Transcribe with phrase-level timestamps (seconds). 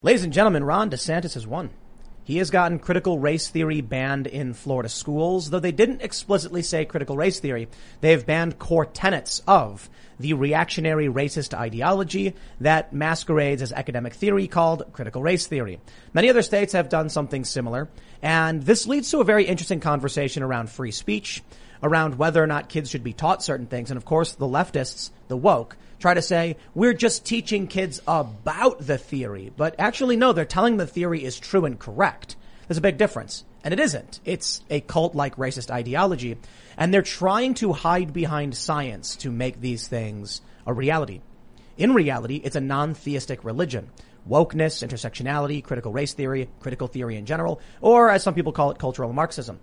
[0.00, 1.70] Ladies and gentlemen, Ron DeSantis has won.
[2.22, 6.84] He has gotten critical race theory banned in Florida schools, though they didn't explicitly say
[6.84, 7.66] critical race theory.
[8.00, 9.90] They have banned core tenets of
[10.20, 15.80] the reactionary racist ideology that masquerades as academic theory called critical race theory.
[16.14, 17.88] Many other states have done something similar,
[18.22, 21.42] and this leads to a very interesting conversation around free speech,
[21.82, 25.10] around whether or not kids should be taught certain things, and of course the leftists,
[25.26, 30.32] the woke, try to say we're just teaching kids about the theory, but actually no,
[30.32, 32.36] they're telling the theory is true and correct.
[32.66, 33.44] There's a big difference.
[33.64, 34.20] And it isn't.
[34.24, 36.38] It's a cult-like racist ideology.
[36.76, 41.20] And they're trying to hide behind science to make these things a reality.
[41.76, 43.90] In reality, it's a non-theistic religion.
[44.28, 48.78] Wokeness, intersectionality, critical race theory, critical theory in general, or as some people call it,
[48.78, 49.58] cultural Marxism.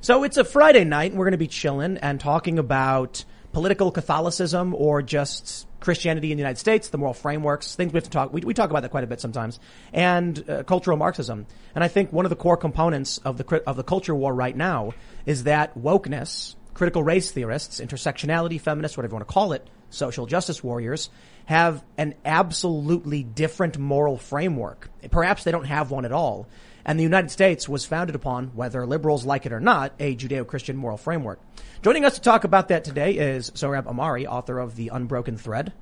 [0.00, 3.90] So it's a Friday night and we're going to be chilling and talking about political
[3.90, 8.10] Catholicism or just Christianity in the United States, the moral frameworks, things we have to
[8.10, 9.60] talk, we, we talk about that quite a bit sometimes,
[9.92, 11.46] and uh, cultural Marxism.
[11.74, 14.56] And I think one of the core components of the, of the culture war right
[14.56, 14.94] now
[15.26, 20.26] is that wokeness, critical race theorists, intersectionality, feminists, whatever you want to call it, social
[20.26, 21.10] justice warriors,
[21.44, 24.88] have an absolutely different moral framework.
[25.10, 26.46] Perhaps they don't have one at all.
[26.84, 30.76] And the United States was founded upon, whether liberals like it or not, a Judeo-Christian
[30.76, 31.40] moral framework.
[31.82, 35.72] Joining us to talk about that today is Sohrab Ahmari, author of The Unbroken Thread.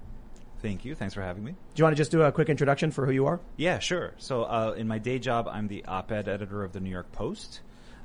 [0.61, 0.95] Thank you.
[0.95, 1.53] Thanks for having me.
[1.53, 3.41] Do you want to just do a quick introduction for who you are?
[3.57, 4.15] Yeah, sure.
[4.19, 7.63] So, uh, in my day job, I'm the op-ed editor of the New York Post.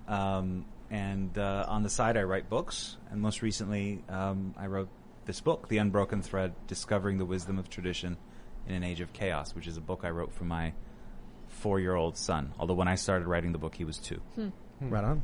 [0.08, 2.98] Um, and uh, on the side, I write books.
[3.12, 4.90] And most recently, um, I wrote
[5.26, 8.18] this book, The Unbroken Thread Discovering the Wisdom of Tradition
[8.68, 10.74] in an Age of Chaos, which is a book I wrote for my
[11.58, 12.54] four year old son.
[12.60, 14.22] Although when I started writing the book, he was two.
[14.36, 14.50] Hmm.
[14.80, 15.24] Right on.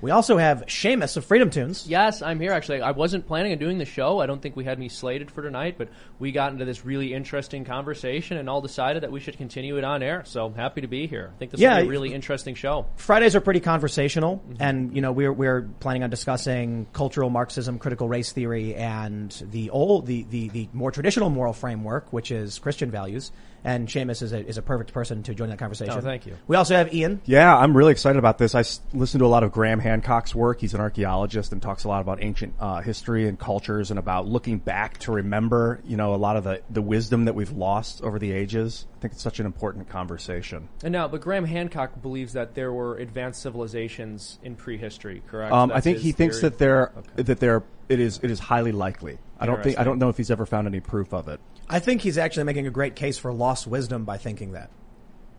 [0.00, 1.86] We also have Seamus of Freedom Tunes.
[1.86, 2.82] Yes, I'm here actually.
[2.82, 4.18] I wasn't planning on doing the show.
[4.20, 7.14] I don't think we had any slated for tonight, but we got into this really
[7.14, 10.22] interesting conversation and all decided that we should continue it on air.
[10.26, 11.30] So I'm happy to be here.
[11.34, 12.86] I think this yeah, will be a really interesting show.
[12.96, 14.62] Fridays are pretty conversational, mm-hmm.
[14.62, 19.70] and you know we're we're planning on discussing cultural Marxism, critical race theory, and the
[19.70, 23.32] old the the, the more traditional moral framework, which is Christian values.
[23.64, 25.94] And Seamus is a, is a perfect person to join that conversation.
[25.96, 26.36] Oh, thank you.
[26.46, 27.22] We also have Ian.
[27.24, 28.54] Yeah, I'm really excited about this.
[28.54, 30.60] I s- listened to a lot of Graham Hancock's work.
[30.60, 34.28] He's an archaeologist and talks a lot about ancient uh, history and cultures and about
[34.28, 38.02] looking back to remember, you know, a lot of the, the wisdom that we've lost
[38.02, 38.86] over the ages.
[38.98, 40.68] I think it's such an important conversation.
[40.82, 45.52] And now, but Graham Hancock believes that there were advanced civilizations in prehistory, correct?
[45.52, 46.50] Um, I think he thinks theory?
[46.50, 47.22] that there okay.
[47.22, 49.18] that there it is it is highly likely.
[49.38, 51.40] I don't think I don't know if he's ever found any proof of it.
[51.68, 54.70] I think he's actually making a great case for lost wisdom by thinking that.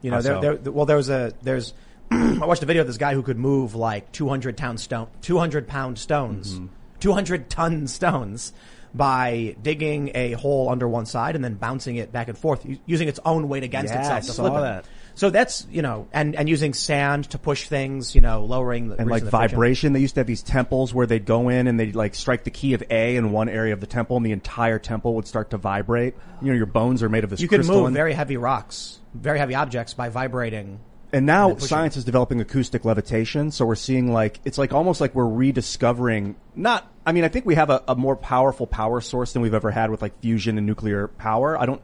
[0.01, 1.73] You know, there, there, well, there was a there's.
[2.11, 5.67] I watched a video of this guy who could move like 200 pound stone, 200
[5.67, 6.67] pound stones, mm-hmm.
[6.99, 8.53] 200 ton stones
[8.93, 13.07] by digging a hole under one side and then bouncing it back and forth using
[13.07, 14.45] its own weight against yeah, itself.
[14.45, 14.85] I saw that.
[15.15, 18.97] So that's you know, and and using sand to push things, you know, lowering the
[18.97, 19.93] and like the vibration.
[19.93, 22.51] They used to have these temples where they'd go in and they'd like strike the
[22.51, 25.51] key of A in one area of the temple, and the entire temple would start
[25.51, 26.15] to vibrate.
[26.41, 27.39] You know, your bones are made of this.
[27.39, 30.81] You can move very heavy rocks, very heavy objects by vibrating.
[31.13, 34.99] And now and science is developing acoustic levitation, so we're seeing like it's like almost
[34.99, 36.35] like we're rediscovering.
[36.55, 39.53] Not, I mean, I think we have a, a more powerful power source than we've
[39.53, 41.57] ever had with like fusion and nuclear power.
[41.57, 41.81] I don't,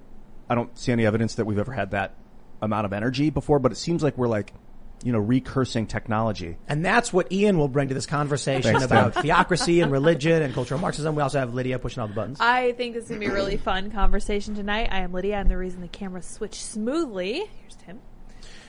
[0.49, 2.13] I don't see any evidence that we've ever had that
[2.61, 4.53] amount of energy before, but it seems like we're like,
[5.03, 6.57] you know, recursing technology.
[6.67, 10.53] And that's what Ian will bring to this conversation Thanks, about theocracy and religion and
[10.53, 11.15] cultural Marxism.
[11.15, 12.37] We also have Lydia pushing all the buttons.
[12.39, 14.89] I think this is going to be a really fun conversation tonight.
[14.91, 15.37] I am Lydia.
[15.37, 17.43] I'm the reason the camera switched smoothly.
[17.61, 17.99] Here's Tim.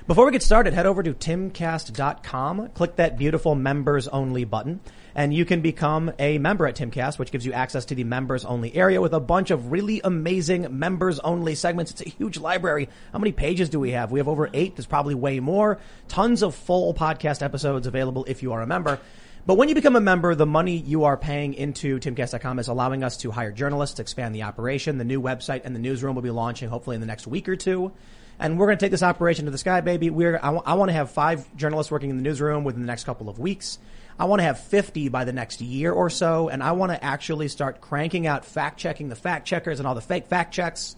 [0.07, 4.81] Before we get started, head over to timcast.com, click that beautiful members only button
[5.15, 8.45] and you can become a member at Timcast, which gives you access to the members
[8.45, 11.91] only area with a bunch of really amazing members only segments.
[11.91, 12.89] It's a huge library.
[13.13, 14.11] How many pages do we have?
[14.11, 14.77] We have over eight.
[14.77, 15.79] There's probably way more.
[16.09, 18.99] Tons of full podcast episodes available if you are a member.
[19.45, 23.03] But when you become a member, the money you are paying into timcast.com is allowing
[23.03, 24.99] us to hire journalists, expand the operation.
[24.99, 27.57] The new website and the newsroom will be launching hopefully in the next week or
[27.57, 27.91] two.
[28.39, 30.11] And we're going to take this operation to the sky, baby.
[30.11, 32.87] We're, I, w- I want to have five journalists working in the newsroom within the
[32.87, 33.79] next couple of weeks.
[34.19, 37.03] I want to have 50 by the next year or so, and I want to
[37.03, 40.97] actually start cranking out fact checking the fact checkers and all the fake fact checks,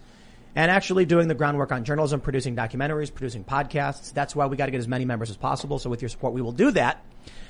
[0.55, 4.13] and actually doing the groundwork on journalism, producing documentaries, producing podcasts.
[4.13, 5.79] That's why we got to get as many members as possible.
[5.79, 7.03] So with your support, we will do that.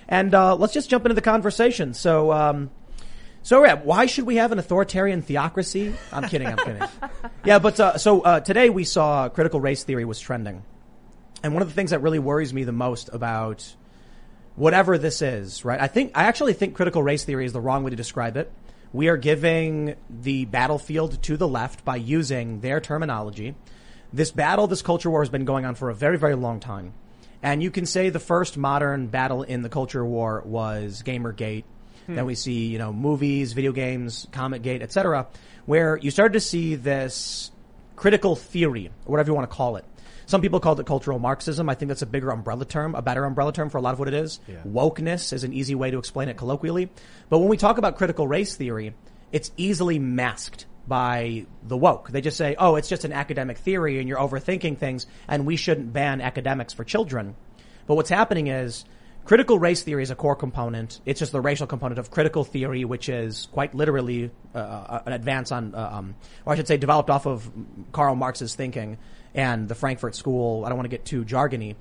[0.08, 1.94] And uh, let's just jump into the conversation.
[1.94, 2.72] So, um,
[3.42, 5.94] so yeah, why should we have an authoritarian theocracy?
[6.12, 6.48] I'm kidding.
[6.48, 6.82] I'm kidding.
[7.46, 10.64] yeah, but uh, so uh, today we saw critical race theory was trending,
[11.44, 13.76] and one of the things that really worries me the most about
[14.56, 15.80] whatever this is, right?
[15.80, 18.52] I think, I actually think critical race theory is the wrong way to describe it.
[18.94, 23.56] We are giving the battlefield to the left by using their terminology.
[24.14, 26.94] This battle, this culture war has been going on for a very, very long time.
[27.44, 31.66] And you can say the first modern battle in the culture war was Gamergate.
[32.06, 32.16] Hmm.
[32.16, 35.28] Then we see, you know, movies, video games, Comic-Gate, etc.,
[35.66, 37.52] where you started to see this
[37.96, 39.86] critical theory, or whatever you want to call it.
[40.26, 41.70] Some people call it cultural Marxism.
[41.70, 44.00] I think that's a bigger umbrella term, a better umbrella term for a lot of
[44.00, 44.40] what it is.
[44.48, 44.62] Yeah.
[44.66, 46.90] Wokeness is an easy way to explain it colloquially.
[47.30, 48.94] But when we talk about critical race theory,
[49.32, 52.10] it's easily masked by the woke.
[52.10, 55.56] They just say, oh, it's just an academic theory and you're overthinking things and we
[55.56, 57.36] shouldn't ban academics for children.
[57.88, 58.86] But what's happening is
[59.26, 61.02] critical race theory is a core component.
[61.06, 65.14] It's just the racial component of critical theory, which is quite literally uh, uh an
[65.14, 67.50] advance on, uh, um, or I should say developed off of
[67.92, 68.98] Karl Marx's thinking
[69.36, 70.66] and the Frankfurt School.
[70.66, 71.76] I don't want to get too jargony.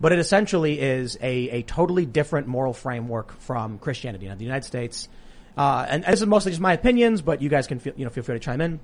[0.00, 4.28] But it essentially is a, a totally different moral framework from Christianity.
[4.28, 5.10] Now, the United States
[5.56, 8.04] uh, and, and, this is mostly just my opinions, but you guys can feel, you
[8.04, 8.80] know, feel free to chime in.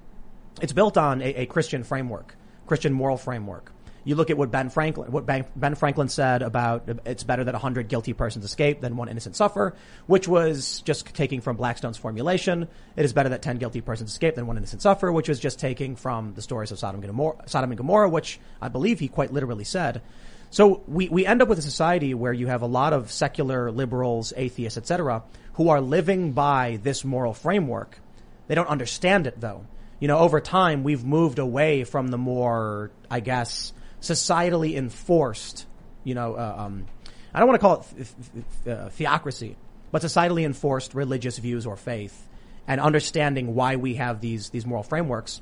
[0.61, 2.37] It's built on a, a Christian framework,
[2.67, 3.73] Christian moral framework.
[4.07, 7.89] You look at what Ben Franklin, what Ben, Franklin said about it's better that 100
[7.89, 9.75] guilty persons escape than one innocent suffer,
[10.07, 12.69] which was just taking from Blackstone's formulation.
[12.95, 15.59] It is better that 10 guilty persons escape than one innocent suffer, which was just
[15.59, 19.09] taking from the stories of Sodom and Gomorrah, Sodom and Gomorrah which I believe he
[19.09, 20.03] quite literally said.
[20.51, 23.73] So we, we end up with a society where you have a lot of secular
[23.73, 25.25] liberals, atheists, etc.,
[25.55, 27.99] who are living by this moral framework.
[28.47, 29.67] They don't understand it though.
[29.99, 35.67] You know, over time we've moved away from the more, I guess, societally enforced,
[36.05, 36.87] you know, uh, um,
[37.35, 39.57] I don't want to call it th- th- uh, theocracy,
[39.91, 42.29] but societally enforced religious views or faith
[42.67, 45.41] and understanding why we have these, these moral frameworks.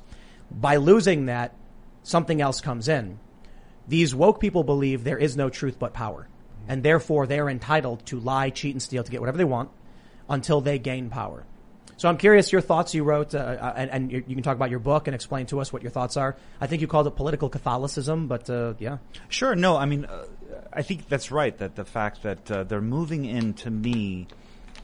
[0.51, 1.55] By losing that,
[2.03, 3.19] something else comes in.
[3.87, 6.27] These woke people believe there is no truth but power.
[6.67, 9.69] And therefore they're entitled to lie, cheat, and steal to get whatever they want
[10.29, 11.45] until they gain power.
[11.97, 14.69] So I'm curious your thoughts you wrote, uh, uh and, and, you can talk about
[14.69, 16.35] your book and explain to us what your thoughts are.
[16.59, 18.97] I think you called it political Catholicism, but uh, yeah.
[19.29, 19.55] Sure.
[19.55, 20.25] No, I mean, uh,
[20.73, 21.57] I think that's right.
[21.57, 24.27] That the fact that uh, they're moving in to me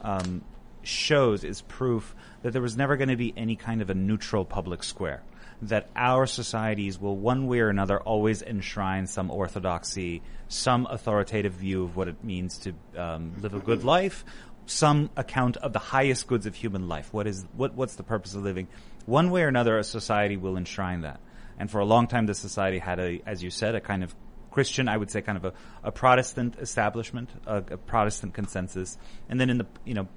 [0.00, 0.42] um,
[0.82, 4.44] shows is proof that there was never going to be any kind of a neutral
[4.44, 5.22] public square
[5.62, 11.84] that our societies will one way or another always enshrine some orthodoxy, some authoritative view
[11.84, 14.24] of what it means to um, live a good life,
[14.66, 17.12] some account of the highest goods of human life.
[17.12, 18.68] What is what what's the purpose of living?
[19.06, 21.20] One way or another, a society will enshrine that.
[21.58, 24.14] And for a long time, the society had a, as you said, a kind of
[24.50, 28.98] Christian, I would say, kind of a, a Protestant establishment, a, a Protestant consensus.
[29.28, 30.08] And then in the you know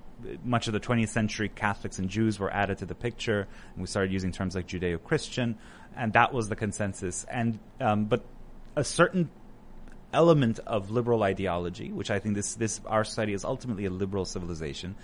[0.44, 3.88] much of the 20th century, Catholics and Jews were added to the picture, and we
[3.88, 5.58] started using terms like Judeo-Christian,
[5.96, 7.26] and that was the consensus.
[7.30, 8.24] And um, but
[8.76, 9.30] a certain
[10.16, 14.26] element of liberal ideology, which I think this this our society is ultimately a liberal
[14.26, 14.96] civilization,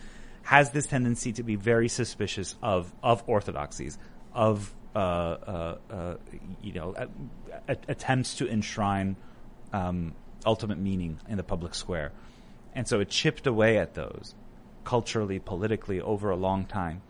[0.43, 3.97] has this tendency to be very suspicious of of orthodoxies,
[4.33, 6.15] of uh, uh, uh,
[6.61, 6.95] you know
[7.67, 9.15] attempts to enshrine
[9.73, 10.13] um,
[10.45, 12.11] ultimate meaning in the public square,
[12.73, 14.33] and so it chipped away at those
[14.83, 17.01] culturally, politically over a long time.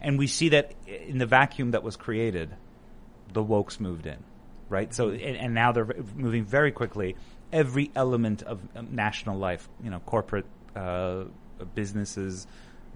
[0.00, 2.50] And we see that in the vacuum that was created,
[3.32, 4.16] the wokes moved in,
[4.68, 4.92] right?
[4.92, 7.16] So, and, and now they're moving very quickly.
[7.52, 8.60] Every element of
[8.90, 11.24] national life, you know, corporate uh,
[11.74, 12.46] businesses,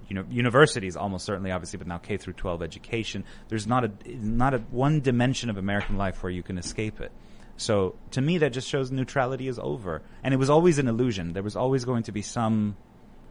[0.09, 3.25] you know, universities almost certainly, obviously, but now K through 12 education.
[3.49, 7.13] There's not a not a one dimension of American life where you can escape it.
[7.57, 11.33] So to me, that just shows neutrality is over, and it was always an illusion.
[11.33, 12.77] There was always going to be some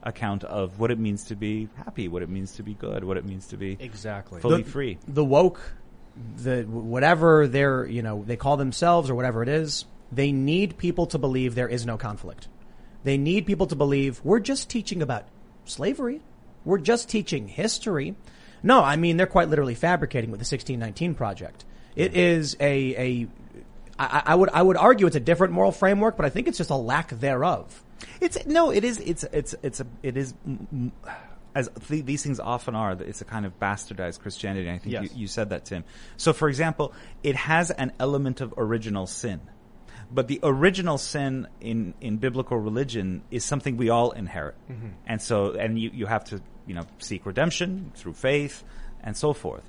[0.02, 3.18] account of what it means to be happy, what it means to be good, what
[3.18, 4.98] it means to be exactly fully the, free.
[5.08, 5.62] The woke,
[6.38, 11.06] the whatever they're you know they call themselves or whatever it is, they need people
[11.08, 12.48] to believe there is no conflict.
[13.04, 15.26] They need people to believe we're just teaching about
[15.66, 16.22] slavery.
[16.66, 18.16] We're just teaching history.
[18.62, 21.66] No, I mean they're quite literally fabricating with the 1619 project.
[21.96, 23.28] It is a a
[24.00, 26.58] I, I would I would argue it's a different moral framework, but I think it's
[26.58, 27.84] just a lack thereof.
[28.20, 29.00] It's no, it is.
[29.00, 30.34] It's it's it's a it is.
[31.56, 34.70] As th- these things often are, it's a kind of bastardized Christianity.
[34.70, 35.04] I think yes.
[35.04, 35.84] you, you said that, Tim.
[36.18, 39.40] So, for example, it has an element of original sin
[40.14, 44.56] but the original sin in, in biblical religion is something we all inherit.
[44.70, 44.90] Mm-hmm.
[45.08, 48.64] And so, and you, you have to, you know, seek redemption through faith
[49.04, 49.64] and so forth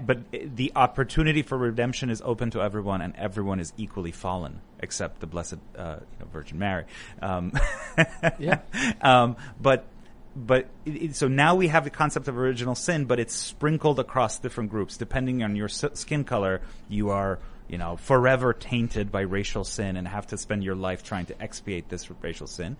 [0.00, 5.20] but the opportunity for redemption is open to everyone, and everyone is equally fallen, except
[5.20, 6.84] the Blessed uh, you know, Virgin Mary.
[7.22, 7.52] Um,
[8.38, 8.60] yeah.
[9.00, 9.86] Um, but
[10.34, 14.00] but it, it, so now we have the concept of original sin, but it's sprinkled
[14.00, 14.96] across different groups.
[14.96, 20.06] Depending on your skin color, you are you know forever tainted by racial sin and
[20.06, 22.76] have to spend your life trying to expiate this racial sin.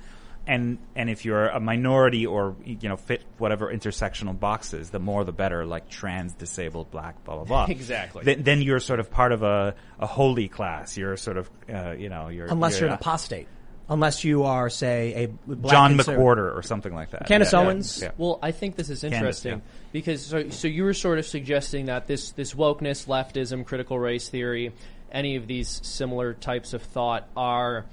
[0.47, 5.25] and and if you're a minority or you know fit whatever intersectional boxes, the more
[5.25, 5.67] the better.
[5.67, 7.67] Like trans, disabled, black, blah blah blah.
[7.69, 8.25] Exactly.
[8.25, 10.97] Then, then you're sort of part of a, a holy class.
[10.97, 13.49] You're sort of uh, you know you're Unless you're, you're an apostate.
[13.89, 15.15] Unless you are, say,
[15.47, 17.27] a black John conserv- McWhorter or something like that.
[17.27, 18.03] Candace Yeah, yeah, Owens.
[18.03, 18.11] yeah.
[18.19, 19.61] Well, I think this is interesting yeah.
[19.93, 24.29] because so, so you were sort of suggesting that this this wokeness, leftism, critical race
[24.29, 24.73] theory,
[25.13, 27.87] any of these similar types of thought are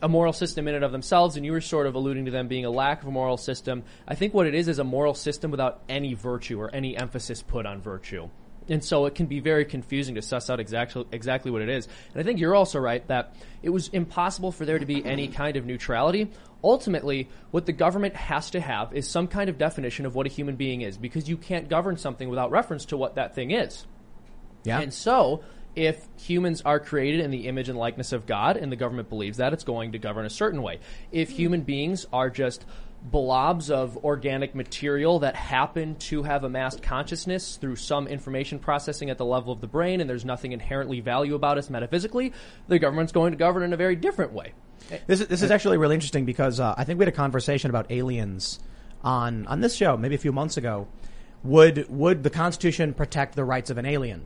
[0.00, 2.48] a moral system in and of themselves, and you were sort of alluding to them
[2.48, 3.84] being a lack of a moral system.
[4.06, 7.42] I think what it is is a moral system without any virtue or any emphasis
[7.42, 8.28] put on virtue.
[8.68, 11.88] And so it can be very confusing to suss out exactly exactly what it is.
[12.12, 15.28] And I think you're also right that it was impossible for there to be any
[15.28, 16.30] kind of neutrality.
[16.64, 20.30] Ultimately, what the government has to have is some kind of definition of what a
[20.30, 23.84] human being is, because you can't govern something without reference to what that thing is.
[24.62, 24.80] Yeah.
[24.80, 25.42] And so,
[25.74, 29.38] if humans are created in the image and likeness of God, and the government believes
[29.38, 30.78] that, it's going to govern a certain way.
[31.10, 32.64] If human beings are just
[33.02, 39.18] blobs of organic material that happen to have amassed consciousness through some information processing at
[39.18, 42.32] the level of the brain, and there's nothing inherently value about us metaphysically,
[42.68, 44.52] the government's going to govern in a very different way.
[45.06, 47.70] This is, this is actually really interesting because uh, I think we had a conversation
[47.70, 48.60] about aliens
[49.04, 50.88] on on this show maybe a few months ago.
[51.44, 54.24] Would would the Constitution protect the rights of an alien?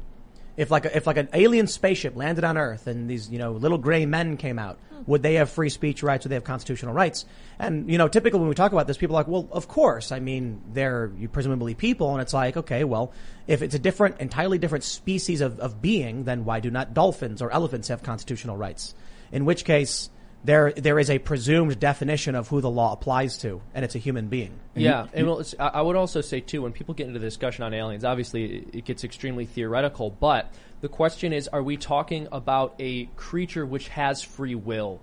[0.56, 3.52] If like a, if like an alien spaceship landed on Earth and these you know
[3.52, 6.24] little gray men came out, would they have free speech rights?
[6.24, 7.24] Would they have constitutional rights?
[7.58, 10.12] And you know, typically when we talk about this, people are like, well, of course.
[10.12, 13.12] I mean, they're presumably people, and it's like, okay, well,
[13.46, 17.42] if it's a different, entirely different species of, of being, then why do not dolphins
[17.42, 18.94] or elephants have constitutional rights?
[19.32, 20.10] In which case,
[20.46, 23.98] there there is a presumed definition of who the law applies to, and it's a
[23.98, 24.52] human being.
[24.74, 27.26] Yeah, and well, it's, I I would also say too, when people get into the
[27.26, 30.10] discussion on aliens, obviously it- it gets extremely theoretical.
[30.10, 30.50] But
[30.80, 35.00] the question is, are we talking about a creature which has free will?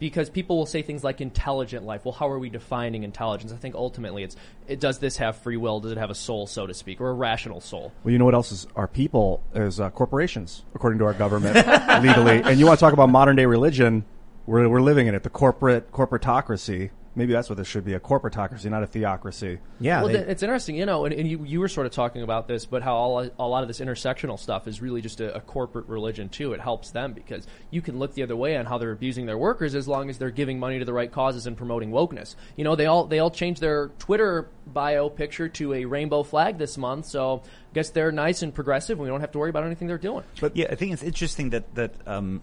[0.00, 2.04] Because people will say things like intelligent life.
[2.04, 3.52] Well, how are we defining intelligence?
[3.52, 4.36] I think ultimately it's
[4.68, 5.80] it, does this have free will?
[5.80, 7.92] Does it have a soul, so to speak, or a rational soul?
[8.02, 11.54] Well, you know what else is our people is uh, corporations, according to our government
[12.02, 12.42] legally.
[12.42, 14.04] And you want to talk about modern day religion?
[14.46, 15.22] We're we're living in it.
[15.22, 16.90] The corporate corporatocracy.
[17.16, 19.60] Maybe that's what this should be—a corporatocracy, not a theocracy.
[19.78, 22.22] Yeah, well, they- it's interesting, you know, and, and you, you were sort of talking
[22.22, 25.32] about this, but how all, a lot of this intersectional stuff is really just a,
[25.36, 26.54] a corporate religion too.
[26.54, 29.38] It helps them because you can look the other way on how they're abusing their
[29.38, 32.34] workers as long as they're giving money to the right causes and promoting wokeness.
[32.56, 36.58] You know, they all they all changed their Twitter bio picture to a rainbow flag
[36.58, 38.98] this month, so I guess they're nice and progressive.
[38.98, 40.24] and We don't have to worry about anything they're doing.
[40.40, 42.40] But yeah, I think it's interesting that that um,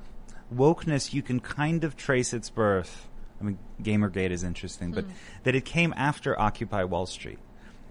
[0.53, 3.07] wokeness you can kind of trace its birth.
[3.39, 5.05] I mean, GamerGate is interesting, but
[5.43, 7.39] that it came after Occupy Wall Street.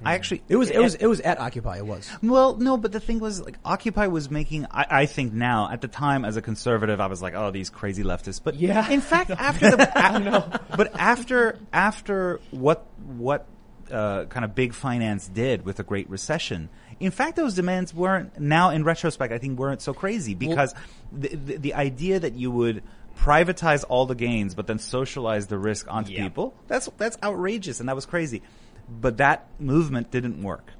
[0.03, 1.77] I actually it was it was it was at Occupy.
[1.77, 2.09] It was.
[2.23, 4.65] Well, no, but the thing was, like, Occupy was making.
[4.71, 7.69] I, I think now, at the time, as a conservative, I was like, "Oh, these
[7.69, 8.89] crazy leftists." But Yeah.
[8.89, 12.87] in fact, after the, a- but after after what
[13.19, 13.47] what
[13.91, 18.39] uh, kind of big finance did with the Great Recession, in fact, those demands weren't.
[18.39, 20.75] Now, in retrospect, I think weren't so crazy because
[21.11, 22.83] the, the the idea that you would
[23.19, 26.23] privatize all the gains but then socialize the risk onto Yeah.
[26.23, 28.41] people that's that's outrageous and that was crazy
[28.89, 30.73] but that movement didn't work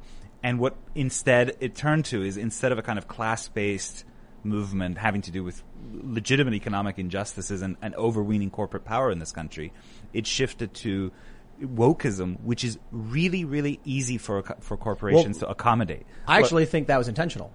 [0.43, 4.05] and what instead it turned to is instead of a kind of class-based
[4.43, 5.63] movement having to do with
[5.93, 9.73] legitimate economic injustices and, and overweening corporate power in this country,
[10.15, 11.13] it shifted to
[11.61, 16.07] wokeism, which is really, really easy for for corporations to accommodate.
[16.27, 17.53] I actually think that was intentional.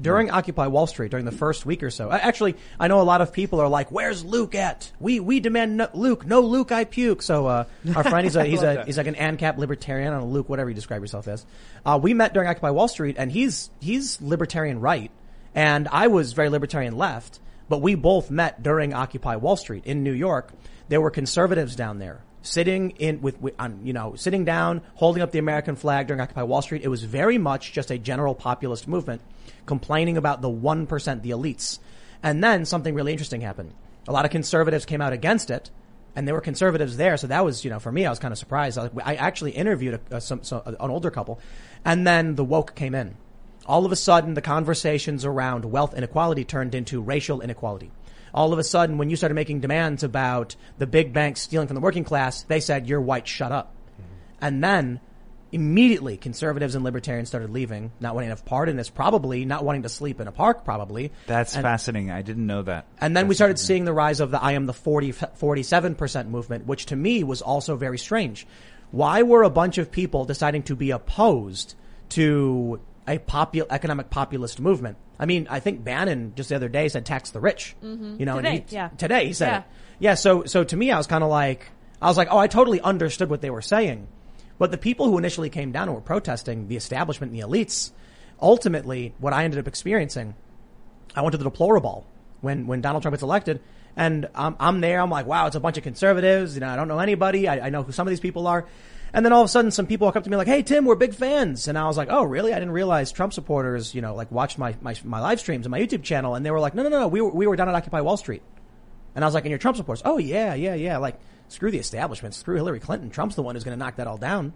[0.00, 3.22] During Occupy Wall Street, during the first week or so, actually, I know a lot
[3.22, 4.92] of people are like, "Where's Luke at?
[5.00, 7.64] We we demand no, Luke, no Luke, I puke." So uh,
[7.96, 10.74] our friend, he's a he's a he's like an ANCAP libertarian, I Luke, whatever you
[10.74, 11.44] describe yourself as.
[11.84, 15.10] Uh, we met during Occupy Wall Street, and he's he's libertarian right,
[15.54, 17.40] and I was very libertarian left.
[17.68, 20.52] But we both met during Occupy Wall Street in New York.
[20.88, 25.22] There were conservatives down there sitting in with, with on, you know sitting down, holding
[25.22, 26.82] up the American flag during Occupy Wall Street.
[26.82, 29.20] It was very much just a general populist movement,
[29.66, 31.78] complaining about the one percent, the elites.
[32.22, 33.72] And then something really interesting happened.
[34.08, 35.70] A lot of conservatives came out against it,
[36.16, 37.16] and there were conservatives there.
[37.16, 38.78] So that was, you know, for me, I was kind of surprised.
[38.78, 41.40] I, I actually interviewed a, a, some, so, an older couple,
[41.84, 43.16] and then the woke came in.
[43.66, 47.90] All of a sudden, the conversations around wealth inequality turned into racial inequality.
[48.34, 51.74] All of a sudden, when you started making demands about the big banks stealing from
[51.74, 53.74] the working class, they said, you're white, shut up.
[53.94, 54.44] Mm-hmm.
[54.44, 55.00] And then
[55.52, 59.64] immediately conservatives and libertarians started leaving, not wanting to have part in this, probably not
[59.64, 61.10] wanting to sleep in a park, probably.
[61.26, 62.10] That's And- fascinating.
[62.12, 62.86] I didn't know that.
[63.00, 66.66] and then we started seeing the rise of the I am the 40, 47% movement,
[66.66, 68.46] which to me was also very strange.
[68.92, 71.74] Why were a bunch of people deciding to be opposed
[72.10, 74.96] to a popu- economic populist movement?
[75.18, 77.74] I mean, I think Bannon just the other day said tax the rich.
[77.82, 78.16] Mm-hmm.
[78.18, 78.88] You know, and Today, he- yeah.
[78.88, 79.58] Today he said Yeah.
[79.58, 79.64] it.
[79.98, 80.14] Yeah.
[80.14, 82.80] So, so to me, I was kind of like, I was like, oh, I totally
[82.80, 84.08] understood what they were saying.
[84.58, 87.90] But the people who initially came down and were protesting, the establishment and the elites,
[88.40, 90.34] ultimately, what I ended up experiencing,
[91.14, 92.04] I went to the DeploraBall
[92.40, 93.60] when, when Donald Trump gets elected.
[93.96, 95.00] And I'm, I'm there.
[95.00, 96.54] I'm like, wow, it's a bunch of conservatives.
[96.54, 97.48] You know, I don't know anybody.
[97.48, 98.66] I, I know who some of these people are.
[99.12, 100.84] And then all of a sudden, some people walk up to me like, "Hey, Tim,
[100.84, 102.52] we're big fans." And I was like, "Oh, really?
[102.52, 105.70] I didn't realize Trump supporters, you know, like watched my my, my live streams and
[105.70, 107.68] my YouTube channel." And they were like, "No, no, no, we were we were down
[107.68, 108.42] at Occupy Wall Street."
[109.14, 111.78] And I was like, "And you're Trump supporters?" "Oh, yeah, yeah, yeah." Like, screw the
[111.78, 113.10] establishment, screw Hillary Clinton.
[113.10, 114.52] Trump's the one who's going to knock that all down.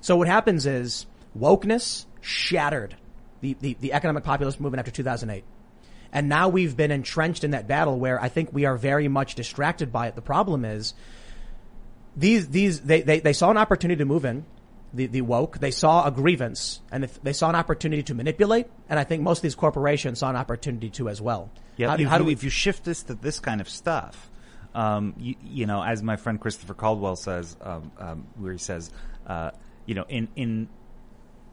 [0.00, 1.06] So what happens is
[1.38, 2.96] wokeness shattered
[3.40, 5.44] the, the, the economic populist movement after 2008.
[6.12, 9.34] And now we've been entrenched in that battle where I think we are very much
[9.34, 10.16] distracted by it.
[10.16, 10.94] The problem is
[12.16, 14.44] these, these, they, they, they saw an opportunity to move in.
[14.92, 18.66] The, the woke, they saw a grievance and they saw an opportunity to manipulate.
[18.88, 21.48] And I think most of these corporations saw an opportunity to as well.
[21.76, 21.96] Yeah.
[21.96, 24.28] How, how do we, if you shift this to this kind of stuff,
[24.74, 28.90] um, you, you know, as my friend Christopher Caldwell says, um, um, where he says,
[29.28, 29.52] uh,
[29.86, 30.68] you know, in, in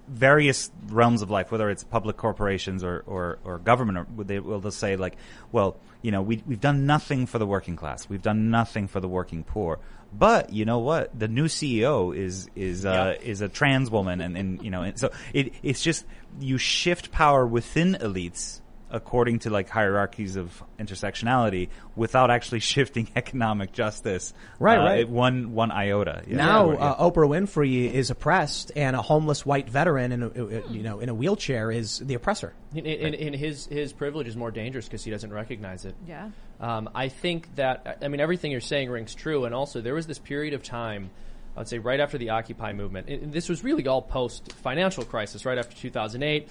[0.08, 4.60] various realms of life, whether it's public corporations or, or, or government, or they will
[4.60, 5.16] they'll say like,
[5.52, 8.08] well, you know, we, we've done nothing for the working class.
[8.10, 9.80] We've done nothing for the working poor.
[10.14, 11.18] But you know what?
[11.18, 15.00] The new CEO is is uh, is a trans woman, and, and you know, and
[15.00, 16.06] so it it's just
[16.40, 23.74] you shift power within elites according to like hierarchies of intersectionality without actually shifting economic
[23.74, 24.34] justice.
[24.60, 25.10] Right, uh, right.
[25.10, 26.24] One one iota.
[26.28, 26.38] Yeah.
[26.38, 26.78] now Yeah.
[26.78, 31.00] uh, Oprah Winfrey is oppressed, and a homeless white veteran in a, uh, you know
[31.00, 32.54] in a wheelchair is the oppressor.
[32.74, 35.96] In, in, in his his privilege is more dangerous because he doesn't recognize it.
[36.08, 36.30] Yeah.
[36.60, 40.08] Um, I think that I mean everything you're saying rings true, and also there was
[40.08, 41.10] this period of time.
[41.56, 43.10] I would say right after the Occupy movement.
[43.10, 46.48] And this was really all post financial crisis, right after 2008.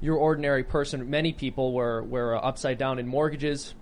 [0.00, 3.74] Your ordinary person, many people were were uh, upside down in mortgages.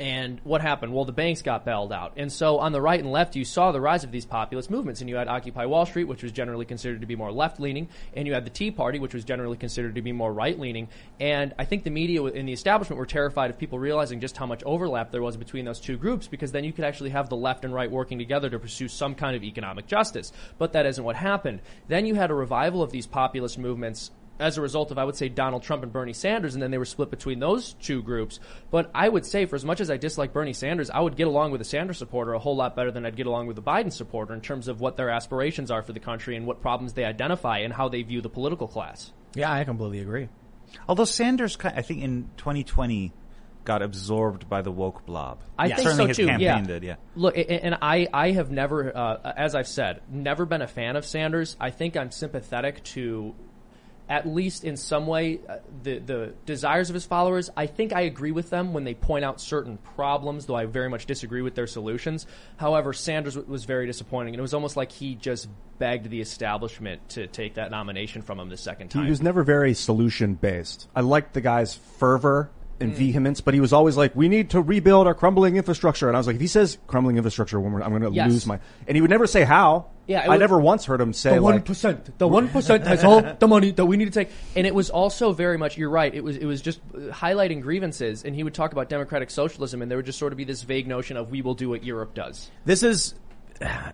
[0.00, 0.94] And what happened?
[0.94, 2.14] Well, the banks got bailed out.
[2.16, 5.02] And so on the right and left, you saw the rise of these populist movements.
[5.02, 7.86] And you had Occupy Wall Street, which was generally considered to be more left leaning.
[8.14, 10.88] And you had the Tea Party, which was generally considered to be more right leaning.
[11.20, 14.46] And I think the media in the establishment were terrified of people realizing just how
[14.46, 17.36] much overlap there was between those two groups because then you could actually have the
[17.36, 20.32] left and right working together to pursue some kind of economic justice.
[20.56, 21.60] But that isn't what happened.
[21.88, 25.16] Then you had a revival of these populist movements as a result of, I would
[25.16, 28.40] say, Donald Trump and Bernie Sanders, and then they were split between those two groups.
[28.70, 31.26] But I would say, for as much as I dislike Bernie Sanders, I would get
[31.26, 33.62] along with a Sanders supporter a whole lot better than I'd get along with a
[33.62, 36.94] Biden supporter in terms of what their aspirations are for the country and what problems
[36.94, 39.12] they identify and how they view the political class.
[39.34, 40.28] Yeah, I completely agree.
[40.88, 43.12] Although Sanders, I think in 2020,
[43.64, 45.40] got absorbed by the woke blob.
[45.58, 45.76] I Yeah.
[45.76, 46.26] think Certainly so his too.
[46.26, 46.60] campaign yeah.
[46.62, 46.82] did.
[46.82, 46.94] Yeah.
[47.14, 51.04] Look, and I, I have never, uh, as I've said, never been a fan of
[51.04, 51.56] Sanders.
[51.60, 53.34] I think I'm sympathetic to,
[54.10, 57.48] at least in some way, uh, the the desires of his followers.
[57.56, 60.90] I think I agree with them when they point out certain problems, though I very
[60.90, 62.26] much disagree with their solutions.
[62.56, 67.08] However, Sanders was very disappointing, and it was almost like he just begged the establishment
[67.10, 69.04] to take that nomination from him the second time.
[69.04, 70.88] He was never very solution based.
[70.94, 72.84] I liked the guy's fervor Mm.
[72.84, 76.16] and vehemence, but he was always like, "We need to rebuild our crumbling infrastructure." And
[76.16, 78.30] I was like, "If he says crumbling infrastructure, one more, I'm going to Yes.
[78.30, 79.86] lose my." And he would never say how.
[80.06, 82.18] Yeah, I was- never once heard him say the one like.
[82.18, 84.88] The one percent has all the money that we need to take, and it was
[84.90, 85.76] also very much.
[85.78, 86.12] You're right.
[86.12, 89.82] It was it was just uh, highlighting grievances, and he would talk about democratic socialism,
[89.82, 91.84] and there would just sort of be this vague notion of we will do what
[91.84, 92.50] Europe does.
[92.64, 93.14] This is,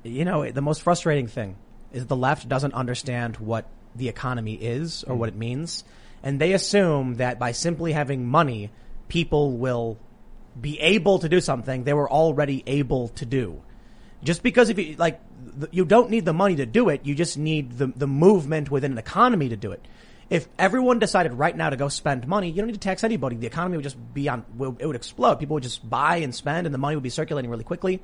[0.04, 1.56] you know, the most frustrating thing
[1.92, 5.84] is the left doesn't understand what the economy is or what it means.
[6.26, 8.72] And they assume that by simply having money,
[9.06, 9.96] people will
[10.60, 13.62] be able to do something they were already able to do.
[14.24, 15.20] Just because if you, like,
[15.70, 18.90] you don't need the money to do it, you just need the, the movement within
[18.90, 19.86] an economy to do it.
[20.28, 23.36] If everyone decided right now to go spend money, you don't need to tax anybody.
[23.36, 24.44] The economy would just be on,
[24.80, 25.36] it would explode.
[25.36, 28.02] People would just buy and spend and the money would be circulating really quickly.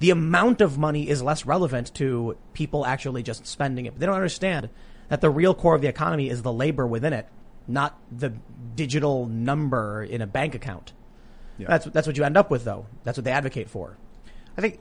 [0.00, 3.92] The amount of money is less relevant to people actually just spending it.
[3.92, 4.70] But they don't understand
[5.08, 7.28] that the real core of the economy is the labor within it,
[7.72, 8.32] not the
[8.74, 10.92] digital number in a bank account.
[11.58, 12.86] That's, that's what you end up with though.
[13.04, 13.96] That's what they advocate for.
[14.56, 14.80] I think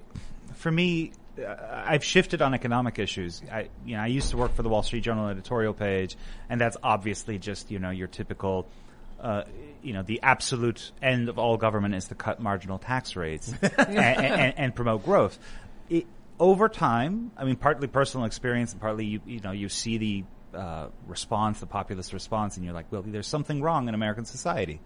[0.55, 3.41] for me, uh, I've shifted on economic issues.
[3.51, 6.17] I, you know, I used to work for the Wall Street Journal editorial page,
[6.49, 8.67] and that's obviously just you know your typical,
[9.21, 9.43] uh,
[9.81, 13.97] you know, the absolute end of all government is to cut marginal tax rates and,
[13.97, 15.39] and, and promote growth.
[15.89, 16.07] It,
[16.39, 20.23] over time, I mean, partly personal experience, and partly you you know you see the
[20.53, 24.79] uh, response, the populist response, and you're like, well, there's something wrong in American society,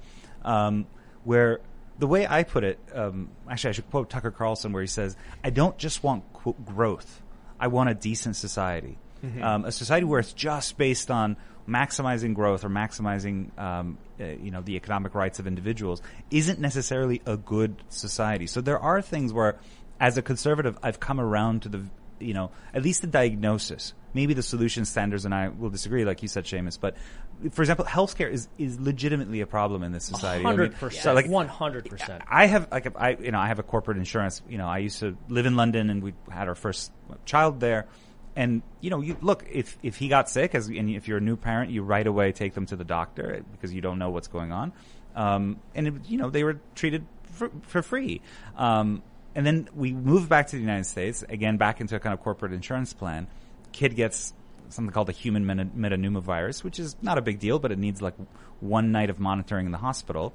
[0.43, 0.85] um,
[1.23, 1.59] where
[1.99, 5.15] the way I put it, um, actually, I should quote Tucker Carlson, where he says,
[5.43, 7.21] "I don't just want qu- growth;
[7.59, 8.97] I want a decent society,
[9.41, 14.51] um, a society where it's just based on maximizing growth or maximizing, um, uh, you
[14.51, 18.47] know, the economic rights of individuals isn't necessarily a good society.
[18.47, 19.59] So there are things where
[19.99, 21.85] as a conservative, I've come around to the,
[22.19, 23.93] you know, at least the diagnosis.
[24.13, 26.79] Maybe the solution Sanders and I will disagree, like you said, Seamus.
[26.79, 26.95] But
[27.51, 30.43] for example, healthcare is, is legitimately a problem in this society.
[30.43, 32.23] Hundred percent, like, one hundred percent.
[32.27, 34.41] I have like I you know I have a corporate insurance.
[34.47, 36.91] You know I used to live in London and we had our first
[37.25, 37.87] child there.
[38.35, 41.21] And you know you look if if he got sick as and if you're a
[41.21, 44.27] new parent you right away take them to the doctor because you don't know what's
[44.27, 44.73] going on.
[45.15, 48.21] Um, and it, you know they were treated for, for free.
[48.57, 49.03] Um,
[49.35, 52.21] and then we moved back to the United States again back into a kind of
[52.21, 53.27] corporate insurance plan.
[53.73, 54.33] Kid gets
[54.69, 55.69] something called the human meta-
[56.63, 58.15] which is not a big deal, but it needs like
[58.59, 60.33] one night of monitoring in the hospital.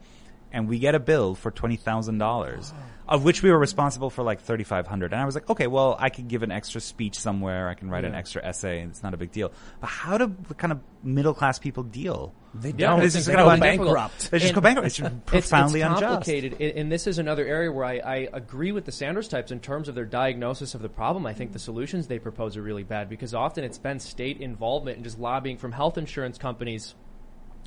[0.50, 2.72] And we get a bill for twenty thousand dollars,
[3.06, 5.12] of which we were responsible for like thirty five hundred.
[5.12, 7.68] And I was like, okay, well, I could give an extra speech somewhere.
[7.68, 9.52] I can write an extra essay, and it's not a big deal.
[9.80, 12.32] But how do the kind of middle class people deal?
[12.54, 13.02] They don't.
[13.02, 14.30] it's They just go gonna go bankrupt.
[14.30, 14.86] They just And go bankrupt.
[14.86, 16.02] It's profoundly it's, it's unjust.
[16.02, 19.52] complicated, and, and this is another area where I, I agree with the Sanders types
[19.52, 21.26] in terms of their diagnosis of the problem.
[21.26, 24.96] I think the solutions they propose are really bad because often it's been state involvement
[24.96, 26.94] and just lobbying from health insurance companies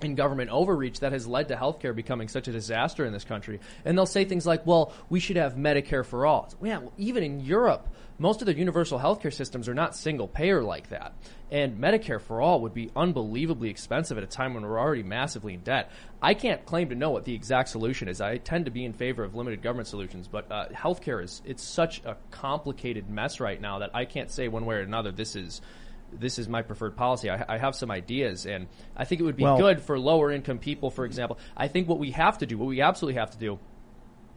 [0.04, 3.60] and government overreach that has led to healthcare becoming such a disaster in this country.
[3.86, 7.24] And they'll say things like, "Well, we should have Medicare for all." Yeah, well, even
[7.24, 7.88] in Europe,
[8.22, 11.14] most of their universal healthcare systems are not single payer like that.
[11.50, 15.56] And Medicare for all would be unbelievably expensive at a time when we're already massively
[15.56, 15.92] in debt.
[16.22, 18.22] I can't claim to know what the exact solution is.
[18.22, 21.64] I tend to be in favor of limited government solutions, but uh, healthcare is it's
[21.64, 25.36] such a complicated mess right now that I can't say one way or another this
[25.36, 25.62] is
[26.12, 27.30] this is my preferred policy.
[27.30, 30.32] I, I have some ideas, and I think it would be Well- good for lower
[30.32, 31.38] income people, for example.
[31.56, 33.60] I think what we have to do, what we absolutely have to do,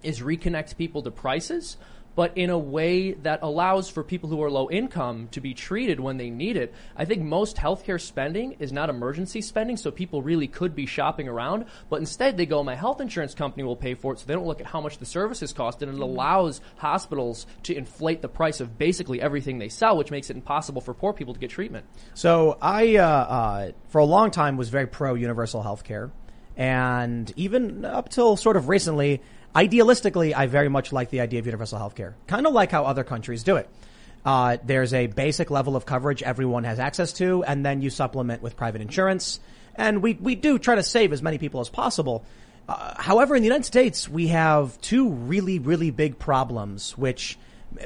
[0.02, 1.76] is reconnect people to prices,
[2.14, 6.00] but in a way that allows for people who are low income to be treated
[6.00, 6.72] when they need it.
[6.96, 11.28] I think most healthcare spending is not emergency spending, so people really could be shopping
[11.28, 14.34] around, but instead they go, my health insurance company will pay for it, so they
[14.34, 18.28] don't look at how much the services cost, and it allows hospitals to inflate the
[18.28, 21.50] price of basically everything they sell, which makes it impossible for poor people to get
[21.50, 21.86] treatment.
[22.14, 26.10] So I, uh, uh, for a long time, was very pro universal health care,
[26.56, 29.20] and even up till sort of recently,
[29.54, 32.14] idealistically, I very much like the idea of universal health care.
[32.26, 33.68] Kind of like how other countries do it.
[34.24, 38.42] Uh, there's a basic level of coverage everyone has access to, and then you supplement
[38.42, 39.38] with private insurance.
[39.76, 42.24] And we we do try to save as many people as possible.
[42.66, 47.38] Uh, however, in the United States, we have two really really big problems, which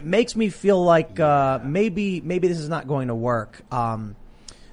[0.02, 3.62] makes me feel like uh, maybe maybe this is not going to work.
[3.72, 4.14] Um,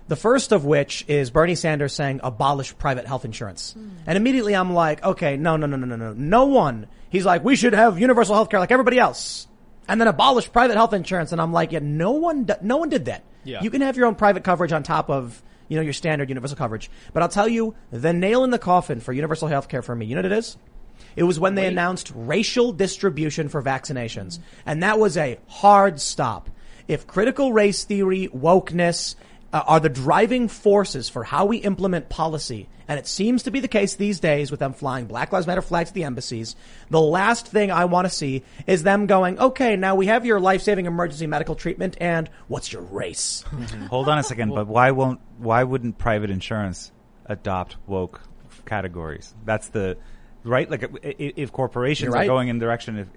[0.08, 3.74] the first of which is Bernie Sanders saying abolish private health insurance.
[3.74, 3.89] Hmm.
[4.06, 6.13] And immediately I'm like, okay, no, no, no, no, no, no.
[6.13, 6.88] No one.
[7.10, 9.48] He's like, we should have universal health care like everybody else.
[9.88, 11.32] And then abolish private health insurance.
[11.32, 13.24] And I'm like, yeah, no one, no one did that.
[13.44, 13.62] Yeah.
[13.62, 16.58] You can have your own private coverage on top of, you know, your standard universal
[16.58, 16.89] coverage.
[17.13, 20.06] But I'll tell you, the nail in the coffin for universal health care for me,
[20.06, 20.58] you know what it is?
[21.15, 21.70] It was when they Wait.
[21.70, 24.39] announced racial distribution for vaccinations.
[24.65, 26.50] And that was a hard stop.
[26.88, 29.15] If critical race theory, wokeness,
[29.56, 33.62] uh, are the driving forces for how we implement policy, and it seems to be
[33.62, 36.58] the case these days with them flying Black Lives Matter flags at the embassies,
[36.89, 40.41] the last thing I want to see is them going, okay, now we have your
[40.41, 43.46] life-saving emergency medical treatment, and what's your race?
[43.89, 46.91] Hold on a second, but why won't why wouldn't private insurance
[47.26, 48.20] adopt woke
[48.65, 49.34] categories?
[49.46, 49.96] That's the
[50.44, 50.70] right.
[50.70, 53.10] Like if corporations You're going in the direction of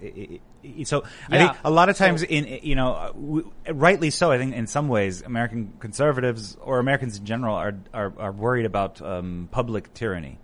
[0.83, 4.31] so, I think a lot of times in you know, uh, w- rightly so.
[4.31, 8.65] I think in some ways, American conservatives or Americans in general are are, are worried
[8.65, 10.37] about um, public tyranny,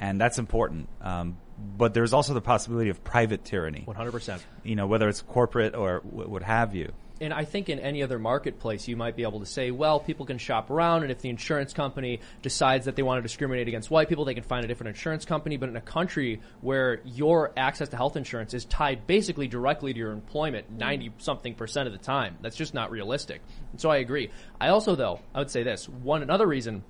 [0.00, 0.88] and that's important.
[1.00, 1.38] Um,
[1.76, 3.82] but there's also the possibility of private tyranny.
[3.84, 4.42] One hundred percent.
[4.62, 6.92] You know, whether it's corporate or w- what have you.
[7.20, 10.24] And I think in any other marketplace, you might be able to say, well, people
[10.24, 13.90] can shop around, and if the insurance company decides that they want to discriminate against
[13.90, 15.58] white people, they can find a different insurance company.
[15.58, 19.98] But in a country where your access to health insurance is tied basically directly to
[19.98, 23.42] your employment 90 something percent of the time, that's just not realistic.
[23.72, 24.30] And so I agree.
[24.58, 26.84] I also, though, I would say this one another reason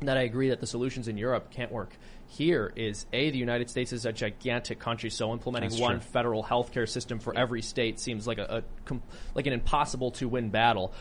[0.00, 1.96] that I agree that the solutions in Europe can't work
[2.32, 6.10] here is a the United States is a gigantic country, so implementing That's one true.
[6.12, 9.02] federal healthcare system for every state seems like a, a com-
[9.34, 10.92] like an impossible to win battle.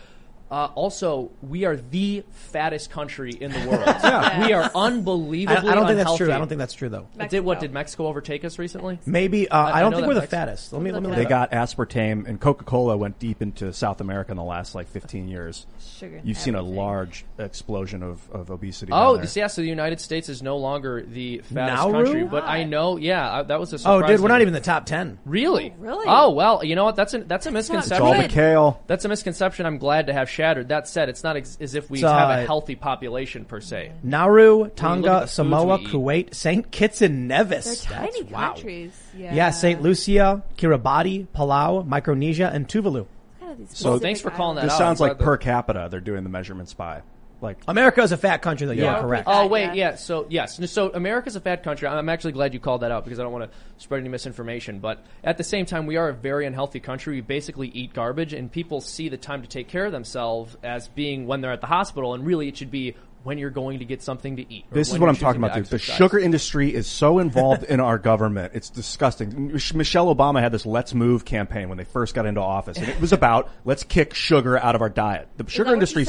[0.52, 3.84] Uh, also, we are the fattest country in the world.
[3.86, 4.46] yeah.
[4.46, 6.30] We are I, unbelievably I don't think that's true.
[6.30, 7.08] I don't think that's true though.
[7.30, 9.00] Did what did Mexico overtake us recently?
[9.06, 10.74] Maybe uh, I, I don't know think we're the Mexico- fattest.
[10.74, 13.42] Let me let me Look look it They got aspartame, and Coca Cola went deep
[13.42, 15.66] into South America in the last like 15 years.
[15.80, 18.92] Sugar You've seen a large explosion of, of obesity.
[18.92, 19.22] Oh, down there.
[19.22, 19.48] this, yeah.
[19.48, 22.04] So the United States is no longer the fattest Nauru?
[22.04, 22.98] country, but I know.
[22.98, 25.18] Yeah, I, that was a Oh, dude, we're not even in the top ten.
[25.26, 25.74] Really?
[25.78, 26.06] Oh, really?
[26.10, 26.98] Oh well, you know what?
[26.98, 28.06] That's a that's a not it's misconception.
[28.06, 28.30] all good.
[28.30, 28.84] the kale.
[28.88, 29.66] That's a misconception.
[29.66, 30.70] I'm glad to have shattered.
[30.70, 33.62] That said, it's not ex- as if we So, have uh, a healthy population per
[33.62, 33.92] se.
[34.04, 35.80] Nauru, Tonga, Samoa.
[35.80, 36.70] Kuwait, St.
[36.72, 37.86] Kitts and Nevis.
[37.86, 38.54] They're That's- tiny wow.
[38.54, 38.92] countries.
[39.16, 39.34] Yeah.
[39.36, 39.82] Yeah, St.
[39.82, 43.06] Lucia, Kiribati, Palau, Micronesia, and Tuvalu.
[43.40, 44.78] Kind of these So- thanks for calling that This out.
[44.80, 47.02] sounds like glad per capita they're doing the measurements by.
[47.42, 48.74] Like America is a fat country, though.
[48.74, 48.96] You Yeah.
[48.98, 49.28] are correct.
[49.28, 49.48] Oh Yeah.
[49.48, 49.96] wait, yeah.
[49.96, 51.88] So yes, so America's a fat country.
[51.88, 54.80] I'm actually glad you called that out because I don't want to spread any misinformation.
[54.80, 57.16] But at the same time, we are a very unhealthy country.
[57.16, 60.88] We basically eat garbage, and people see the time to take care of themselves as
[60.88, 63.86] being when they're at the hospital, and really it should be when you're going to
[63.86, 64.66] get something to eat.
[64.72, 65.66] This is what I'm talking about, dude.
[65.68, 68.54] The sugar industry is so involved in our government.
[68.56, 69.52] It's disgusting.
[69.76, 73.00] Michelle Obama had this Let's Move campaign when they first got into office, and it
[73.00, 75.28] was about let's kick sugar out of our diet.
[75.38, 76.06] The sugar industry.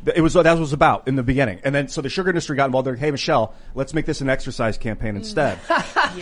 [0.00, 0.16] She said?
[0.16, 2.08] It was that was what it was about in the beginning, and then so the
[2.08, 2.86] sugar industry got involved.
[2.86, 5.18] They're like, hey Michelle, let's make this an exercise campaign mm.
[5.18, 5.58] instead.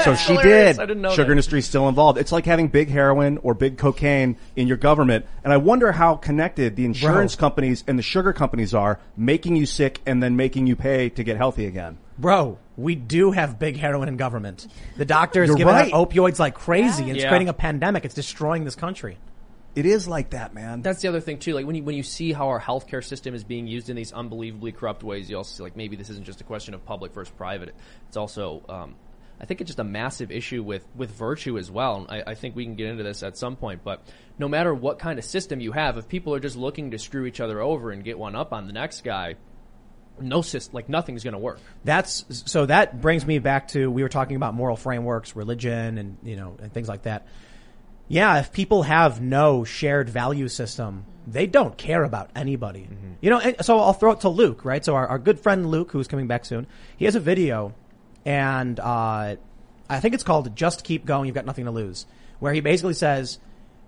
[0.05, 0.77] So she Hilarious.
[0.77, 0.83] did.
[0.83, 1.31] I didn't know sugar that.
[1.31, 2.19] industry still involved.
[2.19, 6.17] It's like having big heroin or big cocaine in your government, and I wonder how
[6.17, 10.67] connected the insurance companies and the sugar companies are, making you sick and then making
[10.67, 11.99] you pay to get healthy again.
[12.19, 14.67] Bro, we do have big heroin in government.
[14.97, 15.93] The doctors You're giving right.
[15.93, 17.29] out opioids like crazy, and it's Yeah.
[17.29, 18.05] creating a pandemic.
[18.05, 19.19] It's destroying this country.
[19.77, 20.81] It is like that, man.
[20.81, 21.53] That's the other thing too.
[21.53, 24.11] Like when you when you see how our healthcare system is being used in these
[24.11, 27.13] unbelievably corrupt ways, you also see like maybe this isn't just a question of public
[27.13, 27.75] versus private.
[28.09, 28.95] It's also, um,
[29.39, 31.97] I think it's just a massive issue with with virtue as well.
[31.97, 33.85] And I, I think we can get into this at some point.
[33.85, 34.03] But
[34.39, 37.27] no matter what kind of system you have, if people are just looking to screw
[37.27, 39.35] each other over and get one up on the next guy,
[40.19, 41.61] no system like nothing's going to work.
[41.85, 46.17] That's so that brings me back to we were talking about moral frameworks, religion, and
[46.23, 47.27] you know, and things like that.
[48.09, 52.89] Yeah, if people have no shared value system, they don't care about anybody.
[53.21, 54.85] You know, and so I'll throw it to Luke, right?
[54.85, 56.67] So our, our good friend Luke, who's coming back soon,
[56.97, 57.75] he has a video,
[58.25, 59.37] and uh,
[59.89, 62.07] I think it's called "Just Keep Going, You've Got Nothing to Lose,"
[62.39, 63.39] where he basically says,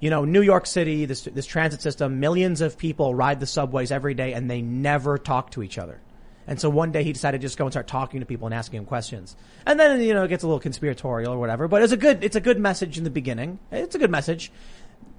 [0.01, 3.93] you know, New York City, this this transit system, millions of people ride the subways
[3.93, 6.01] every day, and they never talk to each other.
[6.49, 8.55] And so one day he decided to just go and start talking to people and
[8.55, 9.37] asking them questions.
[9.67, 12.25] And then, you know, it gets a little conspiratorial or whatever, but it's a good,
[12.25, 13.59] it's a good message in the beginning.
[13.71, 14.51] It's a good message.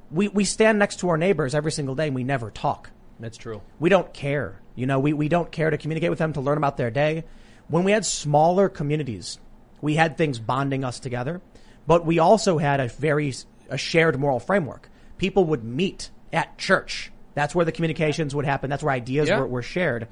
[0.10, 2.90] We, we stand next to our neighbors every single day and we never talk.
[3.20, 3.62] That's true.
[3.80, 4.60] We don't care.
[4.74, 7.26] You know, we, we don't care to communicate with them, to learn about their day.
[7.68, 9.38] When we had smaller communities,
[9.82, 11.42] we had things bonding us together,
[11.86, 13.36] but we also had a very,
[13.70, 14.90] a shared moral framework.
[15.20, 17.12] People would meet at church.
[17.36, 18.72] That's where the communications would happen.
[18.72, 19.42] That's where ideas Yeah.
[19.42, 20.08] were, were shared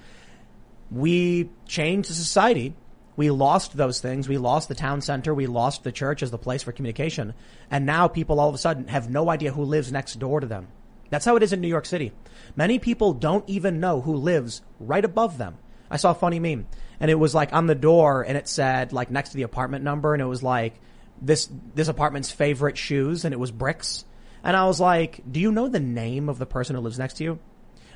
[0.91, 2.76] we changed the society.
[3.15, 4.30] We lost those things.
[4.30, 5.34] We lost the town center.
[5.34, 7.34] We lost the church as the place for communication.
[7.69, 10.47] And now people all of a sudden have no idea who lives next door to
[10.47, 10.67] them.
[11.10, 12.12] That's how it is in New York City.
[12.56, 15.58] Many people don't even know who lives right above them.
[15.89, 16.67] I saw a funny meme
[17.00, 19.84] and it was like on the door and it said like next to the apartment
[19.84, 20.76] number and it was like
[21.21, 24.06] this, this apartment's favorite shoes and it was bricks.
[24.43, 27.15] And I was like, do you know the name of the person who lives next
[27.15, 27.39] to you?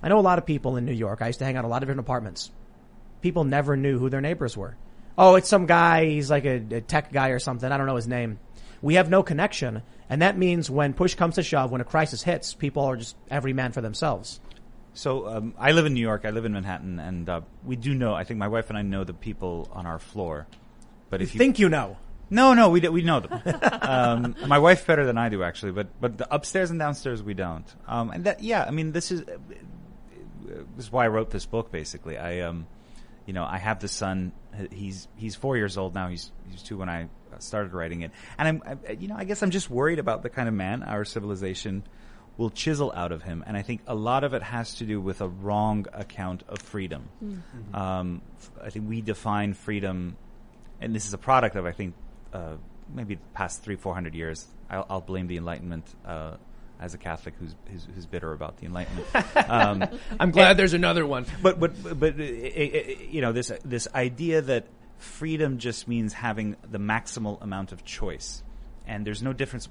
[0.01, 1.21] I know a lot of people in New York.
[1.21, 2.49] I used to hang out a lot of different apartments
[3.21, 4.75] people never knew who their neighbors were.
[5.17, 7.71] Oh, it's some guy, he's like a, a tech guy or something.
[7.71, 8.39] I don't know his name.
[8.81, 9.83] We have no connection.
[10.09, 13.15] And that means when push comes to shove, when a crisis hits, people are just
[13.29, 14.39] every man for themselves.
[14.93, 16.25] So um, I live in New York.
[16.25, 18.13] I live in Manhattan, and uh, we do know.
[18.13, 20.47] I think my wife and I know the people on our floor.
[21.09, 21.97] But if you Think you know.
[22.29, 23.41] no, no, we do, we know them.
[23.81, 27.33] um, my wife better than I do actually, but but the upstairs and downstairs we
[27.33, 27.65] don't.
[27.87, 29.37] Um, and that yeah, I mean this is uh,
[30.75, 31.71] this is why I wrote this book.
[31.71, 32.67] Basically, I um,
[33.31, 34.33] you know, I have the son.
[34.73, 36.09] He's he's four years old now.
[36.09, 37.07] He's he's two when I
[37.39, 40.29] started writing it, and I'm I, you know I guess I'm just worried about the
[40.29, 41.83] kind of man our civilization
[42.35, 44.99] will chisel out of him, and I think a lot of it has to do
[44.99, 47.07] with a wrong account of freedom.
[47.73, 50.17] Um, f- I think we define freedom,
[50.81, 51.95] and this is a product of I think
[52.33, 52.57] uh,
[52.93, 54.45] maybe the past three four hundred years.
[54.69, 55.85] I'll, I'll blame the Enlightenment.
[56.05, 56.35] Uh,
[56.81, 59.07] as a Catholic who's, who's who's bitter about the Enlightenment,
[59.49, 59.83] um,
[60.19, 61.25] I'm glad there's another one.
[61.41, 64.65] but but but uh, uh, uh, you know this this idea that
[64.97, 68.43] freedom just means having the maximal amount of choice,
[68.87, 69.69] and there's no difference.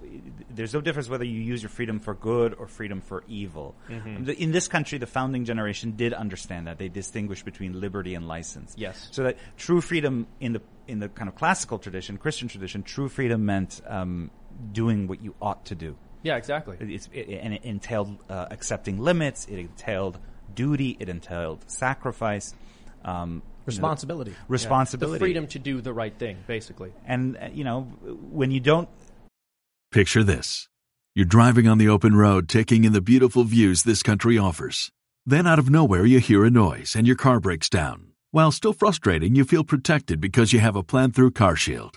[0.51, 3.75] There's no difference whether you use your freedom for good or freedom for evil.
[3.89, 8.27] The- In this country, the founding generation did understand that they distinguished between liberty and
[8.29, 8.75] license.
[8.77, 9.09] Yes.
[9.11, 13.09] So that true freedom in the in the kind of classical tradition, Christian tradition, true
[13.09, 14.31] freedom meant um,
[14.73, 15.97] doing what you ought to do.
[16.23, 16.77] Yeah, exactly.
[16.81, 19.47] It's, it, and it entailed uh, accepting limits.
[19.47, 20.19] It entailed
[20.55, 20.97] duty.
[21.01, 22.55] It entailed sacrifice.
[23.05, 24.35] Um, you know, Responsibility.
[24.49, 25.19] responsibility.
[25.19, 26.93] The freedom to do the right thing, basically.
[27.07, 27.83] And uh, you know,
[28.31, 28.89] when you don't
[29.93, 30.69] Picture this.
[31.17, 34.93] You're driving on the open road, taking in the beautiful views this country offers.
[35.27, 38.13] Then, out of nowhere, you hear a noise and your car breaks down.
[38.31, 41.97] While still frustrating, you feel protected because you have a plan through CarShield.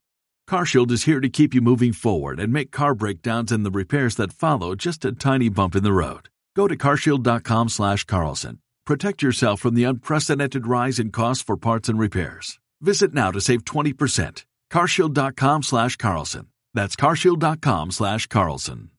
[0.51, 4.15] CarShield is here to keep you moving forward and make car breakdowns and the repairs
[4.15, 6.27] that follow just a tiny bump in the road.
[6.57, 8.59] Go to carshield.com slash Carlson.
[8.85, 12.59] Protect yourself from the unprecedented rise in costs for parts and repairs.
[12.81, 14.43] Visit now to save 20%.
[14.69, 16.47] carshield.com slash Carlson.
[16.73, 18.91] That's carshield.com slash Carlson.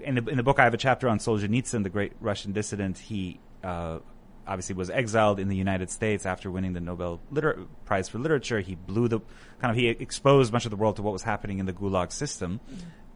[0.00, 2.98] In the, in the book, I have a chapter on Solzhenitsyn, the great Russian dissident.
[2.98, 4.00] He uh,
[4.46, 8.60] obviously was exiled in the United States after winning the Nobel Liter- Prize for Literature.
[8.60, 9.20] He blew the
[9.60, 12.12] kind of he exposed much of the world to what was happening in the Gulag
[12.12, 12.60] system,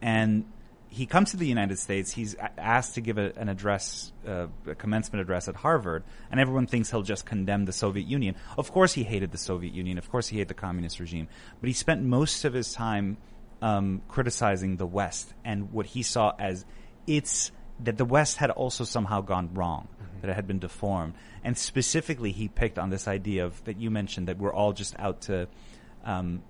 [0.02, 0.44] and
[0.90, 2.10] he comes to the United States.
[2.10, 6.66] He's asked to give a, an address, uh, a commencement address at Harvard, and everyone
[6.66, 8.34] thinks he'll just condemn the Soviet Union.
[8.58, 9.98] Of course, he hated the Soviet Union.
[9.98, 11.28] Of course, he hated the communist regime.
[11.60, 13.18] But he spent most of his time
[13.62, 16.64] um, criticizing the West and what he saw as
[17.06, 17.52] its
[17.84, 19.88] that the West had also somehow gone wrong.
[20.20, 21.14] That it had been deformed.
[21.44, 24.94] And specifically, he picked on this idea of that you mentioned that we're all just
[24.98, 25.48] out to
[26.04, 26.42] um,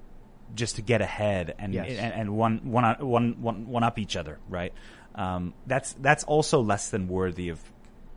[0.54, 1.88] just to get ahead and yes.
[1.90, 4.72] and, and one, one, one, one, one up each other, right?
[5.14, 7.61] Um, that's that's also less than worthy of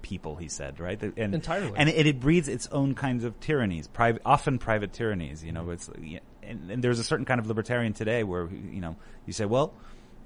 [0.02, 1.02] people, he said, right?
[1.02, 1.72] And, Entirely.
[1.76, 5.44] And it, it, breeds its own kinds of tyrannies, private, often private tyrannies.
[5.44, 5.90] You know, it's
[6.44, 9.74] and, and, there's a certain kind of libertarian today where you know you say, well,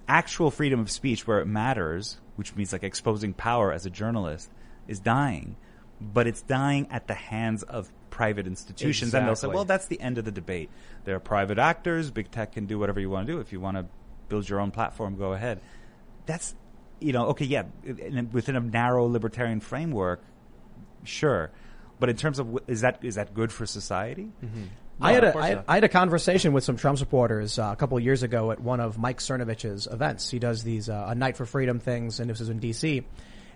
[0.08, 4.50] actual freedom of speech where it matters, which means like exposing power as a journalist,
[4.88, 5.56] is dying,
[6.02, 9.20] but it's dying at the hands of private institutions, exactly.
[9.20, 10.70] and they'll say, "Well, that's the end of the debate.
[11.06, 12.12] There are private actors.
[12.12, 13.40] Big tech can do whatever you want to do.
[13.40, 13.86] If you want to
[14.30, 15.62] build your own platform, go ahead."
[16.26, 16.56] That's
[17.00, 17.64] you know, okay, yeah,
[18.32, 20.24] within a narrow libertarian framework,
[21.04, 21.52] sure,
[22.00, 24.32] but in terms of is that is that good for society?
[24.44, 24.64] Mm-hmm.
[25.00, 27.70] No, I, had a, I, had, I had a conversation with some Trump supporters uh,
[27.72, 30.28] a couple of years ago at one of Mike Cernovich's events.
[30.32, 33.06] He does these uh, a night for freedom things, and this was in D.C.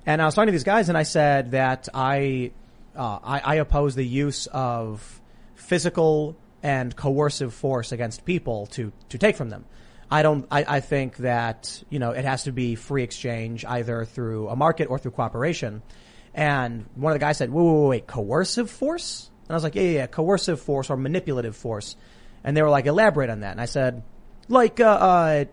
[0.05, 2.51] And I was talking to these guys, and I said that I
[2.95, 5.21] uh, I, I oppose the use of
[5.55, 9.65] physical and coercive force against people to, to take from them.
[10.09, 14.03] I don't, I, I think that, you know, it has to be free exchange either
[14.05, 15.81] through a market or through cooperation.
[16.33, 19.29] And one of the guys said, wait, wait, wait, coercive force?
[19.43, 21.95] And I was like, yeah, yeah, yeah, coercive force or manipulative force.
[22.43, 23.51] And they were like, elaborate on that.
[23.51, 24.03] And I said,
[24.49, 25.45] like, uh, uh,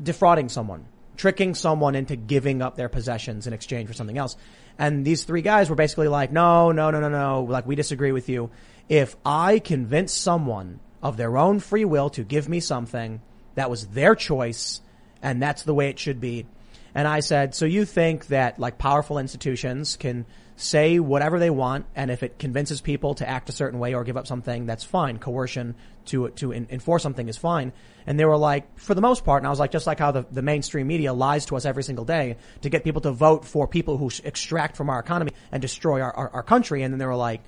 [0.00, 4.36] defrauding someone, tricking someone into giving up their possessions in exchange for something else.
[4.78, 7.44] And these three guys were basically like, no, no, no, no, no.
[7.44, 8.50] Like, we disagree with you.
[8.88, 13.20] If I convince someone of their own free will to give me something,
[13.54, 14.80] that was their choice,
[15.22, 16.46] and that's the way it should be.
[16.94, 21.86] And I said, so you think that like powerful institutions can say whatever they want,
[21.96, 24.84] and if it convinces people to act a certain way or give up something, that's
[24.84, 25.18] fine.
[25.18, 25.74] Coercion
[26.06, 27.72] to to in, enforce something is fine.
[28.06, 30.12] And they were like, for the most part, and I was like, just like how
[30.12, 33.44] the, the mainstream media lies to us every single day to get people to vote
[33.44, 36.82] for people who extract from our economy and destroy our, our, our country.
[36.82, 37.42] And then they were like,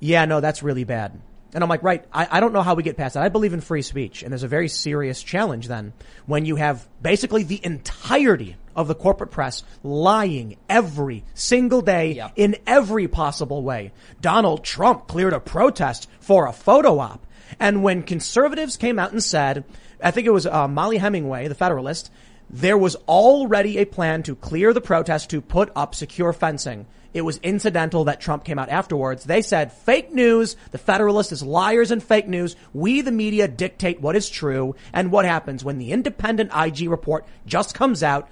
[0.00, 1.20] yeah, no, that's really bad.
[1.54, 3.22] And I'm like, right, I, I don't know how we get past that.
[3.22, 4.22] I believe in free speech.
[4.22, 5.92] And there's a very serious challenge then
[6.26, 12.56] when you have basically the entirety of the corporate press lying every single day in
[12.66, 13.92] every possible way.
[14.20, 17.26] Donald Trump cleared a protest for a photo op.
[17.58, 19.64] And when conservatives came out and said,
[20.02, 22.10] I think it was uh, Mollie Hemingway, the Federalist,
[22.48, 26.86] there was already a plan to clear the protest to put up secure fencing.
[27.12, 29.24] It was incidental that Trump came out afterwards.
[29.24, 30.54] They said fake news.
[30.70, 32.56] The Federalist is liars and fake news.
[32.74, 34.76] We, the media, dictate what is true.
[34.92, 38.28] And what happens when the independent IG report just comes out?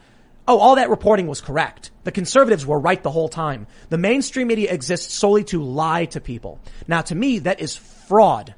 [0.46, 1.90] Oh, all that reporting was correct.
[2.04, 3.66] The conservatives were right the whole time.
[3.88, 6.60] The mainstream media exists solely to lie to people.
[6.86, 8.54] Now, to me, that is fraud.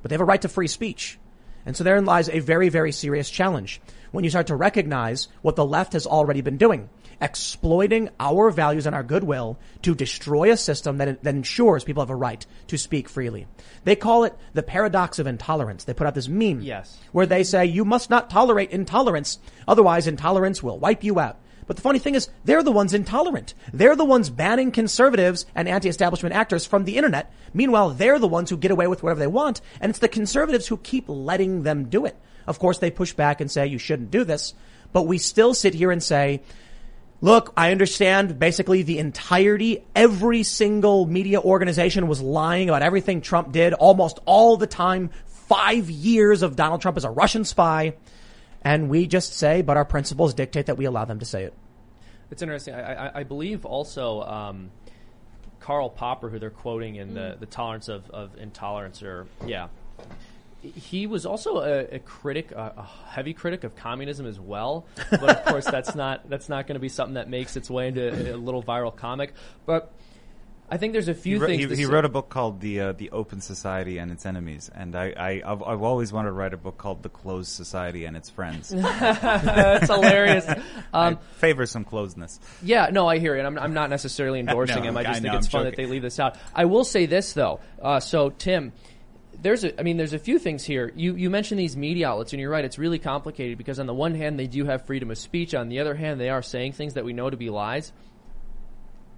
[0.00, 1.18] But they have a right to free speech.
[1.66, 5.56] And so therein lies a very, very serious challenge when you start to recognize what
[5.56, 6.88] the left has already been doing
[7.20, 12.10] exploiting our values and our goodwill to destroy a system that, that ensures people have
[12.10, 13.46] a right to speak freely.
[13.84, 15.84] They call it the paradox of intolerance.
[15.84, 16.98] They put out this meme yes.
[17.12, 21.38] where they say you must not tolerate intolerance, otherwise intolerance will wipe you out.
[21.66, 23.52] But the funny thing is, they're the ones intolerant.
[23.74, 27.30] They're the ones banning conservatives and anti-establishment actors from the internet.
[27.52, 30.66] Meanwhile, they're the ones who get away with whatever they want, and it's the conservatives
[30.66, 32.16] who keep letting them do it.
[32.48, 34.54] Of course, they push back and say you shouldn't do this,
[34.92, 36.42] but we still sit here and say
[37.20, 43.50] Look, I understand basically the entirety, every single media organization was lying about everything Trump
[43.50, 45.10] did almost all the time.
[45.26, 47.94] Five years of Donald Trump as a Russian spy.
[48.62, 51.54] And we just say, but our principles dictate that we allow them to say it.
[52.30, 52.74] It's interesting.
[52.74, 54.70] I, I, I believe also um,
[55.58, 59.68] Karl Popper, who they're quoting in the, the tolerance of, of intolerance, or yeah,
[60.62, 64.86] he was also a, a critic, a, a heavy critic of communism as well.
[65.10, 67.88] But of course, that's not that's not going to be something that makes its way
[67.88, 69.34] into a little viral comic.
[69.66, 69.92] But
[70.70, 71.70] I think there's a few he, wrote, things.
[71.70, 74.94] he, he wrote a book called the uh, the Open Society and Its Enemies, and
[74.94, 78.16] I, I I've, I've always wanted to write a book called The Closed Society and
[78.16, 78.68] Its Friends.
[78.74, 80.46] That's hilarious.
[80.90, 82.38] Um, favor some closedness.
[82.62, 83.44] Yeah, no, I hear it.
[83.44, 84.96] I'm, I'm not necessarily endorsing No, him.
[84.96, 85.70] I just I think know, it's I'm fun joking.
[85.70, 86.36] that they leave this out.
[86.54, 87.60] I will say this though.
[87.80, 88.72] Uh, so Tim,
[89.40, 90.92] there's a, I mean, there's a few things here.
[90.96, 92.64] You you mentioned these media outlets, and you're right.
[92.64, 95.54] It's really complicated because on the one hand, they do have freedom of speech.
[95.54, 97.92] On the other hand, they are saying things that we know to be lies.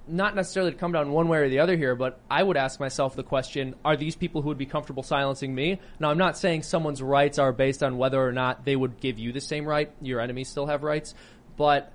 [0.06, 2.80] Not necessarily to come down one way or the other here, but I would ask
[2.80, 5.80] myself the question: Are these people who would be comfortable silencing me?
[5.98, 9.18] Now, I'm not saying someone's rights are based on whether or not they would give
[9.18, 9.90] you the same right.
[10.02, 11.14] Your enemies still have rights,
[11.56, 11.92] but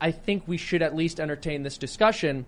[0.00, 2.46] I- think we should at least entertain this discussion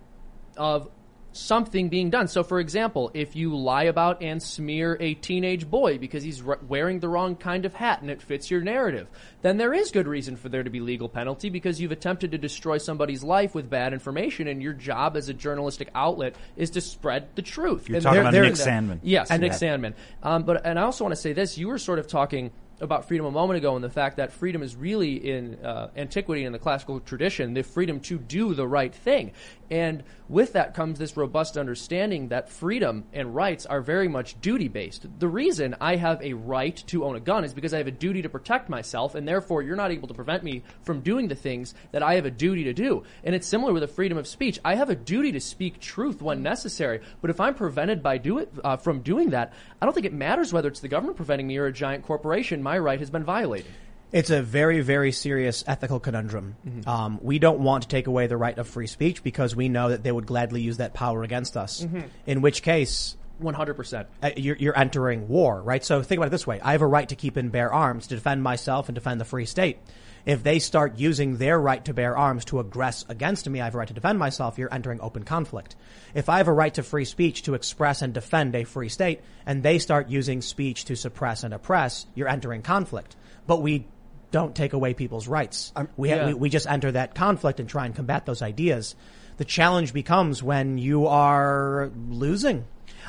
[0.57, 0.88] of
[1.37, 2.28] something being done.
[2.28, 6.59] So, for example, if you lie about and smear a teenage boy because he's r-
[6.66, 9.07] wearing the wrong kind of hat and it fits your narrative,
[9.43, 12.39] then there is good reason for there to be legal penalty because you've attempted to
[12.39, 16.80] destroy somebody's life with bad information, and your job as a journalistic outlet is to
[16.80, 17.89] spread the truth.
[17.89, 18.55] You're And talking about Nick.
[18.55, 19.01] Sandmann.
[19.03, 19.95] Yes, And Nick that- Sandmann.
[20.22, 23.09] Um, but and I also want to say this: you were sort of talking about
[23.09, 26.53] freedom a moment ago, and the fact that freedom is really in uh, antiquity in
[26.53, 29.32] the classical tradition, the freedom to do the right thing.
[29.70, 34.68] And with that comes this robust understanding that freedom and rights are very much duty
[34.68, 35.06] based.
[35.18, 37.92] The reason I have a right to own a gun is because I have a
[37.92, 41.34] duty to protect myself, and therefore you're not able to prevent me from doing the
[41.34, 43.04] things that I have a duty to do.
[43.24, 44.58] And it's similar with the freedom of speech.
[44.64, 48.38] I have a duty to speak truth when necessary, but if I'm prevented by do
[48.38, 51.46] it uh, from doing that, I don't think it matters whether it's the government preventing
[51.46, 52.62] me or a giant corporation.
[52.62, 53.70] My right has been violated.
[54.12, 56.57] It's a very, very serious ethical conundrum.
[56.86, 59.88] Um, we don't want to take away the right of free speech because we know
[59.88, 61.84] that they would gladly use that power against us.
[62.26, 64.09] In which case, One hundred percent.
[64.22, 65.84] uh, you're, you're entering war, right?
[65.84, 66.61] So think about it this way.
[66.61, 69.24] I have a right to keep and bear arms to defend myself and defend the
[69.26, 69.78] free state.
[70.24, 73.74] If they start using their right to bear arms to aggress against me, I have
[73.74, 74.57] a right to defend myself.
[74.57, 75.76] You're entering open conflict.
[76.14, 79.20] If I have a right to free speech to express and defend a free state,
[79.44, 83.14] and they start using speech to suppress and oppress, you're entering conflict.
[83.46, 83.86] But we
[84.30, 85.72] don't take away people's rights.
[85.96, 86.26] we, Yeah.
[86.26, 88.96] we we just enter that conflict and try and combat those ideas.
[89.36, 92.64] The challenge becomes when you are losing.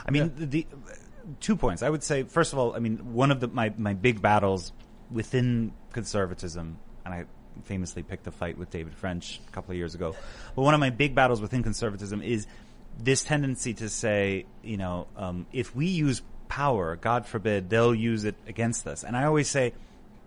[0.05, 0.67] I mean, the, the
[1.39, 1.83] two points.
[1.83, 4.71] I would say, first of all, I mean, one of the my, my big battles
[5.11, 7.25] within conservatism, and I
[7.63, 10.15] famously picked a fight with David French a couple of years ago.
[10.55, 12.45] But one of my big battles within conservatism is
[12.99, 18.23] this tendency to say, you know, um, if we use power, God forbid, they'll use
[18.25, 19.03] it against us.
[19.03, 19.73] And I always say.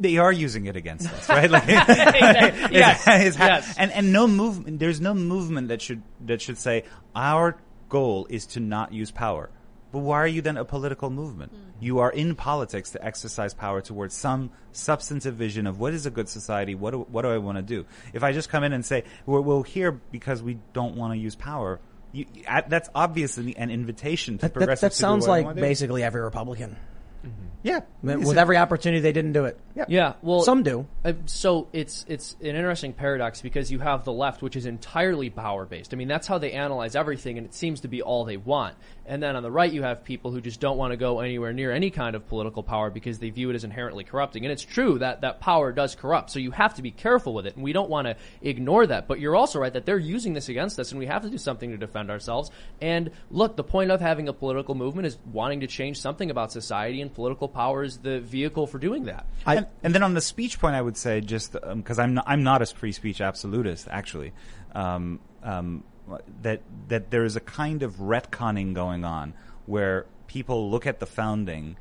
[0.01, 1.51] They are using it against us, right?
[1.51, 3.05] Like, Yes.
[3.07, 3.75] it's ha- Yes.
[3.79, 4.79] and and no movement.
[4.81, 6.85] There's no movement that should that should say
[7.15, 7.57] our
[7.89, 9.51] goal is to not use power.
[9.93, 11.53] But why are you then a political movement?
[11.53, 11.59] Mm.
[11.81, 16.11] You are in politics to exercise power towards some substantive vision of what is a
[16.11, 16.77] good society.
[16.77, 17.85] What do, what do I want to do?
[18.13, 21.19] If I just come in and say we're, we're here because we don't want to
[21.19, 21.81] use power,
[22.13, 25.35] you, I- that's obviously an invitation to That, that, progressives that to do sounds what
[25.35, 25.61] they like wanna do.
[25.63, 26.77] basically every Republican.
[27.63, 27.81] Yeah.
[28.03, 29.59] With every opportunity, they didn't do it.
[29.75, 30.87] Yeah, well, Some do.
[31.05, 35.31] Uh, so it's it's an interesting paradox because you have the left, which is entirely
[35.31, 35.95] power based.
[35.95, 38.77] I mean, that's how they analyze everything, and it seems to be all they want.
[39.07, 41.53] And then on the right, you have people who just don't want to go anywhere
[41.53, 44.45] near any kind of political power because they view it as inherently corrupting.
[44.45, 47.47] And it's true that that power does corrupt, so you have to be careful with
[47.47, 49.09] it, and we don't want to ignore that.
[49.09, 51.39] But you're also right that they're using this against us, and we have to do
[51.39, 52.51] something to defend ourselves.
[52.81, 56.53] And look, the point of having a political movement is wanting to change something about
[56.53, 59.27] society, and political power is the vehicle for doing that.
[59.47, 62.43] and, and then on the speech point, I would say just because I'm not, I'm
[62.43, 64.33] not a free speech absolutist actually,
[64.75, 65.85] um, um,
[66.43, 69.35] that that there is a kind of retconning going on
[69.67, 71.77] where people look at the founding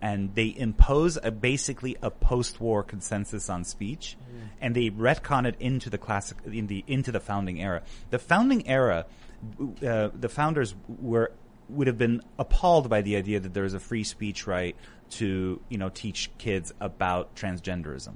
[0.00, 4.16] and they impose a basically a post-war consensus on speech,
[4.60, 7.82] and they retcon it into the classic in the into the founding era.
[8.10, 9.06] The founding era,
[9.60, 11.32] uh, the founders were
[11.70, 14.74] would have been appalled by the idea that there is a free speech right
[15.10, 18.14] to you know teach kids about transgenderism.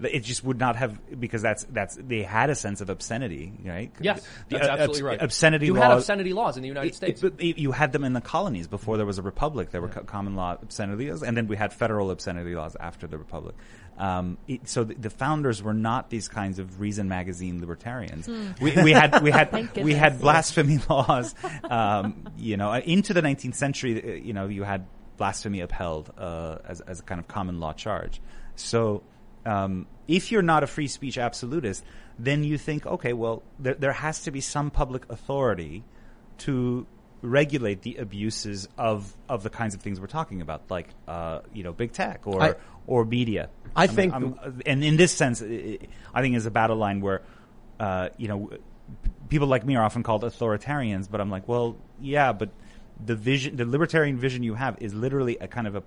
[0.00, 3.92] It just would not have because that's that's they had a sense of obscenity, right?
[4.00, 5.22] Yes, that's uh, absolutely right.
[5.22, 5.82] Obscenity You laws.
[5.82, 7.22] had obscenity laws in the United It- States.
[7.22, 9.70] it- but you had them in the colonies before there was a republic.
[9.70, 13.06] There were co- common law obscenity laws, and then we had federal obscenity laws after
[13.06, 13.54] the republic.
[13.98, 18.28] Um, it, so the, the founders were not these kinds of Reason magazine libertarians.
[18.60, 21.34] We, we had we had we had blasphemy laws.
[21.64, 24.86] Um, you know, into the 19th century, uh, you know, you had
[25.16, 28.20] blasphemy upheld uh, as as a kind of common law charge.
[28.56, 29.02] So
[29.44, 31.84] um, if you're not a free speech absolutist,
[32.18, 35.84] then you think, okay, well, there, there has to be some public authority
[36.38, 36.86] to
[37.22, 41.62] regulate the abuses of of the kinds of things we're talking about, like uh, you
[41.62, 42.54] know, big tech or I-
[42.86, 43.48] or media.
[43.74, 45.78] I mean, think- and in this sense, i-
[46.12, 47.22] I think is a battle line where
[47.80, 48.50] uh, you know
[49.28, 52.50] people like me are often called authoritarians, but I'm like, well, yeah, but
[53.04, 55.82] the vision, the libertarian vision you have is literally a kind of a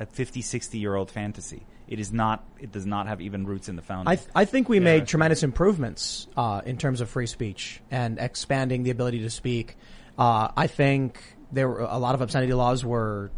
[0.00, 1.64] a 50, 60 year old fantasy.
[1.86, 2.44] It is not.
[2.58, 4.10] It does not have even roots in the founding.
[4.10, 8.18] I, th- I think we made tremendous improvements uh, in terms of free speech and
[8.18, 9.76] expanding the ability to speak.
[10.18, 13.30] Uh, I think there were a lot of obscenity laws were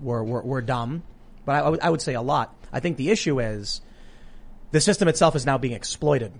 [0.00, 1.02] were were, were dumb,
[1.44, 2.54] but I, I would- I would say a lot.
[2.72, 3.80] I think the issue is
[4.70, 6.32] the system itself is now being exploited.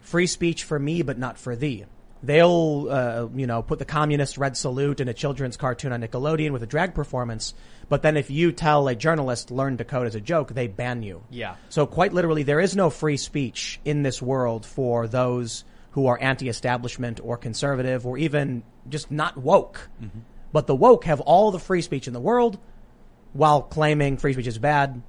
[0.00, 1.84] Free speech for me, but not for thee.
[2.22, 6.52] They'll, uh, you know, put the communist red salute in a children's cartoon on Nickelodeon
[6.52, 7.52] with a drag performance.
[7.90, 11.02] But then if you tell a journalist learn to code as a joke, they ban
[11.02, 11.22] you.
[11.30, 11.56] Yeah.
[11.68, 16.18] So quite literally, there is no free speech in this world for those who are
[16.20, 19.88] anti-establishment or conservative or even just not woke.
[20.52, 22.58] But the woke have all the free speech in the world
[23.32, 25.02] while claiming free speech is bad.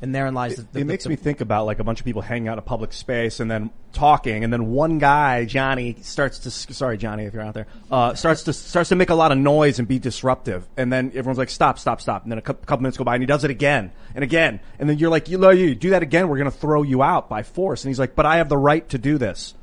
[0.00, 2.04] And therein lies the, the, it makes the- me think about like a bunch of
[2.06, 5.96] people hanging out in a public space and then talking, and then one guy, Johnny,
[6.00, 9.14] starts to sorry, Johnny, if you're out there, uh, starts to starts to make a
[9.14, 12.38] lot of noise and be disruptive, and then everyone's like, stop, stop, stop, and then
[12.38, 14.98] a couple, couple minutes go by, and he does it again and again, and then
[14.98, 17.84] you're like, you know, you do that again, we're gonna throw you out by force,
[17.84, 19.54] and he's like, but I have the right to do this.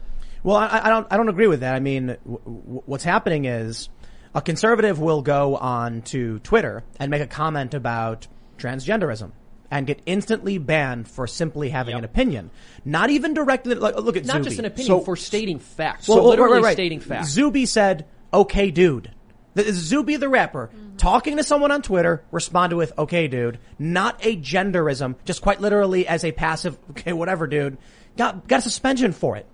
[0.43, 1.07] Well, I, I don't.
[1.11, 1.75] I don't agree with that.
[1.75, 3.89] I mean, w- w- what's happening is
[4.33, 8.27] a conservative will go on to Twitter and make a comment about
[8.57, 9.31] transgenderism
[9.71, 12.49] and get instantly banned for simply having an opinion,
[12.85, 13.77] not even directed.
[13.79, 14.43] Like, look at Not Zuby.
[14.45, 16.07] just an opinion So- for stating facts.
[16.07, 16.73] Well, so well, literally right, right, right.
[16.73, 17.29] stating facts.
[17.29, 19.11] Zuby said, "Okay, dude."
[19.55, 20.97] This is Zuby the rapper mm-hmm.
[20.97, 26.07] talking to someone on Twitter responded with, "Okay, dude." Not a genderism, just quite literally
[26.07, 27.77] as a passive, "Okay, whatever, dude."
[28.17, 29.45] Got got a suspension for it.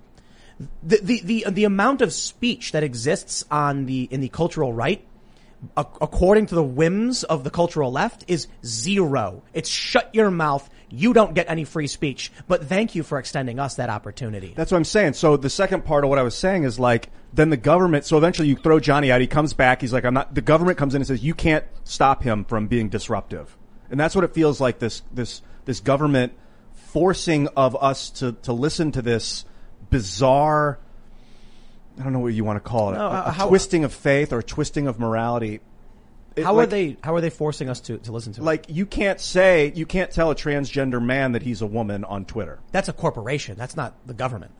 [0.83, 5.05] The the the, the amount of speech that exists on the in the cultural right
[5.77, 9.43] ac- according to the whims of the cultural left, is zero.
[9.53, 10.69] It's shut your mouth.
[10.89, 12.31] You don't get any free speech.
[12.47, 14.53] But thank you for extending us that opportunity.
[14.55, 15.13] That's what I'm saying.
[15.13, 18.17] So the second part of what I was saying is like, then the government, so
[18.17, 20.95] eventually you throw Johnny out, he comes back, he's like, I'm not, the government comes
[20.95, 23.57] in and says, you can't stop him from being disruptive.
[23.89, 26.33] And that's what it feels like this, this, this government
[26.73, 29.43] forcing of us to, to listen to this
[29.95, 30.77] bizarre,
[31.99, 33.93] I don't know what you want to call it, No, a, a how- twisting of
[33.93, 35.61] faith or twisting of morality.
[36.35, 36.97] It- how are they?
[37.01, 38.41] How are they forcing us to, to listen to?
[38.41, 38.43] it?
[38.43, 42.25] Like, you can't say, you can't tell a transgender man that he's a woman on
[42.25, 42.59] Twitter.
[42.73, 43.55] that's a corporation.
[43.57, 44.51] That's not the government.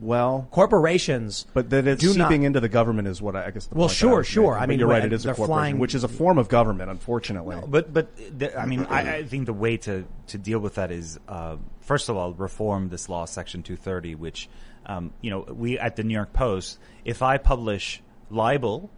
[0.00, 3.50] Well, Corporations, But that it's do not- seeping into the government is what I, I
[3.50, 3.66] guess.
[3.66, 4.58] The Well, sure, sure.
[4.58, 5.04] I mean, you're right.
[5.04, 7.58] It is a corporation, flying- which is a form of government, unfortunately.
[7.66, 10.90] But but the, I mean, I, I think the way to to deal with that
[10.90, 14.48] is uh, first of all reform this law, Section 230, which
[14.86, 18.90] um, you know we at the New York Post, if I publish libel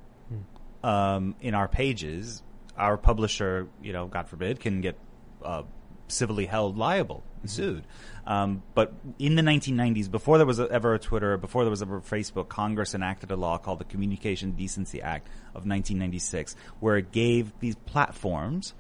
[0.83, 2.43] um, in our pages,
[2.77, 4.99] our publisher, you know, God forbid, can get
[5.45, 5.63] uh,
[6.09, 7.85] civilly held liable and sued.
[8.27, 12.01] Um, but in the 1990s, before there was ever a Twitter, before there was ever
[12.01, 17.53] Facebook, Congress enacted a law called the Communication Decency Act of 1996, where it gave
[17.61, 18.75] these platforms.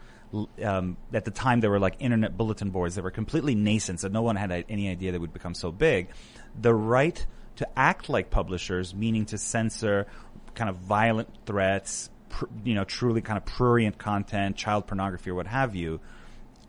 [0.62, 4.08] Um, at the time, there were like internet bulletin boards that were completely nascent, so
[4.08, 6.08] no one had any idea they would become so big.
[6.60, 7.24] The right
[7.56, 10.06] to act like publishers, meaning to censor
[10.54, 15.34] kind of violent threats, pr- you know, truly kind of prurient content, child pornography, or
[15.34, 16.00] what have you,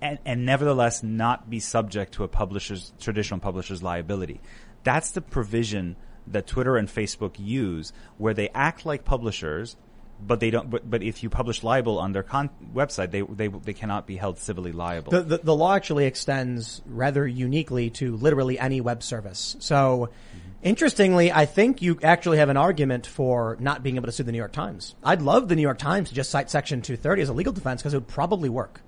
[0.05, 4.39] and, and nevertheless not be subject to a publisher's traditional publisher's liability.
[4.83, 5.95] That's the provision
[6.27, 9.75] that Twitter and Facebook use, where they act like publishers,
[10.21, 10.69] but they don't.
[10.69, 14.15] But, but if you publish libel on their con- website, they they they cannot be
[14.15, 15.11] held civilly liable.
[15.11, 19.55] The, the, the law actually extends rather uniquely to literally any web service.
[19.59, 20.39] So, mm-hmm.
[20.63, 24.31] interestingly, I think you actually have an argument for not being able to sue the
[24.31, 24.95] New York Times.
[25.03, 27.81] I'd love the New York Times to just cite Section 230 as a legal defense
[27.81, 28.81] because it would probably work.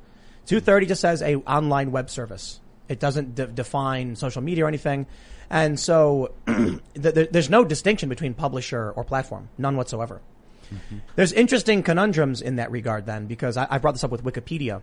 [0.48, 2.60] 230 just says a online web service.
[2.90, 5.06] It doesn't de- define social media or anything.
[5.50, 10.22] And so th- th- there's no distinction between publisher or platform, none whatsoever.
[10.74, 10.98] Mm-hmm.
[11.16, 14.82] There's interesting conundrums in that regard then, because I, I brought this up with Wikipedia.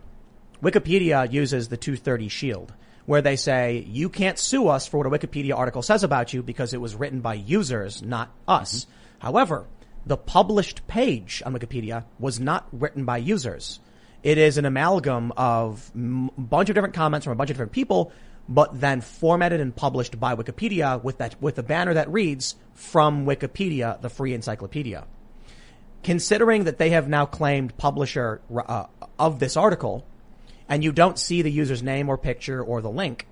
[0.61, 2.73] Wikipedia uses the 230 shield,
[3.05, 6.41] where they say you can't sue us for what a Wikipedia article says about you
[6.41, 8.85] because it was written by users, not us.
[8.85, 9.27] Mm-hmm.
[9.27, 9.65] However,
[10.05, 13.79] the published page on Wikipedia was not written by users.
[14.25, 17.73] It is an amalgam of a bunch of different comments from a bunch of different
[17.73, 18.11] people,
[18.49, 23.27] but then formatted and published by Wikipedia with that with a banner that reads "From
[23.27, 25.05] Wikipedia, the free encyclopedia."
[26.05, 28.85] considering that they have now claimed publisher uh,
[29.17, 30.05] of this article,
[30.69, 33.27] and you don't see the user's name or picture or the link,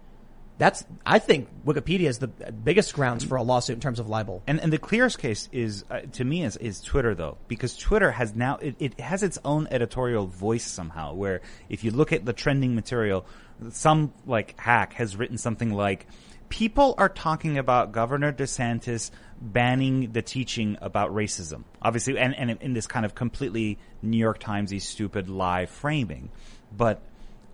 [0.64, 4.42] that's, I think Wikipedia is the biggest grounds for a lawsuit in terms of libel.
[4.48, 8.12] And, and the clearest case is, uh, to me, is, is Twitter though, because Twitter
[8.12, 12.24] has now, it, it has its own editorial voice somehow, where if you look at
[12.24, 13.26] the trending material,
[13.72, 16.08] some like hack has written something like,
[16.48, 19.12] people are talking about Governor DeSantis
[19.42, 21.66] banning the teaching about racism.
[21.82, 26.30] Obviously, and, and in this kind of completely New York Timesy stupid lie framing.
[26.72, 27.02] But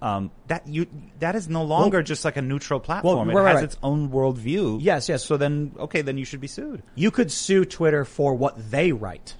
[0.01, 0.87] um, that you
[1.19, 3.29] that is no longer Well- just like a neutral platform.
[3.29, 3.63] right, it has right.
[3.63, 4.79] its own worldview.
[4.81, 5.23] Yes, yes.
[5.25, 6.83] So then, okay, then you should be sued.
[6.95, 9.35] you could sue Twitter for what they write.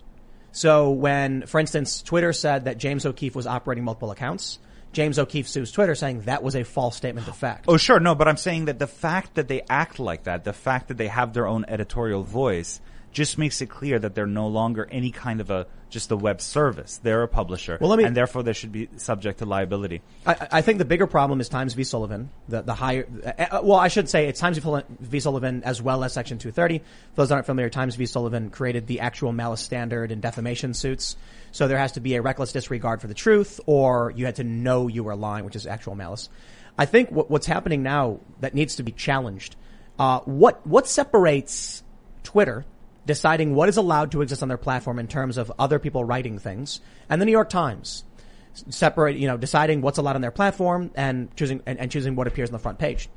[0.52, 4.60] So when, for instance, Twitter said that James O'Keefe was operating multiple accounts,
[4.92, 7.66] James O'Keefe sues Twitter saying that was a false statement of fact.
[7.68, 10.54] Oh, sure, no, but I'm saying that the fact that they act like that, the
[10.54, 12.82] fact that they have their own editorial voice,
[13.12, 16.40] just makes it clear that they're no longer any kind of a just a web
[16.40, 16.98] service.
[16.98, 20.02] They're a publisher, Well, me- and therefore they should be subject to liability.
[20.26, 21.84] I, I think the bigger problem is Times v.
[21.84, 22.30] Sullivan.
[22.48, 25.20] The, the higher, uh, well, I should say it's Times v.
[25.20, 26.80] Sullivan as well as Section 230.
[26.80, 26.86] For
[27.16, 28.06] those that aren't familiar, Times v.
[28.06, 31.16] Sullivan created the actual malice standard in defamation suits.
[31.52, 34.44] So there has to be a reckless disregard for the truth, or you had to
[34.44, 36.30] know you were lying, which is actual malice.
[36.78, 39.56] I think what, what's happening now that needs to be challenged.
[39.98, 41.84] Uh, what what separates
[42.24, 42.64] Twitter
[43.06, 46.40] deciding what is allowed to exist on their platform in terms of other people writing
[46.40, 48.04] things, and the New York Times
[48.70, 52.28] separate, you know, deciding what's allowed on their platform and choosing and, and choosing what
[52.28, 53.10] appears on the front page.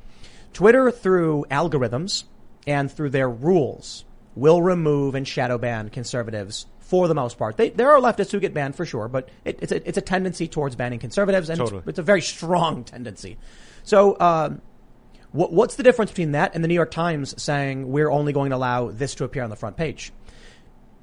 [0.53, 2.23] Twitter, through algorithms
[2.67, 4.05] and through their rules,
[4.35, 7.57] will remove and shadow ban conservatives for the most part.
[7.57, 10.01] They, there are leftists who get banned for sure, but it, it's a it's a
[10.01, 11.79] tendency towards banning conservatives, and Totally.
[11.79, 13.37] it's, it's a very strong tendency.
[13.83, 14.19] So.
[14.19, 14.61] Um,
[15.33, 18.51] what, what's the difference between that and the New York Times saying we're only going
[18.51, 20.13] to allow this to appear on the front page?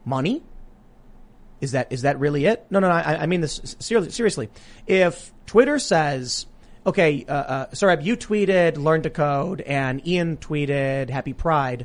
[0.05, 0.43] Money?
[1.61, 2.65] Is that is that really it?
[2.71, 2.95] No, no, no.
[2.95, 4.49] I, I mean this seriously.
[4.87, 6.47] If Twitter says,
[6.87, 11.85] "Okay, uh, uh, you tweeted "Learn to Code" and Ian tweeted "Happy Pride,"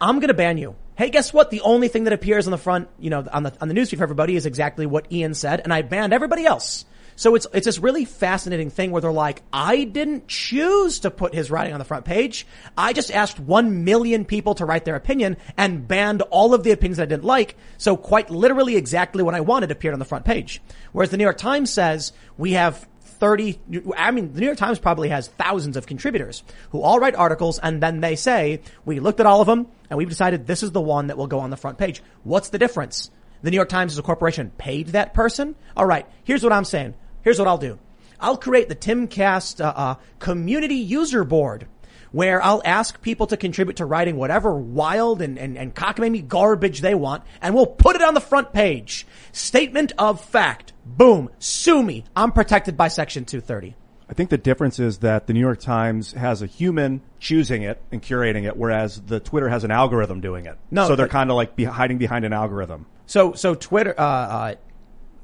[0.00, 0.76] I'm going to ban you.
[0.96, 1.50] Hey, guess what?
[1.50, 3.98] The only thing that appears on the front, you know, on the on the newsfeed
[3.98, 6.86] for everybody is exactly what Ian said, and I banned everybody else.
[7.16, 11.34] So it's it's this really fascinating thing where they're like, I didn't choose to put
[11.34, 12.46] his writing on the front page.
[12.76, 16.72] I just asked one million people to write their opinion and banned all of the
[16.72, 17.56] opinions I didn't like.
[17.78, 20.60] So quite literally, exactly what I wanted appeared on the front page.
[20.92, 23.58] Whereas the New York Times says we have 30,
[23.96, 27.58] I mean, the New York Times probably has thousands of contributors who all write articles
[27.58, 30.72] and then they say, we looked at all of them and we've decided this is
[30.72, 32.02] the one that will go on the front page.
[32.24, 33.10] What's the difference?
[33.42, 35.54] The New York Times as a corporation paid that person?
[35.76, 36.06] All right.
[36.24, 36.94] Here's what I'm saying.
[37.26, 37.80] Here's what I'll do.
[38.20, 41.66] I'll create the Timcast uh, uh, community user board
[42.12, 46.82] where I'll ask people to contribute to writing whatever wild and, and, and cockamamie garbage
[46.82, 49.08] they want, and we'll put it on the front page.
[49.32, 50.72] Statement of fact.
[50.84, 51.28] Boom.
[51.40, 52.04] Sue me.
[52.14, 53.74] I'm protected by Section 230.
[54.08, 57.82] I think the difference is that the New York Times has a human choosing it
[57.90, 60.56] and curating it, whereas the Twitter has an algorithm doing it.
[60.70, 62.86] No, so they're kind of like be hiding behind an algorithm.
[63.06, 64.54] So, so Twitter, uh, uh,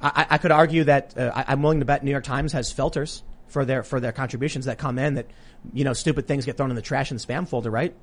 [0.03, 2.72] I, I could argue that uh, I, I'm willing to bet New York Times has
[2.72, 3.22] filters
[3.53, 5.26] for their for their contributions that come in that
[5.72, 7.94] you know stupid things get thrown in the trash and spam folder, right?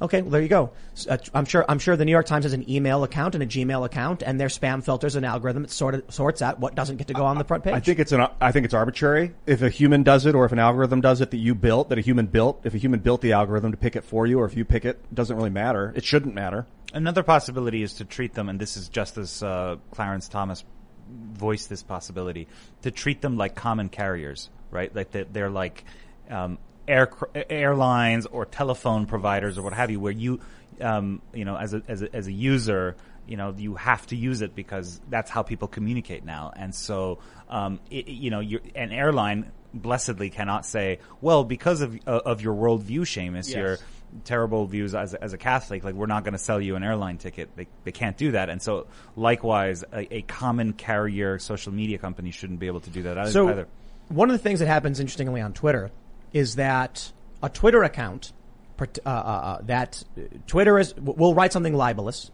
[0.00, 0.70] Okay, well there you go.
[1.08, 3.46] Uh, I'm sure I'm sure the New York Times has an email account and a
[3.46, 6.98] Gmail account, and their spam filters an algorithm that sort of sorts out what doesn't
[6.98, 7.74] get to go on the front page.
[7.74, 9.34] I think it's an I think it's arbitrary.
[9.46, 11.98] If a human does it, or if an algorithm does it that you built, that
[11.98, 14.44] a human built, if a human built the algorithm to pick it for you, or
[14.44, 15.92] if you pick it, it doesn't really matter.
[15.96, 16.66] It shouldn't matter.
[16.94, 20.64] Another possibility is to treat them, and this is just as uh, Clarence Thomas
[21.08, 22.48] voiced this possibility,
[22.82, 24.94] to treat them like common carriers, right?
[24.94, 25.84] Like that they're like
[26.30, 30.40] um, air, airlines or telephone providers or what have you, where you,
[30.80, 32.96] um, you know, as a, as a, as a user,
[33.26, 36.52] you know, you have to use it because that's how people communicate now.
[36.56, 41.98] And so, um, it, you know, you're, an airline blessedly cannot say, well, because of,
[42.06, 43.54] uh, of your worldview, Seamus, Yes.
[43.54, 43.78] your
[44.24, 46.82] terrible views as a, as a Catholic, like we're not going to sell you an
[46.82, 47.50] airline ticket.
[47.56, 48.48] They, they can't do that.
[48.48, 48.86] And so
[49.16, 53.30] likewise, a, a common carrier social media company shouldn't be able to do that either.
[53.30, 53.68] So, either.
[54.08, 55.90] one of the things that happens interestingly on Twitter
[56.32, 58.32] is that a Twitter account
[58.80, 60.04] uh, uh, uh, that
[60.46, 62.30] Twitter is will write something libelous.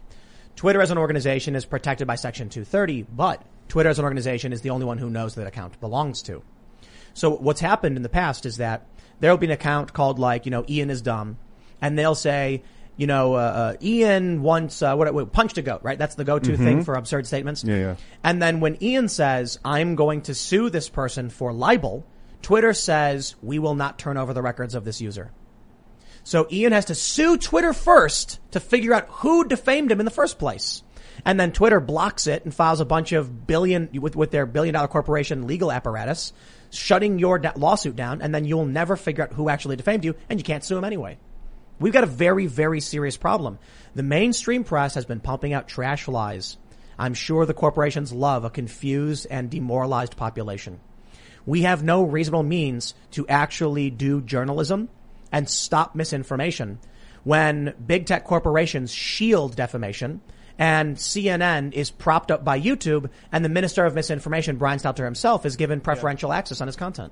[0.55, 4.61] Twitter as an organization is protected by Section 230, but Twitter as an organization is
[4.61, 6.43] the only one who knows that account belongs to.
[7.13, 8.85] So what's happened in the past is that
[9.19, 11.37] there will be an account called like, you know, Ian is dumb.
[11.85, 12.63] And they'll say,
[12.97, 15.99] you know, uh, uh, Ian once, uh, what, what, punched a goat, right?
[15.99, 17.63] That's the go-to thing for absurd statements.
[17.63, 17.95] Yeah, yeah.
[18.23, 22.03] And then when Ian says, I'm going to sue this person for libel,
[22.41, 25.31] Twitter says, we will not turn over the records of this user.
[26.23, 30.11] So Ian has to sue Twitter first to figure out who defamed him in the
[30.11, 30.81] first place.
[31.23, 34.73] And then Twitter blocks it and files a bunch of billion, with, with their billion
[34.73, 36.33] dollar corporation legal apparatus,
[36.71, 40.15] shutting your da- lawsuit down, and then you'll never figure out who actually defamed you,
[40.29, 41.17] and you can't sue him anyway.
[41.79, 43.59] We've got a very, very serious problem.
[43.95, 46.57] The mainstream press has been pumping out trash lies.
[46.97, 50.79] I'm sure the corporations love a confused and demoralized population.
[51.45, 54.89] We have no reasonable means to actually do journalism
[55.31, 56.79] and stop misinformation
[57.23, 60.21] when big tech corporations shield defamation
[60.57, 65.45] and CNN is propped up by YouTube and the Minister of Misinformation, Brian Stelter himself,
[65.45, 66.37] is given preferential yeah.
[66.37, 67.11] access on his content.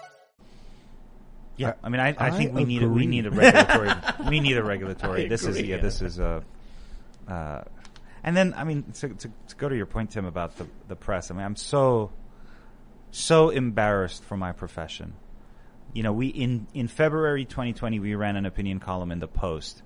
[1.57, 2.73] Yeah, I mean, I, I, I think we agree.
[2.75, 3.91] need a, we need a regulatory.
[4.29, 5.27] we need a regulatory.
[5.27, 6.43] this is yeah, this is a
[7.27, 7.63] uh,
[8.23, 10.95] and then, I mean, to, to, to, go to your point, Tim, about the, the
[10.95, 12.11] press, I mean, I'm so,
[13.09, 15.13] so embarrassed for my profession.
[15.93, 19.81] You know, we, in, in February 2020, we ran an opinion column in the Post,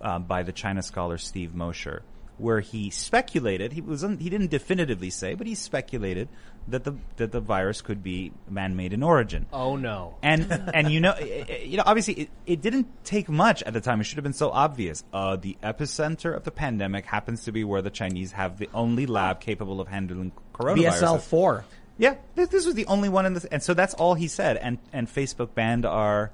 [0.00, 2.02] uh, by the China scholar Steve Mosher,
[2.38, 6.28] where he speculated, he wasn't, he didn't definitively say, but he speculated
[6.68, 9.46] that the that the virus could be man-made in origin.
[9.52, 10.16] Oh no!
[10.22, 11.14] And and you know
[11.64, 14.00] you know obviously it, it, didn't take much at the time.
[14.00, 15.04] It should have been so obvious.
[15.12, 19.06] Uh, the epicenter of the pandemic happens to be where the Chinese have the only
[19.06, 21.00] lab capable of handling coronavirus.
[21.00, 21.64] BSL four.
[21.96, 24.56] Yeah, this, this was the only one in this, and so that's all he said.
[24.56, 26.32] And and Facebook banned our,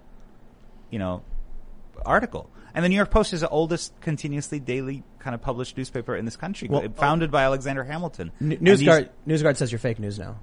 [0.91, 1.23] you know,
[2.07, 2.51] article.
[2.75, 6.25] And the New York Post is the oldest continuously daily kind of published newspaper in
[6.25, 8.33] this country, well, founded by Alexander Hamilton.
[8.41, 10.39] N- NewsGuard, NewsGuard says you're fake news now.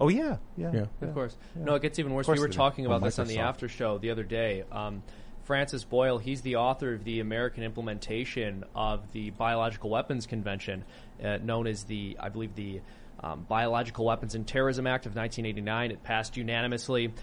[0.00, 0.86] Oh yeah, yeah, yeah.
[1.02, 1.36] Of course.
[1.56, 1.64] Yeah.
[1.64, 2.28] No, it gets even worse.
[2.28, 4.64] We were talking about this on the after show the other day.
[4.70, 5.02] Um,
[5.48, 10.84] Francis Boyle, he's the author of the American implementation of the Biological Weapons Convention,
[11.24, 12.82] uh, known as the, I believe, the
[13.20, 15.90] um, Biological Weapons and Terrorism Act of 1989.
[15.90, 17.14] It passed unanimously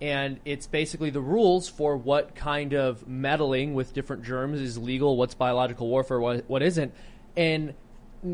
[0.00, 5.16] and it's basically the rules for what kind of meddling with different germs is legal,
[5.16, 6.94] what's biological warfare, what, what isn't.
[7.36, 7.74] And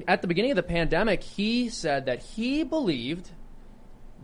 [0.07, 3.31] at the beginning of the pandemic, he said that he believed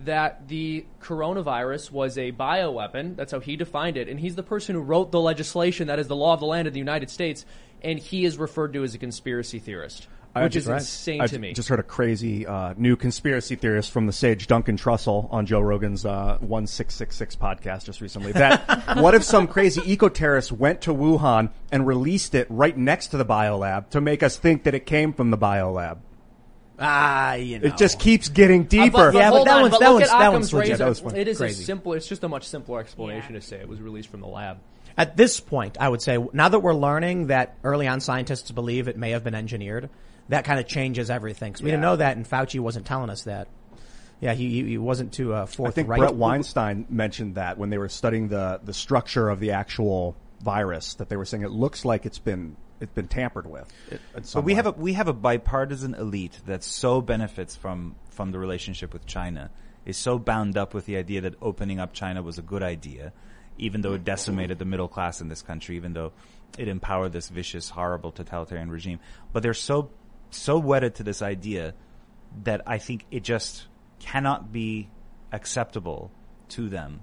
[0.04, 3.16] that the coronavirus was a bioweapon.
[3.16, 4.08] That's how he defined it.
[4.08, 6.66] And he's the person who wrote the legislation that is the law of the land
[6.66, 7.44] of the United States.
[7.82, 10.08] And he is referred to as a conspiracy theorist.
[10.34, 10.78] I which is right.
[10.78, 11.52] insane I to me.
[11.54, 15.60] Just heard a crazy uh, new conspiracy theorist from the sage Duncan Trussell on Joe
[15.60, 18.32] Rogan's uh, one six six six podcast just recently.
[18.32, 23.08] That what if some crazy eco terrorist went to Wuhan and released it right next
[23.08, 25.98] to the biolab to make us think that it came from the biolab?
[26.78, 27.66] Ah, you know.
[27.66, 28.84] It just keeps getting deeper.
[28.84, 30.78] Uh, but, but yeah, but that on, one's but that one's that one's legit.
[30.78, 31.16] That was fun.
[31.16, 31.62] It is crazy.
[31.62, 31.92] a simple.
[31.94, 33.40] It's just a much simpler explanation yeah.
[33.40, 34.58] to say it was released from the lab.
[34.96, 38.86] At this point, I would say now that we're learning that early on scientists believe
[38.86, 39.90] it may have been engineered
[40.30, 41.52] that kind of changes everything.
[41.52, 41.76] Cause we yeah.
[41.76, 43.48] didn't know that, and Fauci wasn't telling us that.
[44.20, 45.68] Yeah, he he wasn't too uh, forthright.
[45.68, 49.52] I think Bret Weinstein mentioned that when they were studying the the structure of the
[49.52, 53.72] actual virus, that they were saying it looks like it's been it's been tampered with.
[54.34, 58.38] but we have a we have a bipartisan elite that so benefits from from the
[58.38, 59.50] relationship with China,
[59.86, 63.12] is so bound up with the idea that opening up China was a good idea,
[63.56, 66.12] even though it decimated the middle class in this country, even though
[66.58, 69.00] it empowered this vicious, horrible totalitarian regime.
[69.32, 69.90] But they're so
[70.30, 71.74] so wedded to this idea
[72.44, 73.66] that I think it just
[73.98, 74.88] cannot be
[75.32, 76.10] acceptable
[76.50, 77.02] to them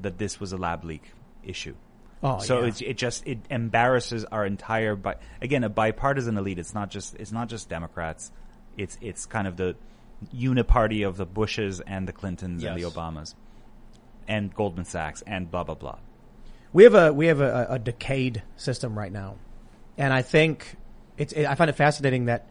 [0.00, 1.12] that this was a lab leak
[1.42, 1.74] issue.
[2.22, 2.68] Oh, so yeah.
[2.68, 6.58] it, it just it embarrasses our entire bi- again a bipartisan elite.
[6.58, 8.32] It's not just it's not just Democrats.
[8.76, 9.76] It's it's kind of the
[10.34, 12.70] uniparty of the Bushes and the Clintons yes.
[12.70, 13.34] and the Obamas
[14.26, 15.98] and Goldman Sachs and blah blah blah.
[16.72, 19.36] We have a we have a, a decayed system right now,
[19.98, 20.76] and I think
[21.18, 22.48] it's it, I find it fascinating that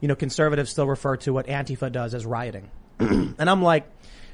[0.00, 2.70] you know, conservatives still refer to what Antifa does as rioting.
[2.98, 3.90] and I'm like,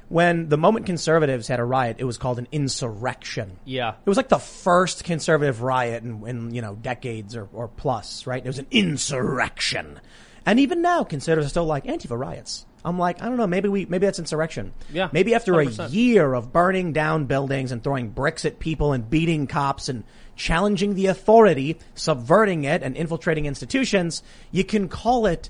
[0.07, 3.57] when the moment conservatives had a riot, it was called an insurrection.
[3.65, 3.95] Yeah.
[4.05, 8.27] It was like the first conservative riot in, in you know, decades or, or plus,
[8.27, 8.43] right?
[8.43, 9.99] It was an insurrection.
[10.45, 12.65] And even now, conservatives are still like Antifa riots.
[12.83, 14.71] I'm like, I don't know, maybe we, maybe that's insurrection.
[14.93, 15.09] Yeah.
[15.11, 15.87] Maybe after 100%.
[15.87, 20.03] a year of burning down buildings and throwing bricks at people and beating cops and
[20.35, 24.21] challenging the authority, subverting it and infiltrating institutions,
[24.51, 25.49] you can call it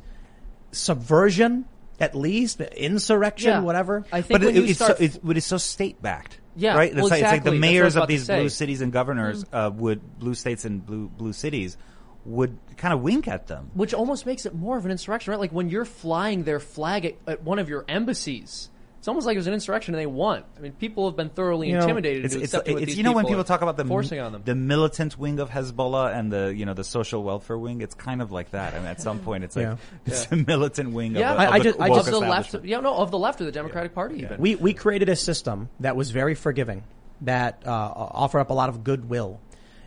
[0.71, 1.65] subversion
[1.99, 3.59] at least, insurrection, yeah.
[3.59, 4.05] whatever.
[4.13, 6.39] I think but it, it's, so, it's, it's so state backed.
[6.55, 6.95] Yeah, right.
[6.95, 7.27] Well, it's, exactly.
[7.27, 9.55] like, it's like the mayors of these blue cities and governors mm-hmm.
[9.55, 11.77] uh, would blue states and blue blue cities
[12.25, 13.71] would kind of wink at them.
[13.73, 15.39] Which almost makes it more of an insurrection, right?
[15.39, 18.69] Like when you're flying their flag at, at one of your embassies.
[18.97, 20.43] It's almost like it was an insurrection and they won.
[20.57, 23.03] I mean, people have been thoroughly You know, intimidated It's, into it's, it's these you
[23.03, 24.41] know when people people talk about the forcing on them.
[24.43, 27.81] the militant wing of Hezbollah and the you know the social welfare wing.
[27.81, 28.73] It's kind of like that.
[28.73, 29.75] I mean, at some point, it's like Yeah.
[30.07, 31.15] it's a militant wing.
[31.15, 32.55] yeah, of, I, a, of I the just- I just- of the left.
[32.63, 34.21] Yeah, no, of the left of the Democratic Party.
[34.23, 36.83] Even We we created a system that was very forgiving,
[37.21, 39.39] that uh, offered up a lot of goodwill,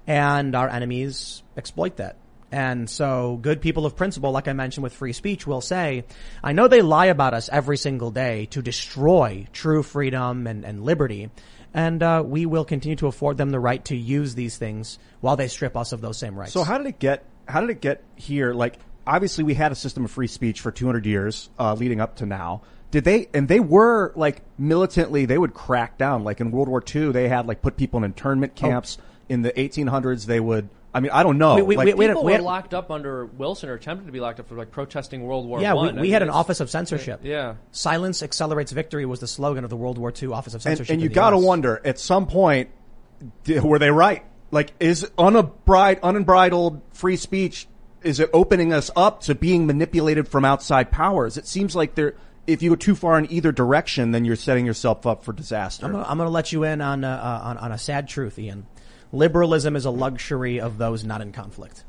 [0.06, 2.14] and our enemies exploit that.
[2.50, 6.04] And so, good people of principle, like I mentioned with free speech, will say,
[6.42, 10.82] "I know they lie about us every single day to destroy true freedom and, and
[10.82, 11.30] liberty."
[11.74, 15.36] And uh, we will continue to afford them the right to use these things while
[15.36, 16.52] they strip us of those same rights.
[16.52, 17.24] So how did it get?
[17.46, 18.54] How did it get here?
[18.54, 22.16] Like, obviously, we had a system of free speech for 200 years, uh, leading up
[22.16, 22.62] to now.
[22.90, 23.28] Did they?
[23.34, 25.26] And they were like militantly.
[25.26, 26.24] They would crack down.
[26.24, 28.98] Like in World War II, they had like put people in internment camps.
[29.28, 30.70] In the 1800s, they would.
[30.94, 31.56] I mean, I don't know.
[31.56, 34.06] We- we- like, we- we had people we were locked up under Wilson or attempted
[34.06, 35.84] to be locked up for like protesting World War yeah, One.
[35.84, 37.20] we, I we mean, had an office of censorship.
[37.22, 37.54] Yeah.
[37.72, 40.92] Silence accelerates victory was the slogan of the World War II Office of Censorship.
[40.92, 42.70] and you got to wonder at some point
[43.44, 44.24] di- were they right?
[44.50, 47.68] Like, is unabridled, unbridled free speech
[48.02, 51.36] is it opening us up to being manipulated from outside powers?
[51.36, 52.14] It seems like there.
[52.46, 55.84] If you go too far in either direction, then you're setting yourself up for disaster.
[55.84, 58.66] I'm gonna, let you in on, uh, uh, on on a sad truth, Ian.
[59.12, 61.84] Liberalism is a luxury of those not in conflict.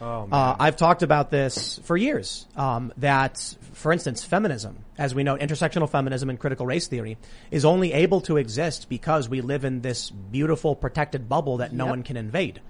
[0.00, 2.46] Oh, Uh, I've talked about this for years.
[2.56, 3.38] Um, that,
[3.72, 7.16] for instance, feminism, as we know, intersectional feminism and critical race theory,
[7.50, 11.86] is only able to exist because we live in this beautiful protected bubble that no
[11.86, 12.60] one can invade.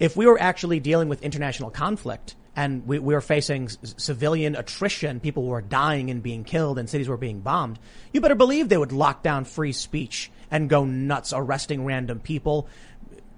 [0.00, 4.56] If we were actually dealing with international conflict and we, we were facing c- civilian
[4.56, 7.78] attrition, people were dying and being killed and cities were being bombed,
[8.12, 12.66] you better believe they would lock down free speech and go nuts arresting random people.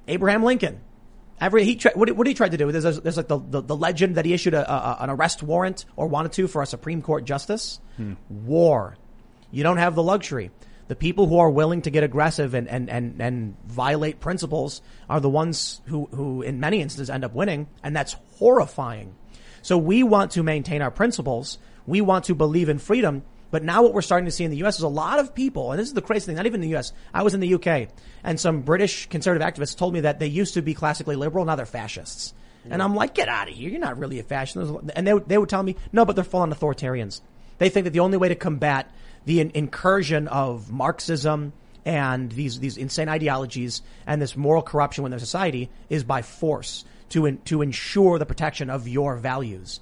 [0.09, 0.81] Abraham Lincoln,
[1.41, 2.73] Every he tried, what, what he tried to do?
[2.73, 5.85] There's, there's like the, the, the legend that he issued a, a, an arrest warrant
[5.95, 7.79] or wanted to for a Supreme Court justice.
[7.97, 8.15] Hmm.
[8.31, 8.97] War.
[9.51, 10.51] You don't have the luxury.
[10.89, 14.81] The people who are willing to get aggressive and, and, and, and violate principles
[15.11, 19.15] are the ones who, who in many instances end up winning, and that's horrifying.
[19.63, 21.59] So we want to maintain our principles.
[21.87, 23.25] We want to believe in freedom.
[23.51, 24.77] But now what we're starting to see in the U.S.
[24.77, 26.69] is a lot of people, and this is the crazy thing, not even in the
[26.71, 26.93] U.S.
[27.15, 27.89] I was in the U.K.
[28.25, 31.55] and some British conservative activists told me that they used to be classically liberal, now
[31.55, 32.35] they're fascists.
[32.69, 33.71] And I'm like, get out of here.
[33.71, 34.73] You're not really a fascist.
[34.97, 37.21] And they, would- they would tell me, no, but they're full on authoritarians.
[37.59, 38.91] They think that the only way to combat
[39.25, 41.53] the in- incursion of Marxism
[41.85, 46.85] and these, these insane ideologies and this moral corruption within their society is by force
[47.11, 49.79] to, in, to ensure the protection of your values.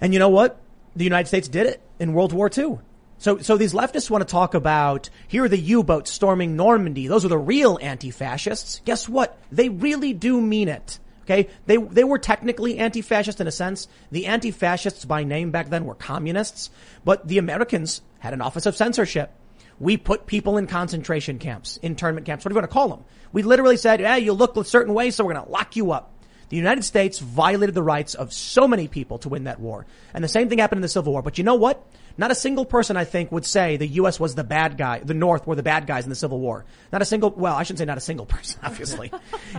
[0.00, 0.58] And you know what?
[0.96, 2.78] The United States did it in World War II.
[3.18, 7.06] So, so these leftists want to talk about here are the U-boats storming Normandy.
[7.06, 8.82] Those are the real anti-fascists.
[8.84, 9.38] Guess what?
[9.50, 10.98] They really do mean it.
[11.24, 13.88] Okay, they they were technically anti-fascist in a sense.
[14.12, 16.70] The anti-fascists by name back then were communists,
[17.04, 19.32] but the Americans had an office of censorship.
[19.80, 22.44] We put people in concentration camps, internment camps.
[22.44, 23.04] What are you going to call them?
[23.32, 25.90] We literally said, "Yeah, you look a certain way, so we're going to lock you
[25.90, 26.12] up."
[26.48, 29.86] The United States violated the rights of so many people to win that war.
[30.14, 31.22] And the same thing happened in the Civil War.
[31.22, 31.84] But you know what?
[32.18, 34.18] Not a single person, I think, would say the U.S.
[34.18, 36.64] was the bad guy, the North were the bad guys in the Civil War.
[36.92, 39.12] Not a single, well, I shouldn't say not a single person, obviously.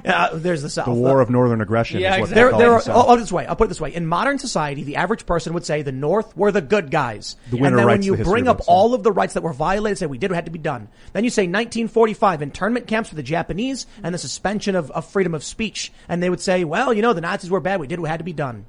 [0.05, 0.85] uh, there's the South.
[0.85, 1.99] the war of northern aggression.
[1.99, 2.35] Yeah, is exactly.
[2.35, 3.05] There, they there call are, themselves.
[3.07, 3.45] oh, oh, this way.
[3.45, 3.93] I'll put it this way.
[3.93, 7.35] In modern society, the average person would say the North were the good guys.
[7.49, 9.53] The winner and then when you the bring up all of the rights that were
[9.53, 10.89] violated, say we did what had to be done.
[11.13, 15.33] Then you say 1945 internment camps for the Japanese and the suspension of, of freedom
[15.35, 15.91] of speech.
[16.09, 17.79] And they would say, well, you know, the Nazis were bad.
[17.79, 18.65] We did what had to be done.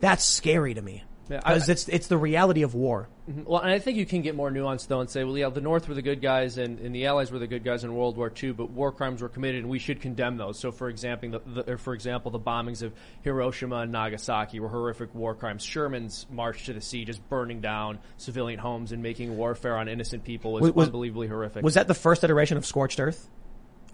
[0.00, 1.02] That's scary to me.
[1.28, 3.08] Yeah, Because it's, it's the reality of war.
[3.30, 3.44] Mm-hmm.
[3.44, 5.62] Well, and I think you can get more nuanced though and say, well, yeah, the
[5.62, 8.16] North were the good guys and, and the Allies were the good guys in World
[8.16, 10.58] War II, but war crimes were committed and we should condemn those.
[10.58, 15.14] So, for example, the, the, for example, the bombings of Hiroshima and Nagasaki were horrific
[15.14, 15.62] war crimes.
[15.62, 20.24] Sherman's march to the sea, just burning down civilian homes and making warfare on innocent
[20.24, 21.62] people, Was- was- unbelievably horrific.
[21.64, 23.28] Was that the first iteration of Scorched Earth?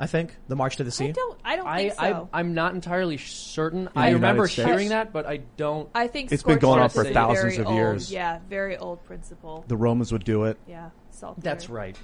[0.02, 0.34] I think.
[0.48, 1.10] The March to the Sea?
[1.10, 1.40] I don't.
[1.44, 2.28] I don't I, think so.
[2.32, 3.88] I, I'm not entirely certain.
[3.94, 4.66] I United remember States?
[4.66, 5.90] hearing that, but I don't.
[5.94, 8.10] I think It's been scorched going on for thousands very of old- years.
[8.10, 9.64] Yeah, very old principle.
[9.68, 10.58] the Romans would do it.
[10.66, 11.38] yeah, salt.
[11.42, 11.70] That's earth.
[11.70, 11.96] right.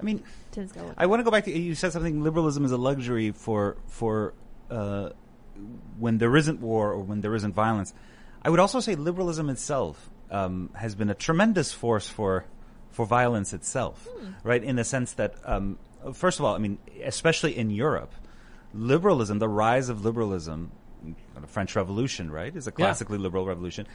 [0.00, 0.72] I mean, Tim's.
[0.96, 2.22] I want to go back to you said something.
[2.22, 4.34] Liberalism is a luxury for for
[4.70, 5.10] uh,
[5.98, 7.94] when there isn't war or when there isn't violence.
[8.42, 12.44] I would also say liberalism itself um, has been a tremendous force for
[12.90, 14.06] for violence itself,
[14.42, 14.62] right?
[14.62, 15.78] In the sense that, um,
[16.12, 18.14] first of all, I mean, especially in Europe,
[18.72, 20.72] liberalism, the rise of liberalism,
[21.40, 23.86] the French Revolution, right, is a classically liberal revolution.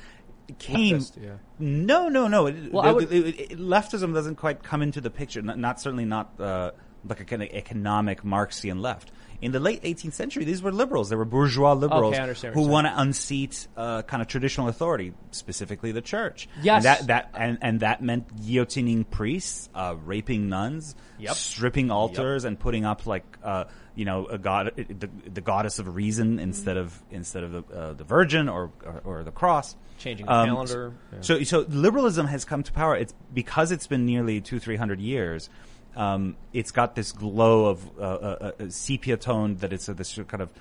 [0.57, 1.33] Came Leftist, yeah.
[1.59, 2.47] no, no, no.
[2.47, 5.41] It, Well, it- would- it- leftism doesn't quite come into the picture.
[5.43, 6.71] Not, not certainly not uh,
[7.07, 9.11] like a kind of economic Marxian left.
[9.41, 11.09] In the late 18th century, these were liberals.
[11.09, 14.27] They were bourgeois liberals Okay, I understand what who want to unseat uh, kind of
[14.27, 16.49] traditional authority, specifically the church.
[16.61, 16.77] Yes.
[16.77, 21.35] and that that and, and that meant guillotining priests, uh, raping nuns, Yep.
[21.35, 23.65] stripping altars, and putting up like uh,
[23.95, 27.93] you know a god, the, the goddess of reason instead of instead of the, uh,
[27.93, 29.75] the Virgin or, or or the cross.
[29.99, 30.93] Changing the Um, calendar.
[31.11, 31.17] Yeah.
[31.21, 32.95] So, so liberalism has come to power.
[32.95, 35.49] It's because it's been nearly two, three hundred years.
[35.95, 40.19] Um, it's got this glow of uh, uh, uh, sepia tone that it's a, this
[40.27, 40.51] kind of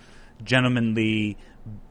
[0.42, 1.36] gentlemanly,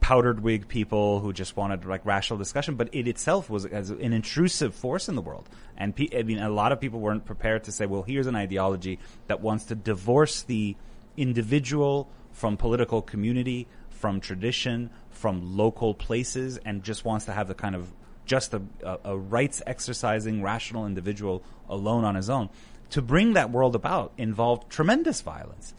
[0.00, 2.74] powdered wig people who just wanted like rational discussion.
[2.74, 6.38] But it itself was as an intrusive force in the world, and pe- I mean,
[6.38, 9.74] a lot of people weren't prepared to say, "Well, here's an ideology that wants to
[9.74, 10.76] divorce the
[11.16, 17.54] individual from political community, from tradition, from local places, and just wants to have the
[17.54, 17.92] kind of
[18.24, 22.48] just a, a, a rights exercising rational individual alone on his own.
[22.90, 25.74] To bring that world about involved tremendous violence.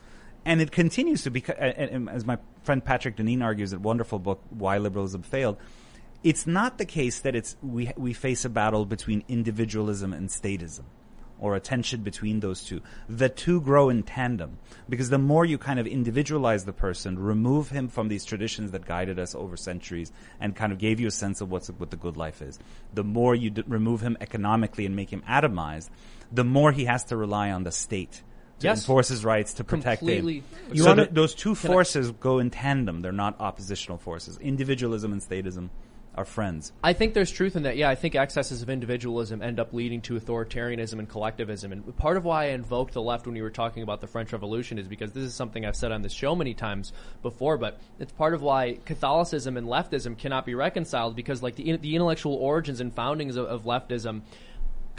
[0.45, 4.77] And it continues to be, as my friend Patrick Deneen argues, that wonderful book, Why
[4.77, 5.57] Liberalism Failed,
[6.23, 10.83] it's not the case that it's, we, we face a battle between individualism and statism
[11.39, 12.81] or a tension between those two.
[13.07, 14.57] The two grow in tandem
[14.87, 18.85] because the more you kind of individualize the person, remove him from these traditions that
[18.85, 21.97] guided us over centuries and kind of gave you a sense of what's what the
[21.97, 22.59] good life is.
[22.93, 25.89] The more you d- remove him economically and make him atomized,
[26.31, 28.21] the more he has to rely on the state
[28.59, 28.79] to Yes.
[28.83, 30.35] enforce his rights to protect Completely.
[30.39, 30.43] him.
[30.73, 33.01] You so th- those two Can I- forces go in tandem.
[33.01, 34.37] They're not oppositional forces.
[34.39, 35.69] Individualism and statism
[36.15, 36.73] are friends.
[36.83, 37.77] I think there's truth in that.
[37.77, 41.71] Yeah, I think excesses of individualism end up leading to authoritarianism and collectivism.
[41.71, 44.33] And part of why I invoked the left when we were talking about the French
[44.33, 47.57] Revolution is because this is something I've said on this show many times before.
[47.57, 51.95] But it's part of why Catholicism and leftism cannot be reconciled because, like the the
[51.95, 54.21] intellectual origins and foundings of, of leftism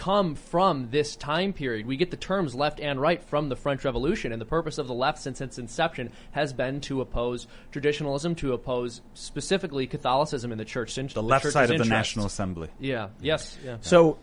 [0.01, 1.87] come from this time period.
[1.87, 4.87] We get the terms left and right from the French Revolution, and the purpose of
[4.89, 10.59] the left since its inception has been to oppose traditionalism, to oppose specifically Catholicism in
[10.59, 10.95] the church.
[10.95, 12.71] Since the, left side of the National Assembly.
[12.81, 13.09] Yeah.
[13.21, 13.59] Yes.
[13.63, 13.77] Yeah.
[13.83, 14.19] So,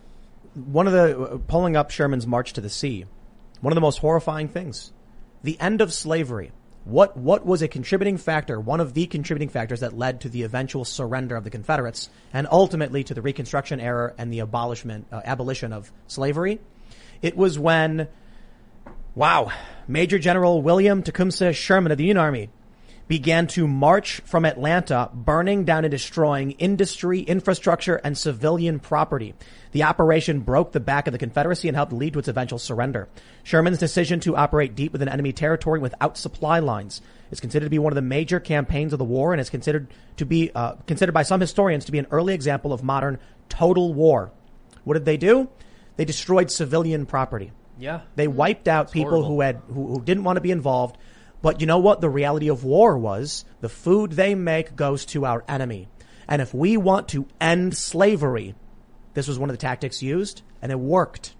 [0.54, 3.06] one of the uh, pulling up Sherman's March to the Sea,
[3.60, 4.92] one of the most horrifying things,
[5.44, 6.50] the end of slavery.
[6.88, 8.58] What what was a contributing factor?
[8.58, 12.48] One of the contributing factors that led to the eventual surrender of the Confederates and
[12.50, 16.60] ultimately to the Reconstruction era and the abolishment uh, abolition of slavery.
[17.20, 18.08] It was when,
[19.14, 19.52] wow,
[19.86, 22.48] Major General William Tecumseh Sherman of the Union Army
[23.08, 29.34] began to march from Atlanta, burning down and destroying industry, infrastructure, and civilian property.
[29.72, 33.08] The operation broke the back of the Confederacy and helped lead to its eventual surrender.
[33.42, 37.00] Sherman's decision to operate deep within enemy territory without supply lines
[37.30, 39.88] is considered to be one of the major campaigns of the war and is considered
[40.16, 43.94] to be uh, considered by some historians to be an early example of modern total
[43.94, 44.30] war.
[44.84, 45.48] What did they do?
[45.96, 47.52] They destroyed civilian property.
[47.78, 48.00] Yeah.
[48.16, 49.28] They wiped out people horrible.
[49.28, 50.98] who had who, who didn't want to be involved.
[51.40, 52.00] But you know what?
[52.00, 55.88] The reality of war was the food they make goes to our enemy.
[56.26, 58.54] And if we want to end slavery,
[59.14, 61.34] this was one of the tactics used, and it worked.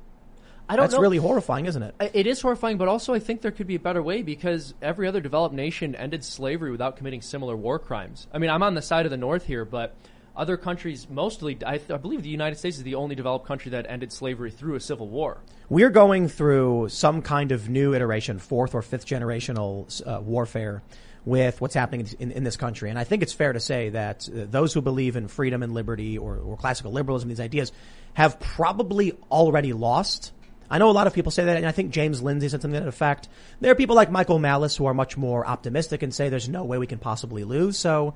[0.68, 1.00] I don't That's know.
[1.00, 1.94] really horrifying, isn't it?
[2.12, 5.08] It is horrifying, but also I think there could be a better way because every
[5.08, 8.26] other developed nation ended slavery without committing similar war crimes.
[8.32, 9.96] I mean, I'm on the side of the North here, but
[10.38, 13.72] other countries, mostly, I, th- I believe the United States is the only developed country
[13.72, 15.38] that ended slavery through a civil war.
[15.68, 20.82] We're going through some kind of new iteration, fourth or fifth generational uh, warfare
[21.24, 22.88] with what's happening in, in, this country.
[22.88, 25.74] And I think it's fair to say that uh, those who believe in freedom and
[25.74, 27.72] liberty or, or classical liberalism, these ideas,
[28.14, 30.32] have probably already lost.
[30.70, 32.78] I know a lot of people say that, and I think James Lindsay said something
[32.78, 33.28] to that effect.
[33.60, 36.64] There are people like Michael Malice who are much more optimistic and say there's no
[36.64, 37.76] way we can possibly lose.
[37.76, 38.14] So,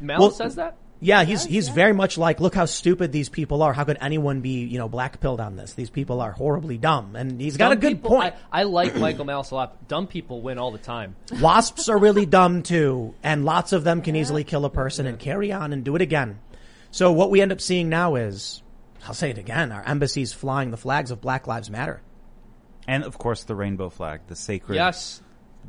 [0.00, 0.76] Malice Well, says that?
[1.04, 3.72] Yeah, he's he's very much like, look how stupid these people are.
[3.72, 5.74] How could anyone be, you know, blackpilled on this?
[5.74, 8.34] These people are horribly dumb, and he's got a good people- point.
[8.52, 9.88] I, I like Michael Malice a lot.
[9.88, 11.16] Dumb people win all the time.
[11.40, 15.18] Wasps are really dumb too, and lots of them can easily kill a person and
[15.18, 16.38] carry on and do it again.
[16.92, 18.62] So what we end up seeing now is,
[19.04, 22.00] I'll say it again, our embassies flying the flags of Black Lives Matter.
[22.86, 25.20] And of course, the rainbow flag, the sacred Yes,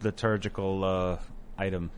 [0.04, 1.18] liturgical uh,
[1.58, 1.90] item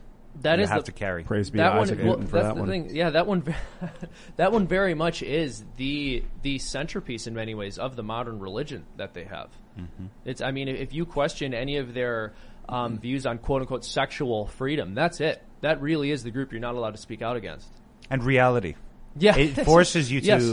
[0.42, 1.24] that you is have the, to carry.
[1.24, 1.82] Praise be that to one.
[1.84, 2.68] Isaac Well, for that's that the one.
[2.68, 2.94] thing.
[2.94, 3.54] Yeah, that one.
[4.36, 8.84] that one very much is the the centerpiece in many ways of the modern religion
[8.96, 9.48] that they have.
[9.78, 10.06] Mm-hmm.
[10.24, 10.40] It's.
[10.40, 12.32] I mean, if you question any of their
[12.68, 15.42] um, views on quote unquote sexual freedom, that's it.
[15.62, 17.68] That really is the group you're not allowed to speak out against.
[18.10, 18.74] And reality.
[19.18, 20.26] Yeah, It forces you to.
[20.26, 20.44] Yes.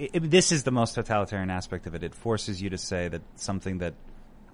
[0.00, 2.02] i i- this is the most totalitarian aspect of it.
[2.02, 3.94] It forces you to say that something that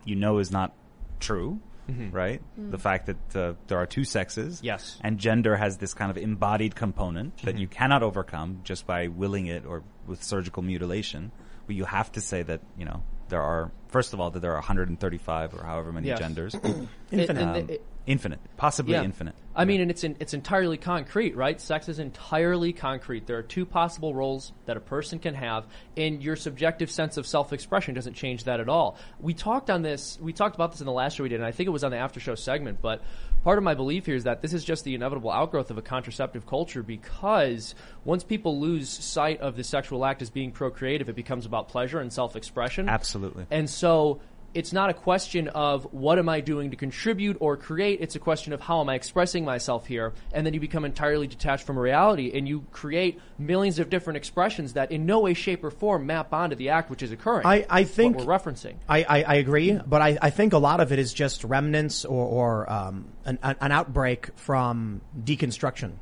[0.04, 0.72] you know is not
[1.20, 2.10] true, Mm-hmm.
[2.10, 2.40] right?
[2.58, 2.70] Mm.
[2.70, 4.60] The fact that uh, there are two sexes.
[4.62, 4.98] Yes.
[5.02, 7.58] And gender has this kind of embodied component that mm-hmm.
[7.58, 11.30] you cannot overcome just by willing it or with surgical mutilation.
[11.66, 14.52] But you have to say that, you know, there are, first of all, that there
[14.52, 16.18] are 135 or however many Yes.
[16.18, 16.54] genders.
[17.10, 17.30] Infinite.
[17.30, 19.34] And- and the- infinite, possibly infinite.
[19.56, 21.60] I mean, and it's in, it's entirely concrete, right?
[21.60, 23.26] Sex is entirely concrete.
[23.26, 25.64] There are two possible roles that a person can have,
[25.96, 28.98] and your subjective sense of self-expression doesn't change that at all.
[29.20, 30.18] We talked on this.
[30.20, 31.84] We talked about this in the last show we did, and I think it was
[31.84, 32.82] on the after show segment.
[32.82, 33.00] But
[33.44, 35.82] part of my belief here is that this is just the inevitable outgrowth of a
[35.82, 41.14] contraceptive culture because once people lose sight of the sexual act as being procreative, it
[41.14, 42.88] becomes about pleasure and self-expression.
[42.88, 43.46] Absolutely.
[43.52, 44.20] And so
[44.54, 48.00] it's not a question of what am I doing to contribute or create.
[48.00, 50.12] It's a question of how am I expressing myself here.
[50.32, 54.74] And then you become entirely detached from reality and you create millions of different expressions
[54.74, 57.46] that in no way, shape, or form map onto the act which is occurring.
[57.46, 58.76] I, I think we're referencing.
[58.88, 62.04] I, I, I agree, but I, I think a lot of it is just remnants
[62.04, 65.92] or, or um, an, an outbreak from deconstruction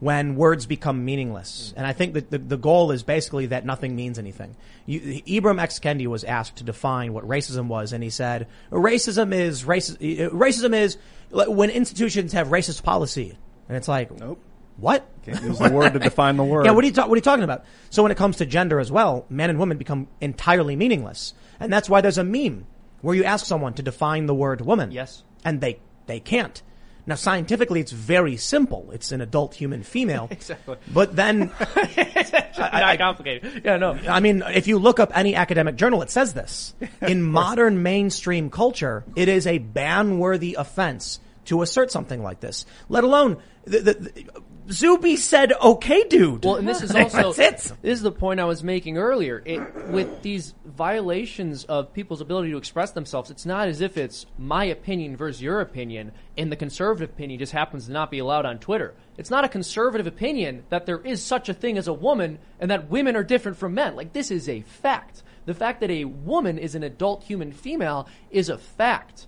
[0.00, 1.72] when words become meaningless.
[1.76, 4.56] And I think that the, the goal is basically that nothing means anything.
[4.86, 5.78] You, Ibram X.
[5.78, 10.74] Kendi was asked to define what racism was, and he said, racism is, raci- racism
[10.74, 10.96] is
[11.30, 13.36] when institutions have racist policy.
[13.68, 14.40] And it's like, Nope.
[14.78, 15.06] what?
[15.22, 16.64] Can't use the word to define the word.
[16.64, 17.64] Yeah, what are you ta- what are you talking about?
[17.90, 21.70] So when it comes to gender as well, men and women become entirely meaningless, and
[21.72, 22.66] that's why there's a meme
[23.02, 24.90] where you ask someone to define the word woman.
[24.92, 25.22] Yes.
[25.44, 26.62] and they they can't.
[27.06, 28.90] Now scientifically, it's very simple.
[28.92, 30.28] It's an adult human female.
[30.40, 30.76] Exactly.
[30.92, 31.38] But then,
[32.58, 33.62] not complicated.
[33.64, 33.92] Yeah, no.
[33.92, 36.74] I mean, if you look up any academic journal, it says this.
[37.02, 42.64] In modern mainstream culture, it is a ban-worthy offense to assert something like this.
[42.88, 47.72] Let alone the, the, the Zuby said, "Okay, dude." Well, and this is also this
[47.82, 49.42] is the point I was making earlier.
[49.44, 54.26] It, with these violations of people's ability to express themselves, it's not as if it's
[54.38, 58.46] my opinion versus your opinion, and the conservative opinion just happens to not be allowed
[58.46, 58.94] on Twitter.
[59.16, 62.70] It's not a conservative opinion that there is such a thing as a woman and
[62.70, 63.96] that women are different from men.
[63.96, 65.22] Like this is a fact.
[65.46, 69.26] The fact that a woman is an adult human female is a fact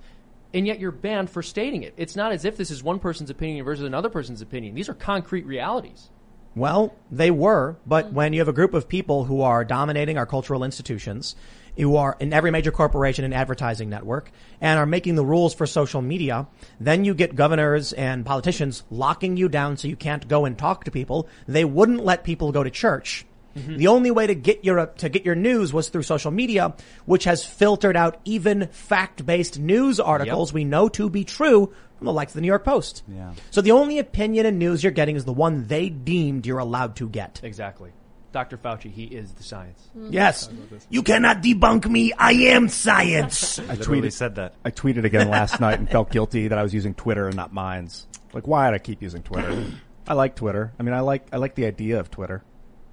[0.55, 1.95] and yet you're banned for stating it.
[1.97, 4.75] It's not as if this is one person's opinion versus another person's opinion.
[4.75, 6.11] These are concrete realities.
[6.55, 10.27] Well, they were, but when you have a group of people who are dominating our
[10.27, 11.35] cultural institutions,
[11.79, 14.31] who are in every major corporation and advertising network,
[14.61, 16.47] and are making the rules for social media,
[16.79, 20.85] then you get governors and politicians locking you down so you can't go and talk
[20.85, 21.27] to people.
[21.49, 23.25] They wouldn't let people go to church.
[23.57, 23.77] Mm-hmm.
[23.77, 26.75] The only way to get your uh, to get your news was through social media,
[27.05, 32.13] which has filtered out even fact-based news articles we know to be true from the
[32.13, 33.03] likes of the New York Post.
[33.09, 33.33] Yeah.
[33.51, 36.97] So the only opinion and news you're getting is the one they deemed you're allowed
[36.97, 37.41] to get.
[37.43, 37.93] Exactly.
[38.33, 38.57] Dr.
[38.57, 39.91] Fauci, he is the science.
[39.97, 40.13] Mm-hmm.
[40.13, 40.49] Yes.
[40.89, 42.13] You cannot debunk me.
[42.15, 43.59] I am science.
[43.69, 44.55] I tweeted, said that.
[44.65, 47.53] I tweeted again last night and felt guilty that I was using Twitter and not
[47.53, 48.07] Minds.
[48.33, 49.65] Like, why did I keep using Twitter?
[50.09, 50.73] I like Twitter.
[50.79, 52.43] I mean, I like I like the idea of Twitter.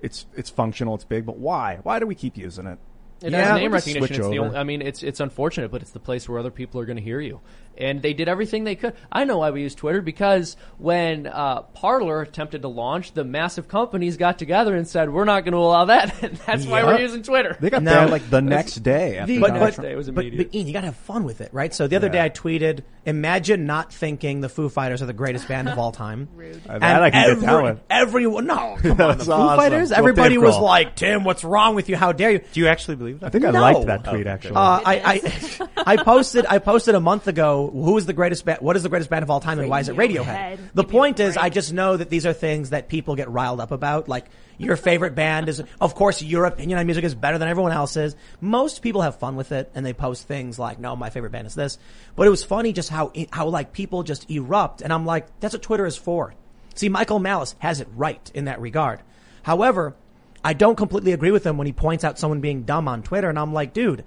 [0.01, 0.95] It's it's functional.
[0.95, 1.79] It's big, but why?
[1.83, 2.79] Why do we keep using it?
[3.21, 4.15] It Yeah, has name recognition.
[4.15, 6.79] It's the only, I mean, it's it's unfortunate, but it's the place where other people
[6.79, 7.41] are going to hear you.
[7.79, 8.93] And they did everything they could.
[9.11, 13.67] I know why we use Twitter because when uh, Parler attempted to launch, the massive
[13.67, 16.99] companies got together and said, "We're not going to allow that." and that's why we're
[16.99, 17.55] using Twitter.
[17.59, 17.91] They got No.
[17.93, 19.17] banned like the next day.
[19.17, 19.89] After The- but- Donald but- Trump.
[19.89, 20.51] It was but, immediate.
[20.51, 21.73] but Ian, you gotta have fun with it, right?
[21.73, 25.47] So the other day I tweeted, imagine not thinking the Foo Fighters are the greatest
[25.47, 26.27] band of all time.
[26.69, 27.79] Uh, that I can get every- down with.
[27.89, 29.57] Everyone, no, come on, the Foo awesome.
[29.57, 29.89] Fighters.
[29.91, 30.61] Well, Everybody Dave was Grohl.
[30.63, 31.95] like, Tim, what's wrong with you?
[31.95, 32.39] How dare you?
[32.51, 33.27] Do you actually believe that?
[33.27, 33.61] I think I No.
[33.61, 34.55] liked that tweet Oh, actually.
[34.55, 35.21] Uh, I,
[35.85, 38.83] I, I posted, I posted a month ago, who is the greatest band, what is
[38.83, 40.59] the greatest band of all time and why is it Radiohead?
[40.73, 41.37] The Give point is.
[41.37, 44.25] I just know that these are things that people get riled up about, like,
[44.59, 48.15] your favorite band is, of course, your opinion on music is better than everyone else's.
[48.41, 51.47] Most people have fun with it and they post things like, no, my favorite band
[51.47, 51.77] is this.
[52.15, 55.53] But it was funny just how, how like people just erupt and I'm like, that's
[55.53, 56.35] what Twitter is for.
[56.75, 59.01] See, Michael Malice has it right in that regard.
[59.43, 59.95] However,
[60.43, 63.29] I don't completely agree with him when he points out someone being dumb on Twitter
[63.29, 64.03] and I'm like, dude,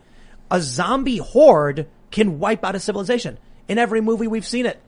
[0.51, 3.39] a zombie horde can wipe out a civilization.
[3.69, 4.81] In every movie we've seen it.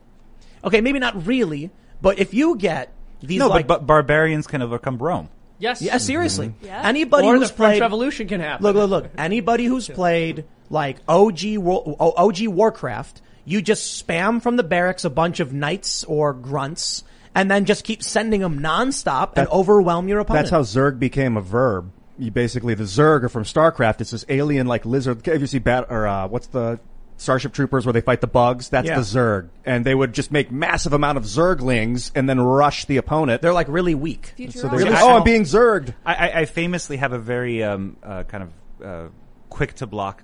[0.63, 1.71] Okay, maybe not really,
[2.03, 5.29] but if you get these no, like, but, but barbarians can overcome Rome.
[5.59, 5.81] yes.
[5.83, 6.83] yeah, seriously, Yeah.
[6.85, 8.65] anybody Or the who's French played, Revolution can happen.
[8.65, 14.57] look, look, look, anybody who's played like OG, War- OG Warcraft, you just spam from
[14.57, 19.33] the barracks a bunch of knights or grunts, and then just keep sending them nonstop
[19.37, 20.45] and overwhelm your opponent.
[20.45, 21.91] That's how Zerg became a verb.
[22.19, 24.01] You basically the Zerg are from StarCraft.
[24.01, 25.27] It's this alien like lizard.
[25.27, 26.79] Have you see bat or uh, what's the
[27.17, 28.69] Starship Troopers where they fight the bugs?
[28.71, 28.97] That's Yeah.
[28.97, 32.97] the Zerg, and they would just make massive amount of Zerglings and then rush the
[32.97, 33.41] opponent.
[33.43, 34.35] they're like really weak.
[34.51, 35.95] so they're Yeah, oh, I- I'm being Zerged.
[36.05, 39.09] I, I, I famously have a very um, uh, kind of uh,
[39.49, 40.23] quick to block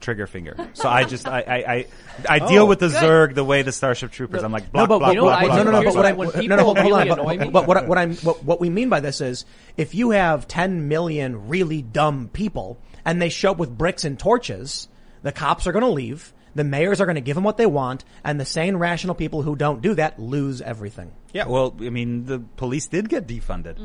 [0.00, 0.54] trigger finger.
[0.74, 1.86] So I just I I, I,
[2.28, 4.44] I deal with the Zerg the way the Starship Troopers.
[4.44, 5.70] I'm like No, block, but, block, but, You know block, what I block, no, no,
[5.70, 7.18] no, block, but Here's what I, when no, people no, hold, hold really on.
[7.18, 9.44] annoy But, me- but what, I- what I'm, what, what we mean by this is,
[9.76, 14.16] if you have 10 million really dumb people and they show up with bricks and
[14.18, 14.86] torches,
[15.22, 16.32] the cops are going to leave.
[16.54, 19.42] The mayors are going to give them what they want, and the sane, rational people
[19.42, 21.12] who don't do that lose everything.
[21.32, 23.78] Yeah, well, I mean, the police did get defunded.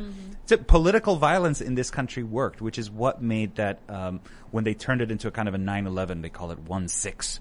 [0.45, 4.73] So political violence in this country worked, which is what made that um, when they
[4.73, 7.39] turned it into a kind of a 9/11, they call it one 6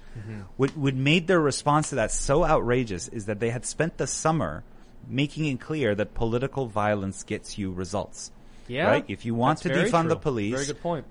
[0.56, 4.06] What, what made their response to that so outrageous is that they had spent the
[4.06, 4.64] summer
[5.08, 8.32] making it clear that political violence gets you results.
[8.68, 9.04] Yeah, Right?
[9.08, 10.08] If you want to defund true.
[10.10, 11.06] the police, Very good point.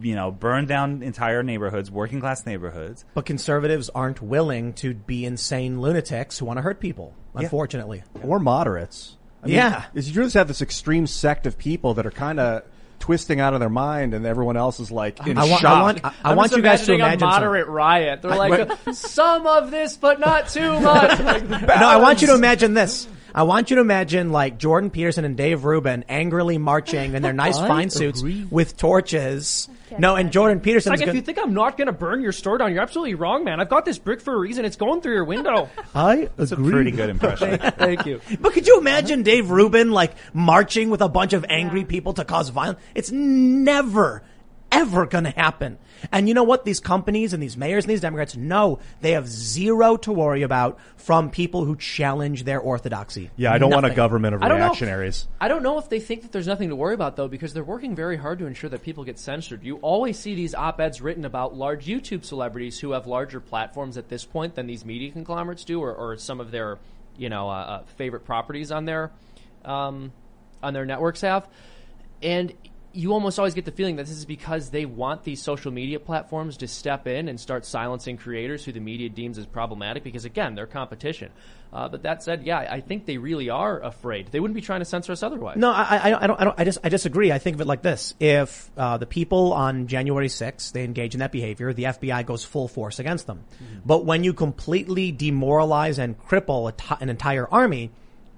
[0.00, 3.04] you know, burn down entire neighborhoods, working class neighborhoods.
[3.14, 8.02] But conservatives aren't willing to be insane lunatics who want to hurt people, unfortunately.
[8.22, 9.16] or moderates.
[9.42, 9.84] I mean, Yeah.
[9.94, 12.62] is you just have this extreme sect of people that are kind of
[13.00, 15.72] twisting out of their mind, and everyone else is like in I want, shock.
[15.76, 17.66] I want, I, I I'm want just you guys to imagining imagine a some- moderate
[17.66, 18.22] riot.
[18.22, 21.18] They're like some of this, but not too much.
[21.18, 21.58] Like, No,
[21.88, 23.08] I want you to imagine this.
[23.34, 27.32] I want you to imagine like Jordan Peterson and Dave Rubin angrily marching in their
[27.44, 29.68] nice fine suits with torches.
[29.98, 30.32] No, and.
[30.32, 30.92] Jordan Peterson.
[30.94, 32.82] It's like if gonna- you think I'm not going to burn your store down, you're
[32.82, 33.60] absolutely wrong, man.
[33.60, 34.64] I've got this brick for a reason.
[34.64, 35.68] It's going through your window.
[35.94, 37.58] I It's a pretty good impression.
[37.76, 38.20] Thank you.
[38.40, 42.24] But could you imagine Dave Rubin like marching with a bunch of angry people to
[42.24, 42.78] cause violence?
[42.94, 44.22] It's never,
[44.72, 45.78] ever going to happen.
[46.10, 46.64] And you know what?
[46.64, 50.80] These companies and these mayors and these Democrats know they have zero to worry about
[50.96, 53.30] from people who challenge their orthodoxy.
[53.36, 55.28] Yeah, I don't want a government of I don't reactionaries.
[55.40, 57.62] I don't know if they think that there's nothing to worry about though, because they're
[57.62, 59.62] working very hard to ensure that people get censored.
[59.62, 64.08] You always see these op-eds written about large YouTube celebrities who have larger platforms at
[64.08, 66.78] this point than these media conglomerates do, or, or some of their,
[67.16, 69.12] you know, uh, uh, favorite properties on their,
[69.64, 70.12] um,
[70.62, 71.46] on their networks have,
[72.22, 72.52] and
[72.94, 75.98] you almost always get the feeling that this is because they want these social media
[75.98, 80.24] platforms to step in and start silencing creators who the media deems as problematic because
[80.24, 81.30] again they're competition.
[81.72, 84.28] Uh, but that said, yeah, I think they really are afraid.
[84.30, 85.56] They wouldn't be trying to censor us otherwise.
[85.56, 87.32] No, I, I, I don't, I don't, I just, I disagree.
[87.32, 88.12] I think of it like this.
[88.20, 92.44] If, uh, the people on January 6th, they engage in that behavior, the FBI goes
[92.44, 93.44] full force against them.
[93.86, 97.90] But when you completely demoralize and cripple a an entire army,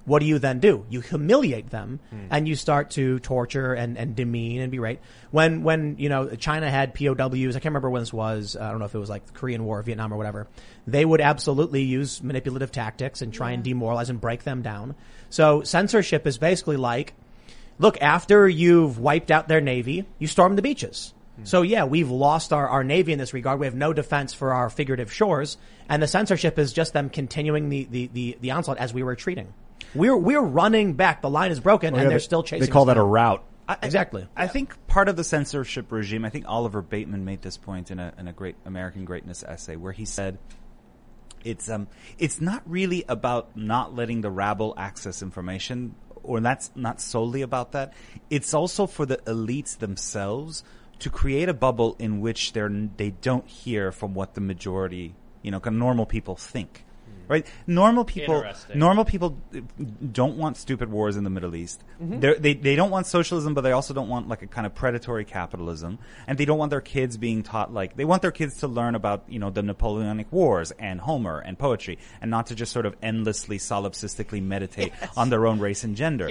[0.05, 0.85] what do you then do?
[0.89, 2.27] You humiliate them hmm.
[2.29, 4.99] and you start to torture and, and demean and berate.
[5.31, 8.79] When, when, you know, China had POWs, I can't remember when this was, I don't
[8.79, 10.47] know if it was like the Korean War, Vietnam or whatever.
[10.85, 14.95] They would absolutely use manipulative tactics and try and demoralize and break them down.
[15.31, 17.13] So censorship is basically like,
[17.79, 21.15] look, after you've wiped out their navy, you storm the beaches.
[21.37, 21.45] Hmm.
[21.45, 23.59] So yeah, we've lost our, our navy in this regard.
[23.59, 25.57] We have no defense for our figurative shores,
[25.89, 29.09] and the censorship is just them continuing the, the, the, the onslaught as we were
[29.09, 29.51] retreating.
[29.93, 31.21] We're we're running back.
[31.21, 32.65] The line is broken, Oh, yeah, and they're they- still chasing.
[32.65, 33.43] They call us that a route.
[33.67, 34.27] I- Exactly.
[34.35, 37.99] I think part of the censorship regime, I think Oliver Bateman made this point in
[37.99, 40.37] a, in a great American Greatness essay where he said,
[41.43, 41.87] it's, um,
[42.19, 47.71] it's not really about not letting the rabble access information, or that's not solely about
[47.71, 47.93] that.
[48.29, 50.63] It's also for the elites themselves
[50.99, 55.49] to create a bubble in which they're, they don't hear from what the majority, you
[55.51, 56.85] know, normal people think.
[57.27, 57.45] Right?
[57.67, 58.35] Normal people,
[58.75, 59.37] normal people
[60.11, 61.83] don't want stupid wars in the Middle East.
[62.01, 62.19] Mm-hmm.
[62.19, 64.75] They're- They they don't want socialism, but they also don't want like a kind of
[64.75, 68.57] predatory capitalism, and they don't want their kids being taught like they want their kids
[68.59, 72.55] to learn about you know the Napoleonic Wars and Homer and poetry, and not to
[72.55, 76.29] just sort of endlessly solipsistically meditate on their own race and gender.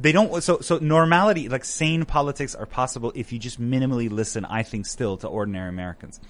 [0.00, 0.42] They don't.
[0.42, 4.44] So so normality, like sane politics, are possible if you just minimally listen.
[4.44, 6.20] I think still to ordinary Americans.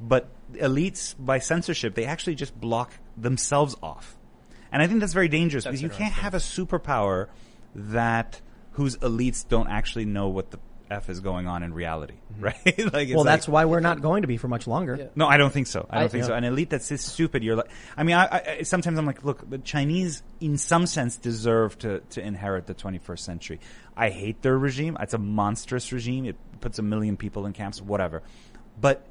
[0.00, 4.16] But elites, by censorship, they actually just block themselves off.
[4.72, 7.28] And I think that's very dangerous because you can't have a superpower
[7.74, 8.40] that
[8.72, 10.58] whose elites don't actually know what the
[10.88, 12.54] f is going on in reality, right?
[12.64, 15.10] like, it's Well, like- that's why we're not going to be for much longer.
[15.16, 15.86] no, I don't think so.
[15.90, 16.34] I don't I- think so.
[16.34, 19.48] An elite that's this stupid, you're like, I mean, I, I, sometimes I'm like, look,
[19.48, 23.60] the Chinese, in some sense, deserve to, to inherit the 21st century.
[23.96, 24.96] I hate their regime.
[25.00, 26.24] It's a monstrous regime.
[26.26, 28.22] It puts a million people in camps, whatever.
[28.80, 29.04] But,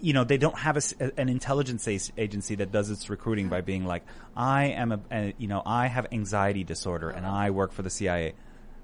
[0.00, 1.86] you know, they don't have a an intelligence
[2.16, 4.02] agency that does its recruiting by being like,
[4.36, 7.90] I am a, a, you know, I have anxiety disorder and I work for the
[7.90, 8.34] CIA.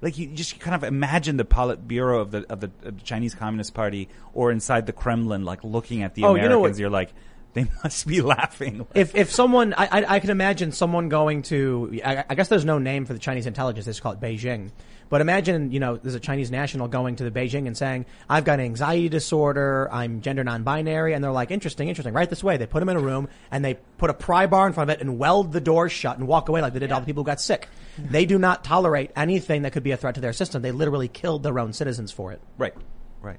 [0.00, 3.34] Like you just kind of imagine the Politburo of the of the, of the Chinese
[3.34, 6.50] Communist Party or inside the Kremlin, like looking at the Oh, you Americans.
[6.50, 7.12] know what- You're like,
[7.54, 8.86] they must be laughing.
[8.94, 12.64] If if someone, I, I I can imagine someone going to, I, I guess there's
[12.64, 13.86] no name for the Chinese intelligence.
[13.86, 14.70] They just call it Beijing.
[15.12, 18.46] But imagine, you know, there's a Chinese national going to the Beijing and saying, "I've
[18.46, 19.90] got anxiety disorder.
[19.92, 22.14] I'm gender non-binary," and they're like, "Interesting, interesting.
[22.14, 24.66] Right this way." They put them in a room and they put a pry bar
[24.66, 26.90] in front of it and weld the door shut and walk away like they did
[26.90, 27.68] all the people who got sick.
[27.98, 30.62] They do not tolerate anything that could be a threat to their system.
[30.62, 32.40] They literally killed their own citizens for it.
[32.56, 32.72] right,
[33.20, 33.38] right.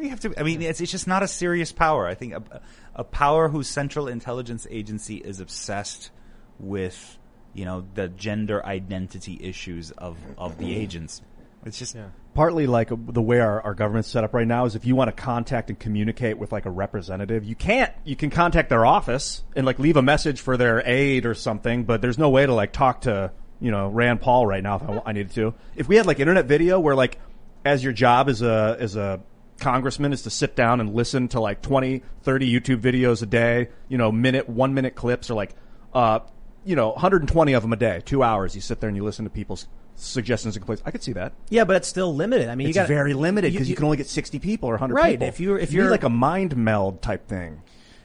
[0.00, 0.34] You have to.
[0.38, 2.06] I mean, it's it's just not a serious power.
[2.06, 2.60] I think a,
[2.94, 6.10] a power whose central intelligence agency is obsessed
[6.58, 7.18] with,
[7.52, 11.22] you know, the gender identity issues of of the agents.
[11.66, 11.94] It's just
[12.32, 15.14] partly like the way our, our government's set up right now is if you want
[15.14, 19.44] to contact and communicate with like a representative, you can't, you can contact their office
[19.54, 22.54] and like leave a message for their aide or something, but there's no way to
[22.54, 25.54] like talk to, you know, Rand Paul right now if I, I needed to.
[25.76, 27.18] If we had like internet video where like,
[27.62, 29.20] as your job as a, as a
[29.60, 33.68] congressman is to sit down and listen to like 20, 30 YouTube videos a day,
[33.88, 35.54] you know, minute, one minute clips or like,
[35.94, 36.20] uh,
[36.64, 38.54] you know, 120 of them a day, two hours.
[38.54, 40.82] You sit there and you listen to people's suggestions and complaints.
[40.84, 41.32] I could see that.
[41.48, 42.48] Yeah, but it's still limited.
[42.48, 44.72] I mean, it's you got very limited because you, can only get 60 people or
[44.72, 45.12] 100 right.
[45.12, 45.28] people.
[45.28, 47.62] If you're, if You you're like a mind meld type thing.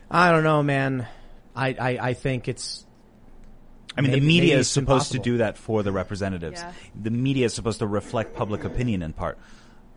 [0.10, 1.08] I don't know, man.
[1.56, 2.86] I, I, I think it's.
[3.98, 6.60] I mean, maybe- the media is it's supposed to do that for the representatives.
[6.60, 6.74] Yeah.
[7.02, 9.38] The media is supposed to reflect public opinion in part.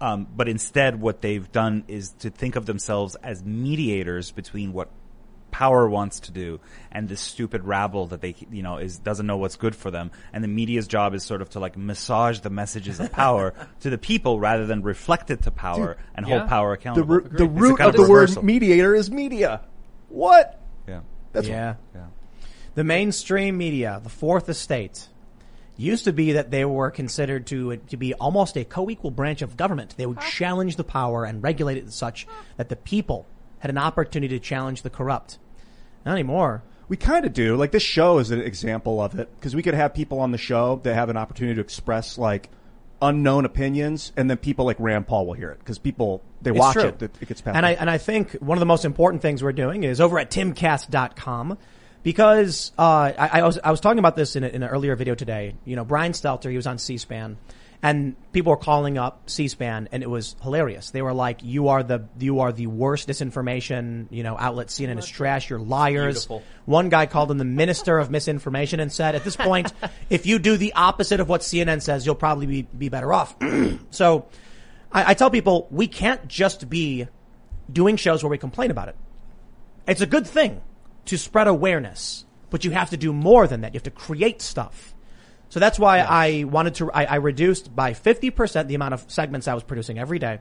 [0.01, 4.91] Um, but instead, what they've done is to think of themselves as mediators between what
[5.51, 6.61] power wants to do
[6.93, 10.11] and this stupid rabble that they, you know, is doesn't know what's good for them.
[10.33, 13.91] And the media's job is sort of to like massage the messages of power to
[13.91, 16.39] the people rather than reflect it to power and yeah.
[16.39, 17.15] hold power The, accountable.
[17.15, 19.62] ru- the It's a root kind of the word mediator is media.
[20.09, 20.61] What?
[20.87, 21.01] Yeah.
[21.33, 21.75] That's yeah.
[21.95, 22.07] Yeah.
[22.75, 25.09] The mainstream media, the fourth estate,
[25.78, 29.56] used to be that they were considered to to be almost a co-equal branch of
[29.56, 29.94] government.
[29.96, 32.26] They would challenge the power and regulate it such
[32.59, 33.26] that the people
[33.60, 35.38] had an opportunity to challenge the corrupt.
[36.05, 36.62] Not anymore.
[36.88, 37.56] We kind of do.
[37.56, 40.38] Like this show is an example of it because we could have people on the
[40.38, 42.50] show that have an opportunity to express like
[43.00, 46.59] unknown opinions, and then people like Rand Paul will hear it because people they It's
[46.59, 46.84] watch true.
[46.84, 47.02] it.
[47.02, 47.56] It it gets passed.
[47.56, 50.18] And I, and I think one of the most important things we're doing is over
[50.18, 51.59] at timcast.com
[52.03, 54.97] because, uh, I, I was, I was talking about this in, a, in an earlier
[54.97, 55.55] video today.
[55.65, 57.37] You know, Brian Stelter, he was on C-SPAN
[57.83, 60.91] and people were calling up C-SPAN and it was hilarious.
[60.91, 64.69] They were like, you are the, you are the worst disinformation, you know, outlet.
[64.69, 65.49] CNN is trash.
[65.49, 66.27] You're liars.
[66.27, 66.43] Beautiful.
[66.65, 69.73] One guy called him the minister of misinformation and said, at this point,
[70.11, 73.37] if you do the opposite of what CNN says, you'll probably be, be better off.
[73.91, 74.27] so
[74.91, 77.07] I, I tell people we can't just be
[77.73, 78.97] doing shows where we complain about it.
[79.87, 80.61] It's a good thing
[81.09, 83.74] to spread awareness, but you have to do more than that.
[83.74, 84.94] You have to create stuff.
[85.51, 89.48] So that's why I wanted to, I, I reduced by 50% the amount of segments
[89.48, 90.40] I was producing every day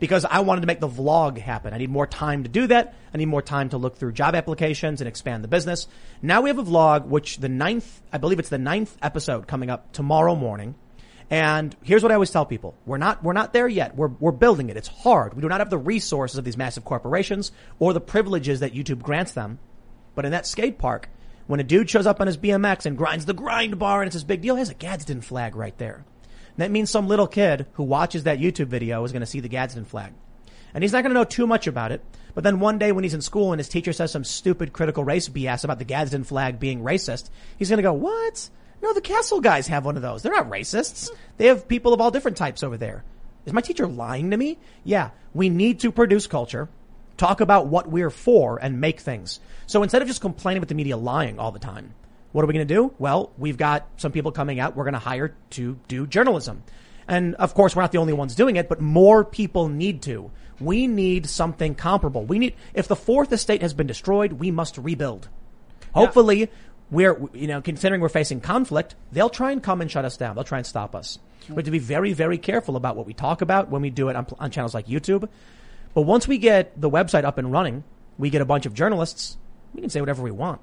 [0.00, 1.72] because I wanted to make the vlog happen.
[1.72, 2.94] I need more time to do that.
[3.14, 5.86] I need more time to look through job applications and expand the business.
[6.20, 9.70] Now we have a vlog, which the ninth, I believe it's the ninth episode coming
[9.70, 10.74] up tomorrow morning.
[11.30, 12.74] And here's what I always tell people.
[12.84, 13.94] We're not, we're not there yet.
[13.94, 14.76] We're, we're building it.
[14.76, 15.34] It's hard.
[15.34, 19.02] We do not have the resources of these massive corporations or the privileges that YouTube
[19.02, 19.60] grants them.
[20.14, 21.08] But in that skate park,
[21.46, 24.14] when a dude shows up on his BMX and grinds the grind bar and it's
[24.14, 26.04] this big deal, has a Gadsden flag right there.
[26.54, 29.40] And that means some little kid who watches that YouTube video is going to see
[29.40, 30.12] the Gadsden flag.
[30.74, 32.02] And he's not going to know too much about it.
[32.34, 35.04] But then one day when he's in school and his teacher says some stupid critical
[35.04, 37.28] race BS about the Gadsden flag being racist,
[37.58, 38.48] he's going to go, what?
[38.82, 40.22] No, the Castle guys have one of those.
[40.22, 41.10] They're not racists.
[41.36, 43.04] They have people of all different types over there.
[43.44, 44.58] Is my teacher lying to me?
[44.84, 46.68] Yeah, we need to produce culture,
[47.16, 49.40] talk about what we're for, and make things.
[49.66, 51.94] So instead of just complaining about the media lying all the time,
[52.32, 52.94] what are we going to do?
[52.98, 56.62] Well, we've got some people coming out we're going to hire to do journalism.
[57.06, 60.30] And of course, we're not the only ones doing it, but more people need to.
[60.60, 62.24] We need something comparable.
[62.24, 65.28] We need, if the fourth estate has been destroyed, we must rebuild.
[65.92, 66.50] Hopefully,
[66.90, 70.34] we're, you know, considering we're facing conflict, they'll try and come and shut us down.
[70.34, 71.18] They'll try and stop us.
[71.48, 74.08] We have to be very, very careful about what we talk about when we do
[74.08, 75.28] it on, on channels like YouTube.
[75.94, 77.84] But once we get the website up and running,
[78.18, 79.36] we get a bunch of journalists,
[79.74, 80.60] we can say whatever we want.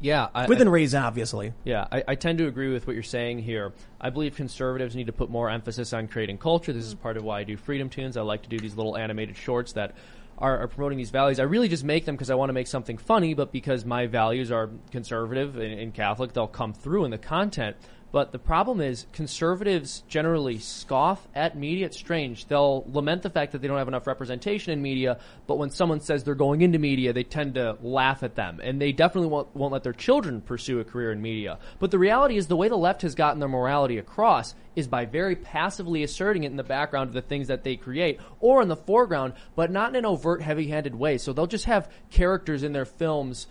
[0.00, 1.52] Yeah, I, Within I- reason, obviously.
[1.64, 3.72] Yeah, I, I tend to agree with what you're saying here.
[4.00, 6.72] I believe conservatives need to put more emphasis on creating culture.
[6.72, 8.16] This is part of why I do Freedom Tunes.
[8.16, 9.94] I like to do these little animated shorts that
[10.38, 11.38] are, are promoting these values.
[11.38, 14.06] I really just make them because I want to make something funny, but because my
[14.08, 17.76] values are conservative and, and Catholic, they'll come through in the content.
[18.12, 21.86] But the problem is, conservatives generally scoff at media.
[21.86, 22.46] It's strange.
[22.46, 26.00] They'll lament the fact that they don't have enough representation in media, but when someone
[26.00, 28.60] says they're going into media, they tend to laugh at them.
[28.62, 31.58] And they definitely won't, won't let their children pursue a career in media.
[31.78, 35.06] But the reality is, the way the left has gotten their morality across is by
[35.06, 38.68] very passively asserting it in the background of the things that they create or in
[38.68, 41.16] the foreground, but not in an overt, heavy handed way.
[41.18, 43.46] So they'll just have characters in their films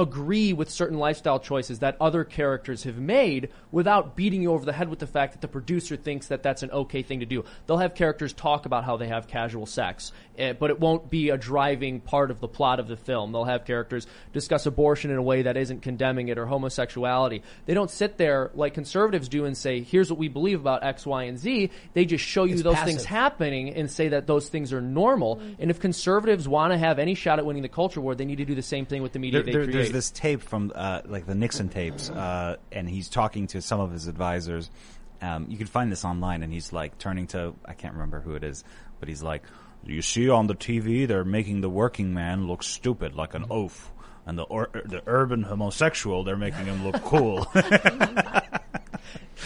[0.00, 4.72] agree with certain lifestyle choices that other characters have made without beating you over the
[4.72, 7.44] head with the fact that the producer thinks that that's an okay thing to do.
[7.66, 10.12] They'll have characters talk about how they have casual sex,
[10.58, 13.32] but it won't be a driving part of the plot of the film.
[13.32, 17.42] They'll have characters discuss abortion in a way that isn't condemning it or homosexuality.
[17.66, 21.06] They don't sit there like conservatives do and say, here's what we believe about X,
[21.06, 21.70] Y, and Z.
[21.94, 22.86] They just show you It's those passive.
[22.88, 25.40] things happening and say that those things are normal.
[25.58, 28.38] And if conservatives want to have any shot at winning the culture war, they need
[28.38, 29.74] to do the same thing with the media There, they there- create.
[29.74, 33.80] there's this tape from uh, like the Nixon tapes, uh, and he's talking to some
[33.80, 34.70] of his advisors.
[35.22, 38.34] Um, you can find this online, and he's like turning to I can't remember who
[38.36, 38.64] it is,
[39.00, 39.42] but he's like,
[39.84, 43.90] "You see on the TV, they're making the working man look stupid, like an oaf."
[44.26, 47.46] And the or, the urban homosexual, they're making him look cool.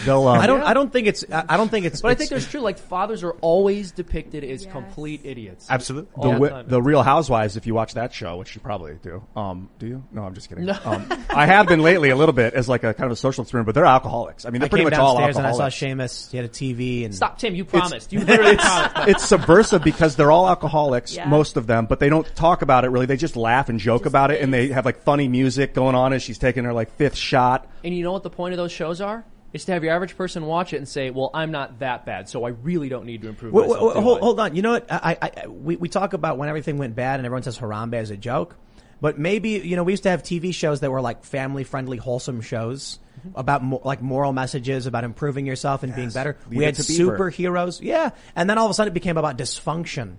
[0.04, 0.60] They'll, um, I don't.
[0.62, 1.24] I don't think it's.
[1.30, 2.02] I I don't think it's.
[2.02, 2.60] But I think there's true.
[2.60, 4.72] Like fathers are always depicted as Yes.
[4.72, 5.68] complete idiots.
[5.70, 6.10] Absolutely.
[6.16, 9.22] the, all wi- the Real Housewives, if you watch that show, which you probably do.
[9.36, 10.04] Um, do you?
[10.10, 10.68] No, I'm just kidding.
[10.68, 13.42] Um, I have been lately a little bit as like a kind of a social
[13.42, 14.44] experiment, but they're alcoholics.
[14.44, 15.36] I mean, they're I pretty came much all alcoholics.
[15.38, 16.16] and I saw alcoholics.
[16.26, 16.30] Seamus.
[16.32, 17.54] He had a TV and Stop, Tim.
[17.54, 18.12] You promised.
[18.12, 19.08] You literally promised.
[19.08, 21.28] it's subversive because they're all alcoholics, Yeah.
[21.28, 23.06] most of them, but they don't talk about it really.
[23.06, 25.94] They just laugh and joke Just about it, and they have like funny music going
[25.94, 27.70] on as she's taking her like fifth shot.
[27.84, 29.24] And you know what the point of those shows are?
[29.52, 32.28] Is to have your average person watch it and say, "Well, I'm not that bad,
[32.28, 34.56] so I really don't need to improve Wait, myself." wait, hold, hold on.
[34.56, 34.90] You know what?
[34.90, 37.94] I, I, I, we, we talk about when everything went bad and everyone says Harambe
[37.94, 38.56] as a joke.
[39.00, 41.98] But maybe, you know, we used to have TV shows that were like family friendly,
[41.98, 43.38] wholesome shows Mm-hmm.
[43.38, 46.36] about mo- like moral messages about improving yourself and being better.
[46.50, 47.80] Leave we had superheroes.
[47.82, 48.10] Yeah.
[48.36, 50.16] And then all of a sudden it became about dysfunction.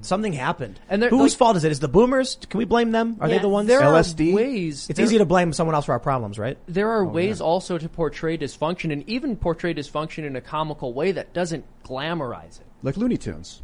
[0.00, 0.80] Something happened.
[0.88, 1.70] And whose like- fault is it?
[1.70, 2.36] Is the boomers?
[2.50, 3.18] Can we blame them?
[3.20, 3.68] Are they the ones?
[3.68, 4.32] There LSD?
[4.32, 4.90] are ways.
[4.90, 6.58] it's there- easy to blame someone else for our problems, right?
[6.66, 10.92] There Oh, are ways also to portray dysfunction, and even portray dysfunction in a comical
[10.92, 12.66] way that doesn't glamorize it.
[12.82, 13.62] Like Looney Tunes.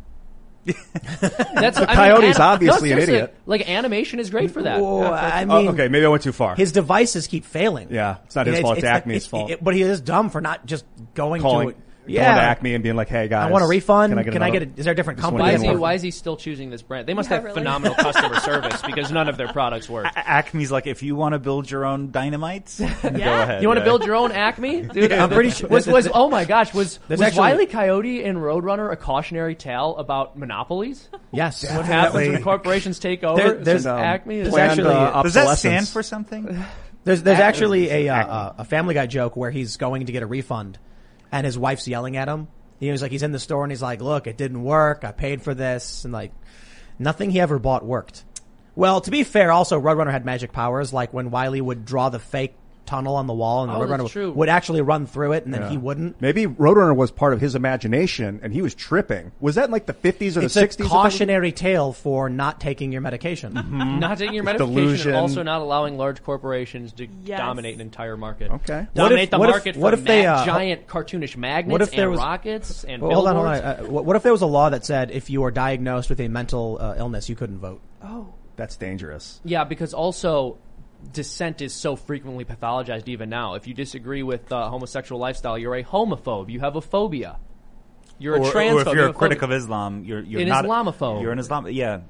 [0.67, 3.35] That's the coyote's obviously an idiot.
[3.47, 4.81] Like animation is great for that.
[4.81, 6.55] Oh, I Oh, mean, okay, maybe I went too far.
[6.57, 7.89] his devices keep failing.
[7.91, 9.51] Yeah, it's not his You fault, it's Acme's the- fault.
[9.51, 11.75] it- but he is dumb for not just going calling, to.
[11.75, 14.13] going Yeah, to Acme and being like, "Hey guys, I want a refund.
[14.13, 14.79] Can I get, another- a?
[14.79, 15.43] Is there a different company?
[15.43, 15.71] Why is he?
[15.71, 17.07] Why is he still choosing this brand?
[17.07, 17.55] They must Yeah, have really.
[17.61, 20.07] phenomenal customer service because none of their products work.
[20.17, 23.63] Acme's like, if you want to build your own dynamites, go ahead.
[23.63, 25.13] You want to build your own Acme, dude?
[25.13, 27.67] I'm pretty sure- Was was oh my gosh was There's was actually- Wile E.
[27.67, 31.09] Coyote in Roadrunner a cautionary tale about monopolies?
[31.33, 31.65] Yes.
[31.75, 33.41] What happens when corporations take over?
[33.41, 36.65] There- there's, um, Acme is actually- uh, Does that stand for something?
[37.05, 40.27] There's there's actually a uh, a Family Guy joke where he's going to get a
[40.27, 40.79] refund,
[41.33, 42.49] and his wife's yelling at him.
[42.81, 45.05] He was like, he's in the store and he's like, "Look, it didn't work.
[45.05, 46.33] I paid for this, and like,
[46.99, 48.25] nothing he ever bought worked."
[48.77, 52.21] Well, to be fair, also Roadrunner had magic powers, like when Wiley would draw the
[52.21, 52.55] fake
[52.89, 54.33] tunnel on the wall, and the Oh, Roadrunner true.
[54.33, 55.69] would actually run through it, and then Yeah.
[55.71, 56.21] he wouldn't.
[56.21, 59.33] Maybe Roadrunner was part of his imagination, and he was tripping.
[59.41, 60.87] Was that in like the 50s or It's the a 60s?
[60.87, 63.53] or cautionary tale for not taking your medication.
[64.01, 65.09] not taking your medication Delusion.
[65.11, 67.39] and also not allowing large corporations to Yes.
[67.39, 68.51] dominate an entire market.
[68.51, 68.81] Okay.
[68.81, 71.37] What Dominate if- the what if- market what for if they, mag- uh, giant cartoonish
[71.37, 73.55] magnets what if there and was- rockets and Well, hold on, hold on.
[73.55, 76.21] Uh, what what if there was a law that said if you were diagnosed with
[76.21, 77.81] a mental uh, illness, you couldn't vote?
[78.03, 78.29] Oh.
[78.57, 79.41] That's dangerous.
[79.45, 80.57] Yeah, because also
[81.13, 83.55] dissent is so frequently pathologized even now.
[83.55, 86.51] If you disagree with uh, homosexual lifestyle, you're a homophobe.
[86.51, 87.39] You have a phobia.
[88.19, 88.75] You're a transphobe.
[88.75, 89.57] or if you you're a have critic phobia.
[89.57, 91.23] of Islam, you're you're An not Islamophobe.
[91.23, 91.69] You're an Islam.
[91.71, 92.01] Yeah,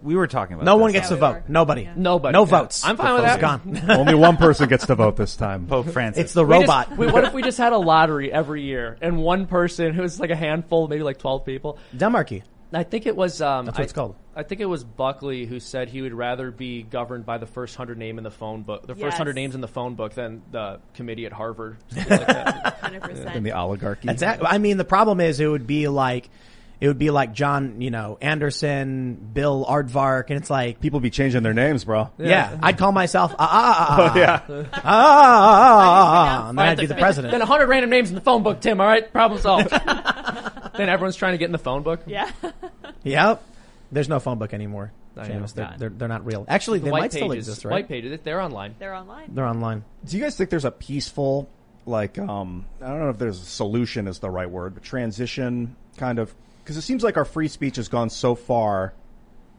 [0.00, 0.64] we were talking about.
[0.64, 0.82] No this.
[0.82, 1.32] one gets to we vote.
[1.34, 1.42] were.
[1.48, 1.82] Nobody.
[1.82, 1.94] Yeah.
[1.96, 2.32] Nobody.
[2.32, 2.50] No Yeah.
[2.50, 2.84] votes.
[2.84, 3.40] I'm fine with It's that.
[3.40, 3.82] gone.
[3.90, 5.66] Only one person gets to vote this time.
[5.68, 6.22] Pope Francis.
[6.24, 6.96] It's the We just- robot.
[7.12, 10.36] what if we just had a lottery every year and one person who's like a
[10.36, 11.78] handful, maybe like 12 people?
[11.96, 12.42] Demarchy.
[12.72, 13.40] I think it was.
[13.40, 14.16] Um, That's what I- it's called.
[14.34, 17.74] I think it was Buckley who said he would rather be governed by the first
[17.74, 20.42] hundred name in the phone book, the first hundred names in the phone book, than
[20.50, 21.78] the committee at Harvard.
[21.88, 23.36] Something like that.
[23.36, 24.08] In the oligarchy.
[24.10, 24.46] Exactly.
[24.50, 26.28] I mean, the problem is it would be like,
[26.78, 31.08] it would be like John, you know, Anderson, Bill Aardvark, and it's like, People be
[31.08, 32.10] changing their names, bro.
[32.18, 34.40] yeah, I'd call myself, ah, ah, ah, ah, yeah.
[34.48, 37.32] ah, ah, ah, ah, ah and then All right, I'd be the then- president.
[37.32, 38.82] Then hundred random names in the phone book, Tim.
[38.82, 39.70] All right, problem solved.
[40.76, 42.00] then everyone's trying to get in the phone book.
[42.06, 42.30] Yeah.
[43.04, 43.42] Yep.
[43.92, 44.90] There's no phone book anymore.
[45.16, 45.46] I know.
[45.46, 45.78] They're, God.
[45.78, 46.44] they're, they're not real.
[46.48, 47.72] Actually, The they white might still pages, exist, right?
[47.72, 48.74] white pages, they're online.
[48.78, 49.34] They're online.
[49.34, 49.84] They're online.
[50.04, 51.48] Do you guys think there's a peaceful,
[51.86, 55.76] like, um, I don't know if there's a solution is the right word, but transition
[55.96, 56.34] kind of,
[56.64, 58.92] because it seems like our free speech has gone so far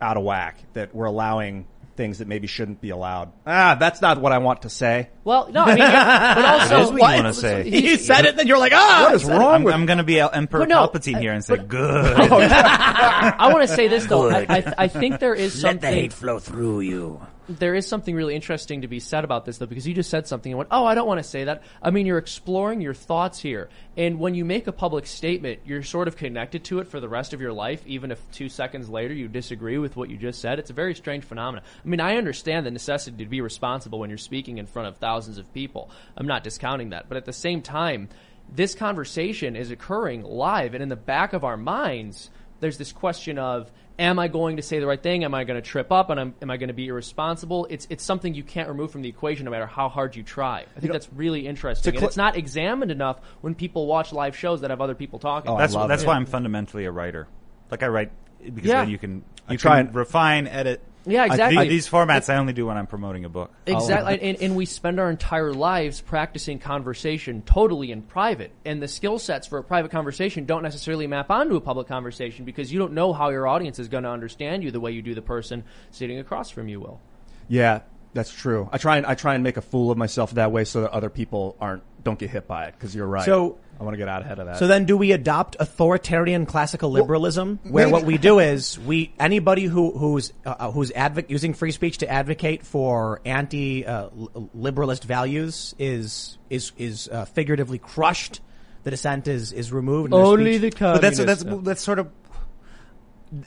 [0.02, 1.66] out of whack that we're allowing
[1.98, 3.34] things that maybe shouldn't be allowed.
[3.46, 5.10] Ah, that's not what I want to say.
[5.24, 7.70] Well, no, I mean, but also, It is what you wanna say.
[7.70, 10.04] He said it, then you're like, ah, What is wrong I'm, with I'm going to
[10.06, 12.14] be Emperor But no, Palpatine I- here and say, but- good.
[12.22, 14.30] I want to say this though.
[14.30, 16.10] I, I, I think there is something.
[16.12, 17.20] flow through you.
[17.50, 20.28] There is something really interesting to be said about this though because you just said
[20.28, 21.64] something and went oh i don't want to say that.
[21.82, 23.70] I mean you're exploring your thoughts here.
[23.96, 27.10] And when you make a public statement you're sort of connected to it for the
[27.10, 30.42] rest of your life even if two seconds later you disagree with what you just
[30.42, 30.60] said.
[30.60, 31.64] It's a very strange phenomenon.
[31.84, 34.98] I mean i understand the necessity to be responsible when you're speaking in front of
[34.98, 35.90] thousands of people.
[36.16, 37.08] I'm not discounting that.
[37.08, 38.10] But at the same time
[38.50, 42.30] this conversation is occurring live and in the back of our minds
[42.60, 45.24] there's this question of am I going to say the right thing?
[45.24, 46.10] Am I going to trip up?
[46.10, 47.68] And am, am I going to be irresponsible?
[47.70, 50.66] It's it's something you can't remove from the equation no matter how hard you try.
[50.76, 54.62] I think that's really interesting, and it's not examined enough when people watch live shows
[54.62, 55.52] that have other people talking.
[55.52, 56.08] Oh, that's that's it.
[56.08, 57.28] why I'm fundamentally a writer.
[57.72, 58.12] Like I write
[58.44, 58.82] because Yeah.
[58.82, 60.82] then you can I you try can and- refine, edit.
[61.08, 61.64] Yeah, I- exactly.
[61.64, 63.52] the- these formats I only do when I'm promoting a book.
[63.66, 68.88] Exactly, and, and we spend our entire lives practicing conversation totally in private, and the
[68.88, 72.80] skill sets for a private conversation don't necessarily map onto a public conversation because you
[72.80, 75.22] don't know how your audience is going to understand you the way you do the
[75.22, 77.00] person sitting across from you will.
[77.48, 77.82] Yeah,
[78.14, 78.70] that's true.
[78.72, 80.92] I try and I try and make a fool of myself that way so that
[80.92, 82.74] other people aren't don't get hit by it.
[82.74, 83.26] Because you're right.
[83.26, 84.58] So- I want to get out ahead of that.
[84.58, 89.14] So then, do we adopt authoritarian classical liberalism, where maybe- what we do is we
[89.20, 94.10] anybody who who's uh, who's advo- using free speech to advocate for anti uh,
[94.58, 98.42] liberalist values is is is uh, figuratively crushed.
[98.84, 100.12] The dissent is is removed.
[100.12, 101.66] and Only speech- the But that's that's communists.
[101.68, 102.08] that's sort of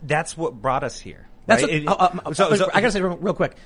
[0.03, 1.27] that's what brought us here.
[1.47, 1.71] That's right?
[1.73, 3.57] what, It- uh, uh, so- so- I gotta say real, real quick.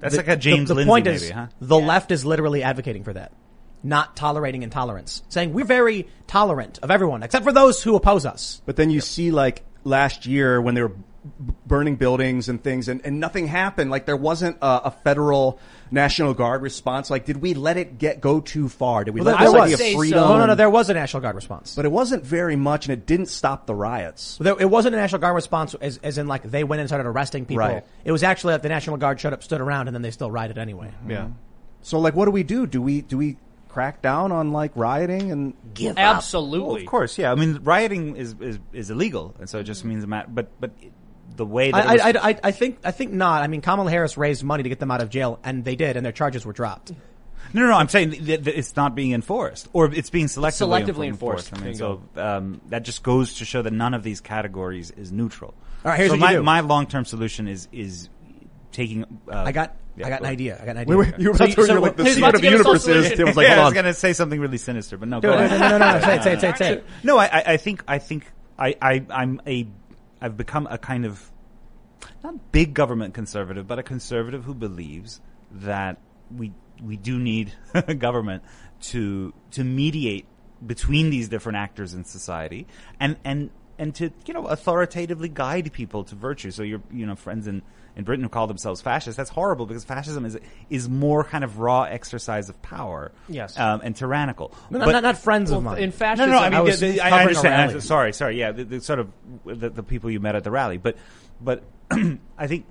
[0.00, 1.46] That's the- like a James the, the Lindsay point maybe, is, huh?
[1.60, 3.32] The left is literally advocating for that,
[3.82, 8.60] not tolerating intolerance, saying we're very tolerant of everyone except for those who oppose us.
[8.66, 12.88] But then you see like last year when they were b- burning buildings and things
[12.88, 13.90] and, and nothing happened.
[13.90, 15.58] Like there wasn't a, a federal
[15.90, 17.10] National Guard response.
[17.10, 19.04] Like did we let it get go too far?
[19.04, 20.28] Did we Well, let this idea of so.
[20.28, 20.54] No, no, no.
[20.54, 21.74] There was a National Guard response.
[21.74, 24.36] but it wasn't very much and it didn't stop the riots.
[24.40, 27.08] There, it wasn't a National Guard response as, as in like they went and started
[27.08, 27.66] arresting people.
[27.66, 27.84] Right.
[28.04, 30.30] It was actually that the National Guard showed up, stood around, and then they still
[30.30, 30.92] rioted anyway.
[31.08, 31.28] Yeah.
[31.82, 32.66] So like what do we do?
[32.66, 33.36] Do we do we
[33.70, 36.60] crack down on like rioting and Give Absolutely.
[36.66, 37.32] Well, of course, yeah.
[37.32, 40.28] I mean, rioting is, is, is illegal, and so it just means a matter.
[40.30, 40.72] But but
[41.36, 43.42] the way that I, it was, I, I, I think I think not.
[43.42, 45.96] I mean, Kamala Harris raised money to get them out of jail, and they did,
[45.96, 46.90] and their charges were dropped.
[47.54, 50.84] no, no, no, I'm saying that, that it's not being enforced, or it's being selectively,
[50.84, 51.52] Selectively enforced.
[51.52, 51.62] enforced.
[51.62, 55.12] I mean, so um, that just goes to show that none of these categories is
[55.12, 55.54] neutral.
[55.84, 56.42] All right, here's so what you my do.
[56.42, 58.08] my long term solution is is
[58.72, 59.04] taking.
[59.30, 60.54] Uh, I got yeah, I got go an idea.
[60.60, 60.96] I got an idea.
[60.96, 62.50] Wait, wait, you were So about to- so you're like the here's secret of the
[62.50, 65.08] universe is- Tim was like, yeah, I was going to say something really sinister, but
[65.08, 65.60] no, No, go no, ahead.
[65.60, 66.00] no, no, no, no.
[66.00, 66.84] Say it, say it, say it, say it.
[67.04, 68.26] No, I, I, I think I think
[68.58, 69.66] I, I I'm a
[70.20, 71.30] I've become a kind of
[72.24, 75.20] not big government conservative, but a conservative who believes
[75.52, 75.98] that
[76.34, 76.52] we
[76.82, 77.52] we do need
[77.98, 78.42] government
[78.82, 80.26] to to mediate
[80.66, 82.66] between these different actors in society
[82.98, 86.50] and and and to you know authoritatively guide people to virtue.
[86.52, 87.62] So your you know friends in
[87.96, 90.38] in Britain who call themselves fascists, that's horrible because fascism is
[90.68, 93.58] is more kind of raw exercise of power, Yes.
[93.58, 94.52] um, and tyrannical.
[94.70, 95.78] No, But- not, not, friends of mine.
[95.78, 97.82] in no, fascism, no, I mean, I was the- I, understand.
[97.82, 98.38] sorry, sorry.
[98.38, 99.10] Yeah, the, the sort of
[99.44, 100.96] the, the people you met at the rally, but
[101.40, 101.64] but
[102.38, 102.66] I think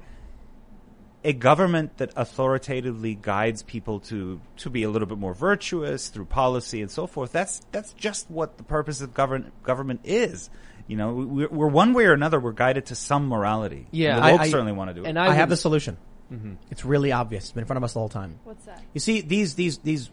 [1.24, 6.26] a government that authoritatively guides people to to be a little bit more virtuous through
[6.26, 7.32] policy and so forth.
[7.34, 10.50] That's that's just what the purpose of govern, government is.
[10.90, 13.86] You know, we, we're one way or another, we're guided to some morality.
[13.92, 14.16] Yeah.
[14.16, 15.08] And the I- woke I- certainly want to do it.
[15.10, 15.98] and I, I, have the solution.
[16.70, 17.46] It's really obvious.
[17.46, 18.40] It's been in front of us the whole time.
[18.44, 18.82] What's that?
[18.94, 20.10] You see, these these these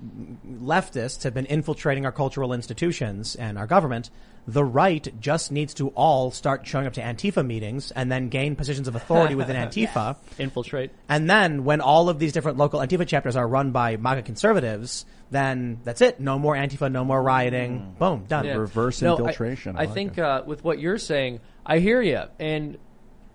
[0.49, 4.11] leftists have been infiltrating our cultural institutions and our government.
[4.49, 8.55] The right just needs to all start showing up to Antifa meetings and then gain
[8.55, 10.17] positions of authority within Antifa.
[10.39, 10.93] infiltrate.
[11.09, 15.05] And then when all of these different local Antifa chapters are run by MAGA conservatives,
[15.33, 16.21] then that's it.
[16.21, 17.97] No more Antifa, no more rioting.
[17.99, 18.45] Boom, done.
[18.45, 18.55] Yeah.
[18.55, 19.77] Reverse No, infiltration.
[19.77, 22.79] I I, like think uh, with what you're saying, I hear you, and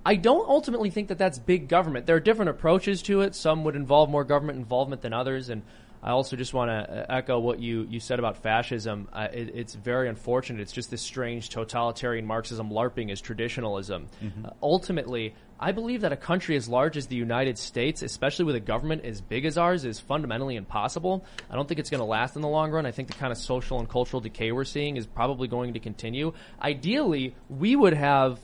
[0.06, 2.06] I don't ultimately think that that's big government.
[2.06, 3.36] There are different approaches to it.
[3.36, 5.62] Some would involve more government involvement than others, and
[6.04, 9.08] I also just want to echo what you, you said about fascism.
[9.14, 10.62] Uh, it, it's very unfortunate.
[10.62, 14.08] It's just this strange totalitarian Marxism LARPing as traditionalism.
[14.44, 18.56] Uh, ultimately, I believe that a country as large as the United States, especially with
[18.56, 21.24] a government as big as ours, is fundamentally impossible.
[21.52, 22.88] I don't think it's going to last in the long run.
[22.88, 25.80] I think the kind of social and cultural decay we're seeing is probably going to
[25.80, 26.34] continue.
[26.60, 28.40] Ideally, we would have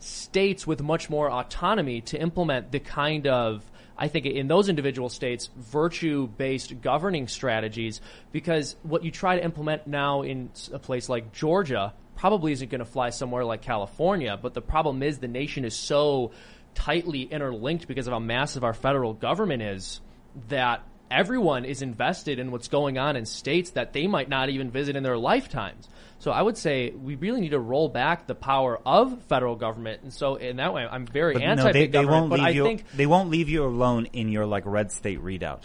[0.00, 3.64] states with much more autonomy to implement the kind of
[4.00, 8.00] I think in those individual states, virtue based governing strategies,
[8.32, 12.78] because what you try to implement now in a place like Georgia probably isn't going
[12.78, 14.38] to fly somewhere like California.
[14.40, 16.32] But the problem is the nation is so
[16.74, 20.00] tightly interlinked because of how massive our federal government is
[20.48, 24.70] that everyone is invested in what's going on in states that they might not even
[24.70, 25.88] visit in their lifetimes.
[26.20, 30.02] So I would say we really need to roll back the power of federal government.
[30.02, 32.20] And so in that way, I'm very But anti no, they, they government.
[32.20, 32.62] won't but leave I you.
[32.64, 35.62] think they won't leave you alone in your like red state readout.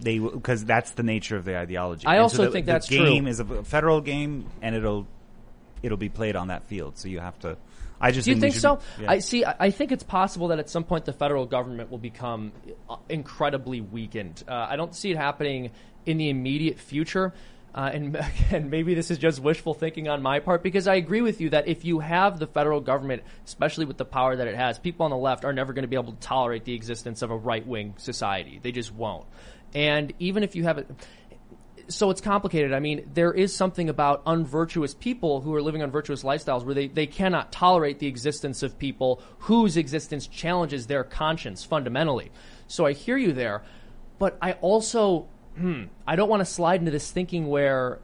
[0.00, 2.06] They because that's the nature of the ideology.
[2.06, 2.98] I And also the, think the that's true.
[3.04, 5.06] game is a federal game, and it'll
[5.82, 6.98] it'll be played on that field.
[6.98, 7.56] So you have to.
[7.98, 8.78] I just Do you we think should- so?
[9.00, 9.10] yeah.
[9.10, 9.44] I see.
[9.46, 12.52] I I think it's possible that at some point the federal government will become
[12.90, 14.42] uh, incredibly weakened.
[14.46, 15.70] Uh, I don't see it happening
[16.04, 17.32] in the immediate future.
[17.76, 18.16] Uh, and
[18.48, 21.50] again, maybe this is just wishful thinking on my part because I agree with you
[21.50, 25.04] that if you have the federal government, especially with the power that it has, people
[25.04, 27.36] on the left are never going to be able to tolerate the existence of a
[27.36, 28.58] right wing society.
[28.62, 29.26] They just won't.
[29.74, 30.90] And even if you have it,
[31.88, 32.72] so it's complicated.
[32.72, 36.74] I mean, there is something about unvirtuous people who are living on virtuous lifestyles where
[36.74, 42.32] they, they cannot tolerate the existence of people whose existence challenges their conscience fundamentally.
[42.66, 43.62] So I hear you there,
[44.18, 48.00] but I also, hmm, I don't want to slide into this thinking where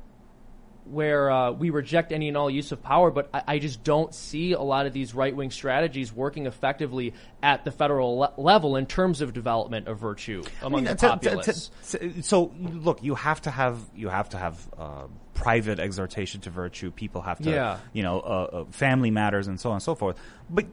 [0.84, 4.12] where uh, we reject any and all use of power, but I, I just don't
[4.12, 8.74] see a lot of these right wing strategies working effectively at the federal le- level
[8.76, 11.70] in terms of development of virtue among the to- to- populace.
[11.92, 15.04] to- to- so look, you have to have you have to have uh,
[15.34, 16.90] private exhortation to virtue.
[16.90, 17.78] People have to, Yeah.
[17.92, 20.16] you know, uh, uh, family matters and so on and so forth.
[20.50, 20.66] But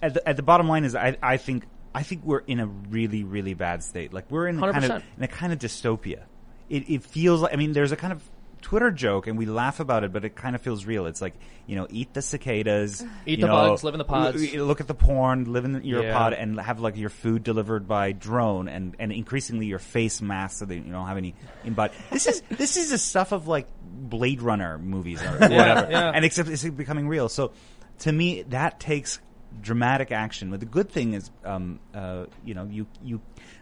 [0.00, 1.64] at the, at the bottom line is, I, I think
[1.96, 4.12] I think we're in a really really bad state.
[4.12, 6.24] Like we're in a kind of in a kind of dystopia.
[6.68, 8.22] It, it feels like I mean, there's a kind of
[8.60, 11.06] Twitter joke, and we laugh about it, but it kind of feels real.
[11.06, 11.34] It's like
[11.66, 14.54] you know, eat the cicadas, Eat the know, bugs, live in the pods.
[14.54, 16.12] Look at the porn, live in your Yeah.
[16.12, 20.58] pod, and have like your food delivered by drone, and and increasingly your face mask
[20.58, 21.94] so that you don't have any embody.
[22.10, 26.10] This is this is the stuff of like Blade Runner movies or whatever, yeah.
[26.14, 27.30] and except it's becoming real.
[27.30, 27.52] So
[28.00, 29.18] to me, that takes
[29.60, 30.50] dramatic action.
[30.50, 33.20] But the good thing is, um, uh, you know, you you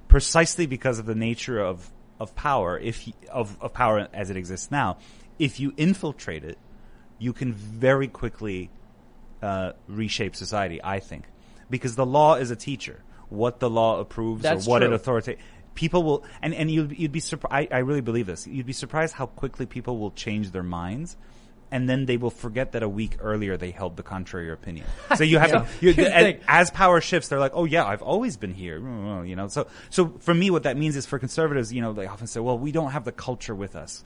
[0.09, 1.91] precisely because of the nature of
[2.21, 4.99] of power, if you, of of power as it exists now,
[5.39, 6.59] if you infiltrate it,
[7.19, 8.71] you can very quickly
[9.43, 10.81] uh, reshape society.
[10.83, 11.25] I think
[11.71, 13.03] because the law is a teacher.
[13.29, 14.95] What the law approves That's or what it true.
[14.95, 15.43] authoritates.
[15.75, 17.73] People will, and, and you'd, you'd be surprised.
[17.73, 18.47] I, I really believe this.
[18.47, 21.17] You'd be surprised how quickly people will change their minds,
[21.75, 24.87] and then they will forget that a week earlier they held the contrary opinion.
[25.17, 25.67] So you have Yeah.
[25.93, 28.79] to, you, as, as power shifts, they're like, "Oh yeah, I've always been here."
[29.31, 32.07] You know, so so for me, what that means is for conservatives, you know, they
[32.07, 34.05] often say, "Well, we don't have the culture with us."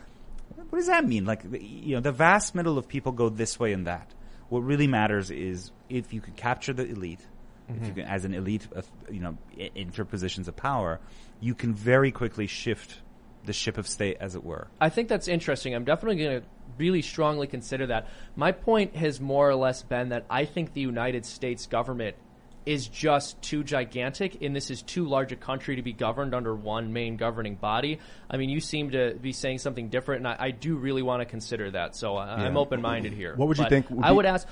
[0.70, 1.24] What does that mean?
[1.24, 4.08] Like, you know, the vast middle of people go this way and that.
[4.48, 7.20] What really matters is if you can capture the elite,
[7.68, 11.00] if you can, as an elite, uh, you know, i- enter positions of power,
[11.40, 12.96] you can very quickly shift
[13.48, 14.68] the ship of state, as it were.
[14.80, 15.74] I think that's interesting.
[15.74, 16.46] I'm definitely going to
[16.78, 18.06] really strongly consider that.
[18.36, 22.14] My point has more or less been that I think the United States government
[22.66, 26.54] is just too gigantic, and this is too large a country to be governed under
[26.54, 27.98] one main governing body.
[28.30, 31.22] I mean, you seem to be saying something different, and I, I do really want
[31.22, 31.96] to consider that.
[31.96, 32.60] So I, I'm Yeah.
[32.60, 33.34] open minded here.
[33.34, 34.46] What would you But think would I be- would ask.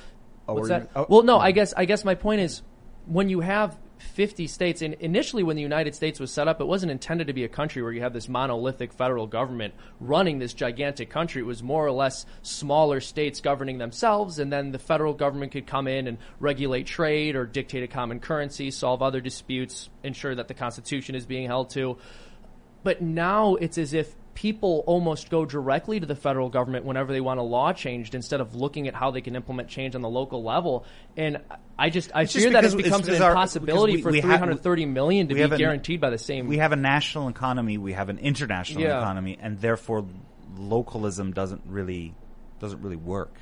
[0.49, 0.95] Oh, what's were you that?
[0.95, 1.37] gonna- oh, well, no.
[1.37, 1.43] yeah.
[1.45, 2.63] I guess I guess my point is
[3.05, 6.67] when you have 50 states, and initially when the United States was set up, it
[6.67, 10.55] wasn't intended to be a country where you have this monolithic federal government running this
[10.55, 11.43] gigantic country.
[11.43, 15.67] It was more or less smaller states governing themselves, and then the federal government could
[15.67, 20.49] come in and regulate trade or dictate a common currency, solve other disputes, ensure that
[20.49, 21.97] the Constitution is being held to.
[22.83, 27.21] But now it's as if people almost go directly to the federal government whenever they
[27.23, 30.09] want a law changed instead of looking at how they can implement change on the
[30.09, 30.85] local level.
[31.17, 31.39] And
[31.79, 34.11] I just I It's just fear that because it becomes an bizarre- impossibility because for
[34.13, 36.47] we- we ha- 330 million to be an- guaranteed by the same.
[36.47, 38.99] We have a national economy, we have an international Yeah.
[39.01, 40.05] economy, and therefore
[40.57, 42.15] localism doesn't really
[42.61, 43.35] doesn't really work.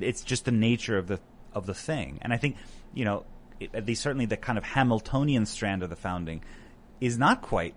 [0.00, 1.18] It's just the nature of the
[1.54, 2.56] of the thing, and I think
[2.94, 3.24] you know
[3.74, 6.42] at least certainly the kind of Hamiltonian strand of the founding
[7.00, 7.74] is not quite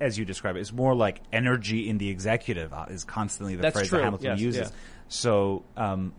[0.00, 0.60] as you describe it.
[0.60, 4.04] It's more like energy in the executive uh, is constantly the That's phrase true, that
[4.04, 4.60] Hamilton yes, uses.
[4.70, 4.76] yeah.
[5.08, 5.64] So.
[5.76, 6.12] Um,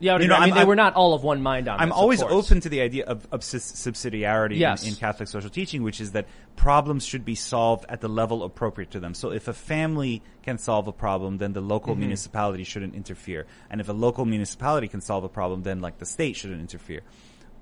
[0.00, 1.76] yeah, you know, I mean I'm- they were not all of one mind on.
[1.78, 1.82] This.
[1.82, 4.82] I'm this, always open to the idea of, of subsidiarity Yes.
[4.82, 6.26] in, in Catholic social teaching, which is that
[6.56, 9.14] problems should be solved at the level appropriate to them.
[9.14, 12.00] So if a family can solve a problem, then the local Mm-hmm.
[12.00, 13.46] municipality shouldn't interfere.
[13.70, 17.02] And if a local municipality can solve a problem, then like the state shouldn't interfere.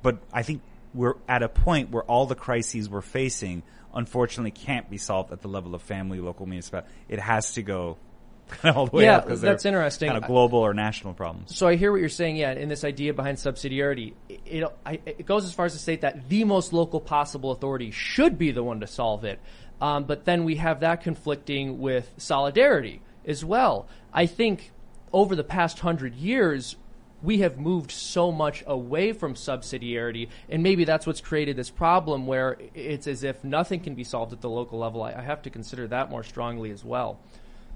[0.03, 0.63] But I think
[0.95, 3.63] we're at a point where all the crises we're facing
[3.95, 6.89] unfortunately can't be solved at the level of family, local municipality.
[7.09, 7.97] It has to go
[8.65, 10.09] all the way Yeah, up because that's interesting.
[10.09, 11.57] Kind of global or national problems.
[11.57, 14.15] So I hear what you're saying, yeah, in this idea behind subsidiarity.
[14.29, 17.51] It, it, I, it goes as far as to state that the most local possible
[17.53, 19.41] authority should be the one to solve it.
[19.81, 23.89] Um, but then we have that conflicting with solidarity as well.
[24.13, 24.73] I think
[25.13, 26.77] over the past hundred years,
[27.23, 32.27] we have moved so much away from subsidiarity, and maybe that's what's created this problem
[32.27, 35.03] where it's as if nothing can be solved at the local level.
[35.03, 37.21] I, I have to consider that more strongly as well.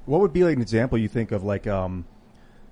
[0.06, 2.04] What would be like an example you think of like um,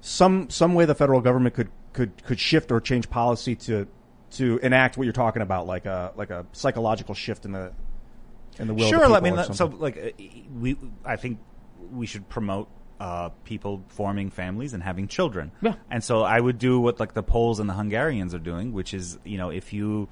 [0.01, 3.87] some some way the federal government could could could shift or change policy to
[4.33, 7.73] to enact what you're talking about, like a like a psychological shift in the
[8.59, 8.89] in the will.
[8.89, 10.15] Sure, of the I mean, or so like
[10.59, 11.39] we, I think
[11.91, 12.69] we should promote
[13.03, 15.51] uh, people forming families and having children.
[15.61, 15.75] Yeah.
[15.91, 18.95] And so I would do what like the Poles and the Hungarians are doing, which
[18.95, 20.09] is you know if you.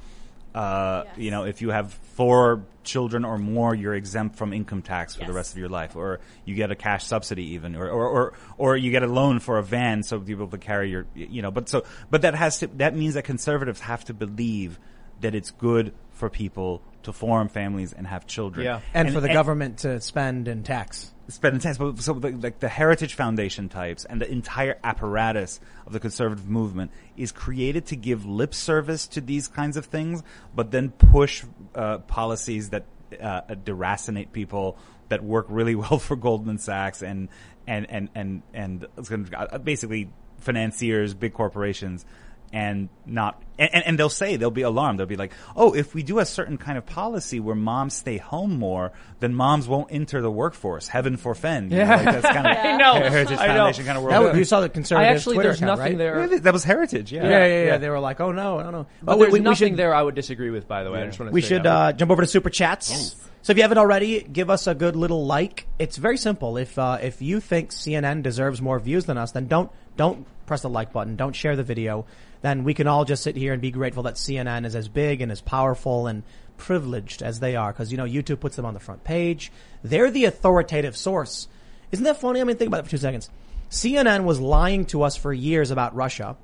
[0.52, 1.16] Uh, Yes.
[1.16, 5.24] You know, if you have four children or more, you're exempt from income tax for
[5.24, 8.32] the rest of your life, or you get a cash subsidy even, or, or, or,
[8.58, 11.40] or you get a loan for a van so you're able to carry your, you
[11.40, 14.80] know, but so, but that has to, that means that conservatives have to believe
[15.20, 18.64] that it's good for people to form families and have children.
[18.64, 18.80] Yeah.
[18.94, 21.12] And, for the government to spend and tax.
[21.28, 25.92] spend intense, but so the, like the Heritage Foundation types and the entire apparatus of
[25.92, 30.22] the conservative movement is created to give lip service to these kinds of things,
[30.54, 31.44] but then push
[31.74, 32.84] uh, policies that
[33.20, 34.76] uh, deracinate people
[35.08, 37.28] that work really well for Goldman Sachs and
[37.66, 42.04] and and and and it's gonna- uh, basically financiers, big corporations.
[42.52, 44.98] And not, and, and- and they'll say they'll be alarmed.
[44.98, 48.16] They'll be like, "Oh, if we do a certain kind of policy where moms stay
[48.16, 48.90] home more,
[49.20, 50.88] then moms won't enter the workforce.
[50.88, 51.94] Heaven forfend." You know, Yeah.
[51.96, 52.94] like that's kind of I know.
[53.08, 53.54] Heritage I know.
[53.54, 54.14] Foundation kind of world.
[54.14, 55.98] That was, you saw the conservative I actually, Twitter there's account, nothing right?
[55.98, 56.32] there.
[56.32, 57.12] Yeah, that was Heritage.
[57.12, 59.38] Yeah, Yeah, yeah, yeah, They were like, "Oh no, no, no." But Oh, there's we,
[59.38, 61.02] we nothing should there I would disagree with, by the way.
[61.02, 63.14] I just want to we say should uh, jump over to super chats.
[63.42, 65.66] So if you haven't already, give us a good little like.
[65.78, 66.56] It's very simple.
[66.58, 69.70] If uh, if you think CNN deserves more views than us, then don't
[70.00, 71.14] don't press the like button.
[71.16, 72.06] Don't share the video.
[72.40, 75.20] Then we can all just sit here and be grateful that CNN is as big
[75.20, 76.22] and as powerful and
[76.56, 77.70] privileged as they are.
[77.70, 79.52] Because you know YouTube puts them on the front page.
[79.84, 81.48] They're the authoritative source.
[81.92, 82.40] Isn't that funny?
[82.40, 83.28] I mean, think about it for two seconds.
[83.70, 86.38] CNN was lying to us for years about Russia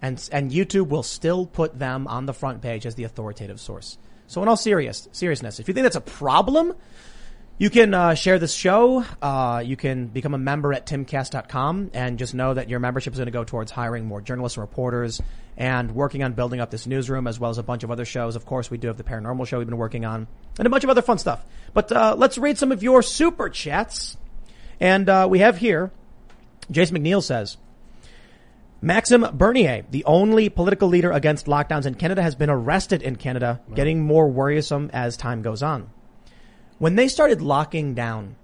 [0.00, 3.98] and and YouTube will still put them on the front page as the authoritative source.
[4.28, 6.74] So in all serious seriousness, if you think that's a problem,
[7.58, 9.04] you can uh, share this show.
[9.20, 13.18] Uh, you can become a member at timcast.com and just know that your membership is
[13.18, 15.20] going to go towards hiring more journalists and reporters
[15.56, 18.36] and working on building up this newsroom as well as a bunch of other shows.
[18.36, 20.84] Of course, we do have the paranormal show we've been working on and a bunch
[20.84, 21.44] of other fun stuff.
[21.74, 24.16] But uh, let's read some of your super chats.
[24.78, 25.90] And uh, we have here,
[26.70, 27.56] Jason McNeil says,
[28.80, 33.60] Maxime Bernier, the only political leader against lockdowns in Canada, has been arrested in Canada,
[33.74, 35.90] getting more worrisome as time goes on.
[36.78, 38.36] When they started locking down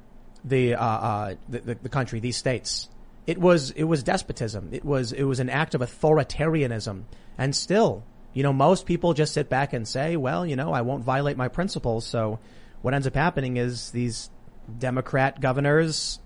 [0.45, 2.89] the, uh, uh, the, the the country, these states,
[3.27, 4.69] it was it was despotism.
[4.73, 7.05] It was it was an act of authoritarianism,
[7.39, 10.83] and still, you know, most people just sit back and say, "Well, you know, I
[10.83, 12.39] won't violate my principles." So,
[12.83, 14.31] what ends up happening is these
[14.79, 16.19] Democrat governors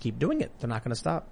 [0.00, 0.52] keep doing it.
[0.58, 1.28] They're not going to stop.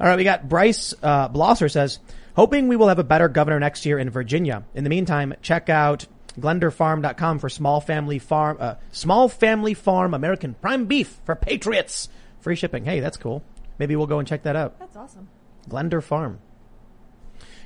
[0.00, 1.98] All right, we got Bryce uh, Blosser says,
[2.34, 4.64] hoping we will have a better governor next year in Virginia.
[4.74, 10.54] In the meantime, check out glenderfarm.com for small family farm, uh, small family farm American
[10.54, 12.08] prime beef for patriots.
[12.40, 12.84] Free shipping.
[12.84, 13.42] Hey, that's cool.
[13.78, 14.78] Maybe we'll go and check that out.
[14.78, 15.28] That's awesome.
[15.68, 16.38] Glender Farm.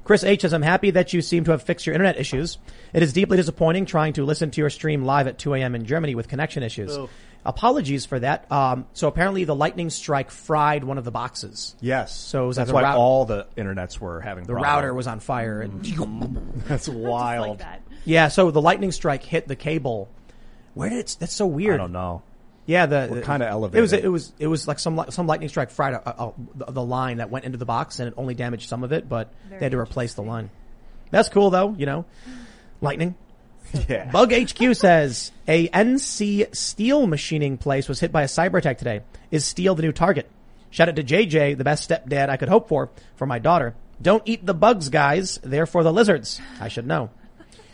[0.05, 2.59] Chris H says, I'm happy that you seem to have fixed your internet issues.
[2.93, 5.74] It is deeply disappointing trying to listen to your stream live at 2 a.m.
[5.74, 6.95] in Germany with connection issues.
[7.46, 8.50] Apologies for that.
[8.50, 11.74] Um, so apparently the lightning strike fried one of the boxes.
[11.80, 14.52] yes, So it was that's like why the rou- all the internets were having The
[14.54, 14.72] problems.
[14.72, 15.84] router was on fire and
[16.68, 17.48] That's wild.
[17.48, 17.82] like that.
[18.06, 20.08] yeah, so the lightning strike hit the cable.
[20.72, 21.74] Where did it, that's so weird.
[21.74, 22.22] I don't know.
[22.66, 23.78] Yeah, the the- kinda elevated.
[23.78, 26.64] It was it was it was like some some lightning strike fried uh, uh, the,
[26.72, 29.30] the line that went into the box and it only damaged some of it, but
[29.48, 30.48] Very they had to replace the line.
[31.10, 32.06] That's cool though, you know.
[32.80, 33.14] Lightning.
[33.88, 34.10] Yeah.
[34.10, 39.02] Bug HQ says a NC steel machining place was hit by a cyber attack today.
[39.30, 40.30] Is steel the new target?
[40.70, 43.74] Shout out to JJ, the best stepdad I could hope for for my daughter.
[44.01, 45.38] Don't eat the bugs, guys.
[45.42, 46.40] They're for the lizards.
[46.60, 47.10] I should know.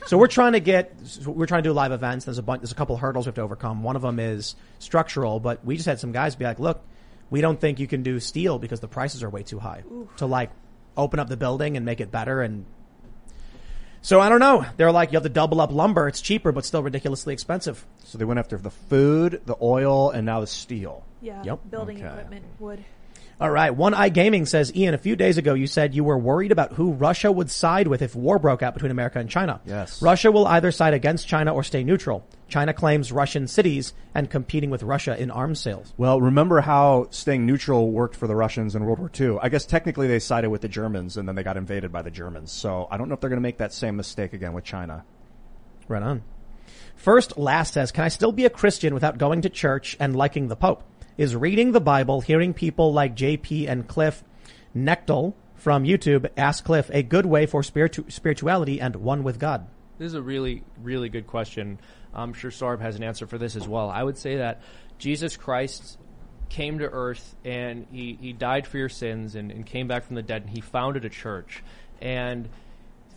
[0.07, 0.95] So we're trying to get,
[1.25, 2.25] we're trying to do live events.
[2.25, 3.83] There's a bunch, there's a couple hurdles we have to overcome.
[3.83, 6.83] One of them is structural, but we just had some guys be like, look,
[7.31, 9.85] we don't think you can do steel because the prices are way too high
[10.17, 10.51] to like
[10.97, 12.43] open up the building and make it better.
[12.43, 12.65] And
[14.03, 14.65] so I don't know.
[14.77, 16.09] They're like, you have to double up lumber.
[16.09, 17.85] It's cheaper, but still ridiculously expensive.
[18.05, 21.05] So they went after the food, the oil, and now the steel.
[21.21, 21.43] Yeah.
[21.45, 21.61] Yep.
[21.71, 22.07] Building Okay.
[22.09, 22.85] equipment would.
[23.41, 23.75] All right.
[23.75, 26.75] One Eye Gaming says, Ian, a few days ago you said you were worried about
[26.75, 29.63] who Russia would side with if war broke out between America and China.
[29.65, 30.03] Yes.
[30.03, 32.23] Russia will either side against China or stay neutral.
[32.49, 35.95] China claims Russian cities and competing with Russia in arms sales.
[35.97, 39.39] Well, remember how staying neutral worked for the Russians in World War II?
[39.41, 42.11] I guess technically they sided with the Germans and then they got invaded by the
[42.11, 42.53] Germans.
[42.53, 45.07] So I don't know if they're going to make that same mistake again with China.
[45.89, 46.25] Right on.
[46.95, 50.49] First, Last says, can I still be a Christian without going to church and liking
[50.49, 50.83] the Pope?
[51.17, 54.25] Is reading the Bible, hearing people like JP and Cliff
[54.75, 59.67] Knechtle from YouTube, ask Cliff a good way for spiritu- spirituality and one with God.
[59.99, 61.79] This is a really, really good question.
[62.15, 63.91] I'm sure Sohrab has an answer for this as well.
[63.91, 64.63] I would say that
[64.99, 65.99] Jesus Christ
[66.49, 70.17] came to earth and he, he died for your sins and, and came back from
[70.17, 71.63] the dead and he founded a church.
[72.01, 72.49] And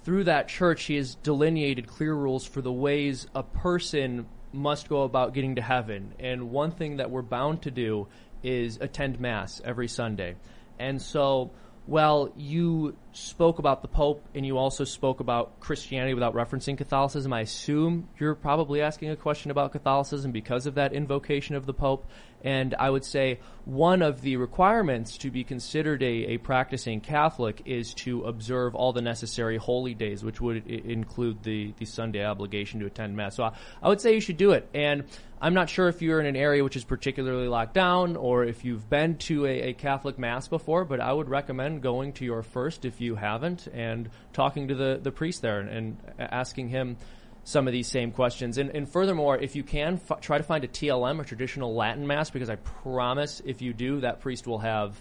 [0.03, 5.03] through that church, he has delineated clear rules for the ways a person must go
[5.03, 6.13] about getting to heaven.
[6.19, 8.07] And one thing that we're bound to do
[8.43, 10.35] is attend Mass every Sunday.
[10.79, 11.51] And so,
[11.87, 17.33] well, you spoke about the Pope and you also spoke about Christianity without referencing Catholicism.
[17.33, 21.73] I assume you're probably asking a question about Catholicism because of that invocation of the
[21.73, 22.05] Pope.
[22.43, 27.61] And I would say one of the requirements to be considered a, a practicing Catholic
[27.65, 32.25] is to observe all the necessary holy days, which would I- include the, the Sunday
[32.25, 33.35] obligation to attend Mass.
[33.35, 34.67] So I, I would say you should do it.
[34.73, 35.05] And
[35.41, 38.65] I'm not sure if you're in an area which is particularly locked down or if
[38.65, 42.43] you've been to a, a Catholic Mass before, but I would recommend going to your
[42.43, 46.97] first if you haven't and talking to the, the priest there and, and asking him
[47.43, 48.57] some of these same questions.
[48.57, 52.07] And, and furthermore, if you can, f- try to find a TLM, a traditional Latin
[52.07, 54.95] Mass, because I promise if you do, that priest will have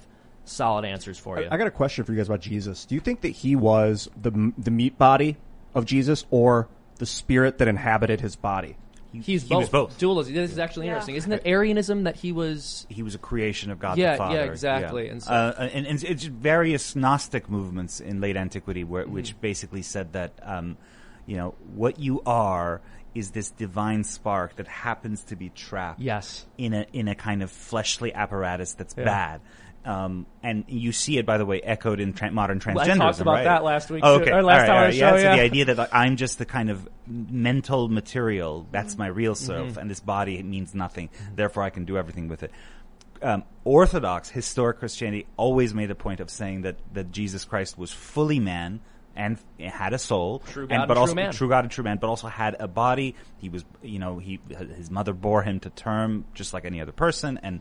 [0.45, 1.47] solid answers for you.
[1.51, 2.85] I got a question for you guys about Jesus.
[2.85, 5.37] Do you think that he was the the meat body
[5.75, 8.77] of Jesus or the spirit that inhabited his body?
[9.13, 9.59] He's he both.
[9.61, 9.99] was both.
[9.99, 10.35] Dualism.
[10.35, 10.93] This is actually Yeah.
[10.95, 11.15] interesting.
[11.17, 12.87] Isn't it Arianism that he was?
[12.89, 14.35] he was a creation of God Yeah, the Father.
[14.37, 15.09] yeah, exactly.
[15.09, 19.13] And so- uh, and, and it's various Gnostic movements in late antiquity, where, Mm-hmm.
[19.13, 20.77] which basically said that, um,
[21.27, 22.81] you know, what you are
[23.15, 26.47] is this divine spark that happens to be trapped Yes.
[26.57, 29.05] in a in a kind of fleshly apparatus that's Yeah.
[29.05, 29.41] bad.
[29.85, 32.91] Um, and you see it, by the way, echoed in tra- modern transgenderism.
[32.91, 33.45] I talked about right?
[33.45, 34.23] that last week, Oh, too.
[34.23, 34.95] okay, Or last All right, time on all the right.
[35.25, 39.09] yeah, so the idea that like, I'm just the kind of mental material that's my
[39.09, 39.79] real self, Mm-hmm.
[39.81, 41.11] and this body means nothing.
[41.35, 42.53] Therefore, I can do everything with it.
[43.23, 47.93] Um, Orthodox historic Christianity always made a point of saying that that Jesus Christ was
[47.93, 48.81] fully man
[49.17, 51.33] and had a soul, True and, God but and also true man.
[51.33, 53.15] true God and true man, but also had a body.
[53.39, 54.41] He was, you know, he
[54.77, 57.61] his mother bore him to term just like any other person, and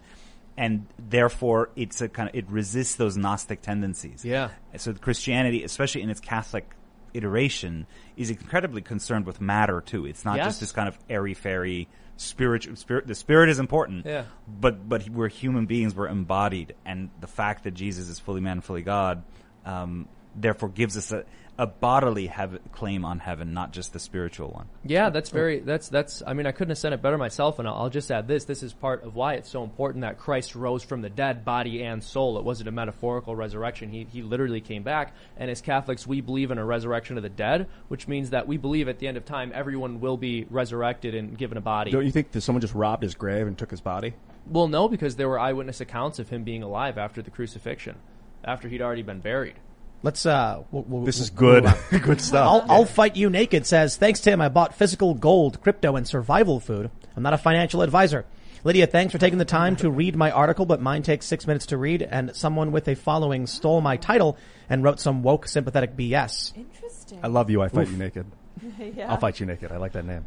[0.57, 4.23] and therefore it's a kind of it resists those Gnostic tendencies.
[4.26, 4.49] Yeah.
[4.78, 6.69] So Christianity, especially in its Catholic
[7.14, 10.06] iteration, is incredibly concerned with matter too.
[10.06, 10.45] It's not Yes.
[10.48, 11.88] just this kind of airy fairy
[12.18, 13.07] spiritual spirit.
[13.07, 14.23] The spirit is important, Yeah.
[14.48, 15.95] but but we're human beings.
[15.95, 19.23] We're embodied, and the fact that Jesus is fully man, fully God,
[19.65, 21.26] um, therefore gives us a,
[21.57, 24.68] a bodily heav- claim on heaven, not just the spiritual one.
[24.84, 25.60] Yeah, that's very.
[25.60, 26.23] That's that's.
[26.26, 27.60] I mean, I couldn't have said it better myself.
[27.60, 30.18] And I'll, I'll just add this: this is part of why it's so important that
[30.18, 32.38] Christ rose from the dead, body and soul.
[32.38, 33.90] It wasn't a metaphorical resurrection.
[33.90, 35.14] He he literally came back.
[35.38, 38.57] And as Catholics, we believe in a resurrection of the dead, which means that we
[38.57, 41.91] believe at the end of time, everyone will be resurrected and given a body.
[41.91, 44.14] Don't you think that someone just robbed his grave and took his body?
[44.48, 47.98] Well, no, because there were eyewitness accounts of him being alive after the crucifixion,
[48.44, 49.56] after he'd already been buried.
[50.03, 52.48] Let's uh, we'll, we'll, This is we'll good, good stuff.
[52.48, 53.68] I'll, I'll fight you naked.
[53.68, 54.41] Says thanks Tim.
[54.41, 56.90] I bought physical gold, crypto, and survival food.
[57.15, 58.26] I'm not a financial advisor.
[58.64, 61.68] Lydia, thanks for taking the time to read my article, but mine takes six minutes
[61.68, 62.03] to read.
[62.03, 64.38] And someone with a following stole my title
[64.69, 66.56] and wrote some woke, sympathetic BS.
[66.56, 67.19] Interesting.
[67.23, 67.61] I love you.
[67.61, 68.28] I fight you naked.
[68.95, 69.11] yeah.
[69.11, 69.72] I'll fight you naked.
[69.72, 70.26] I like that name.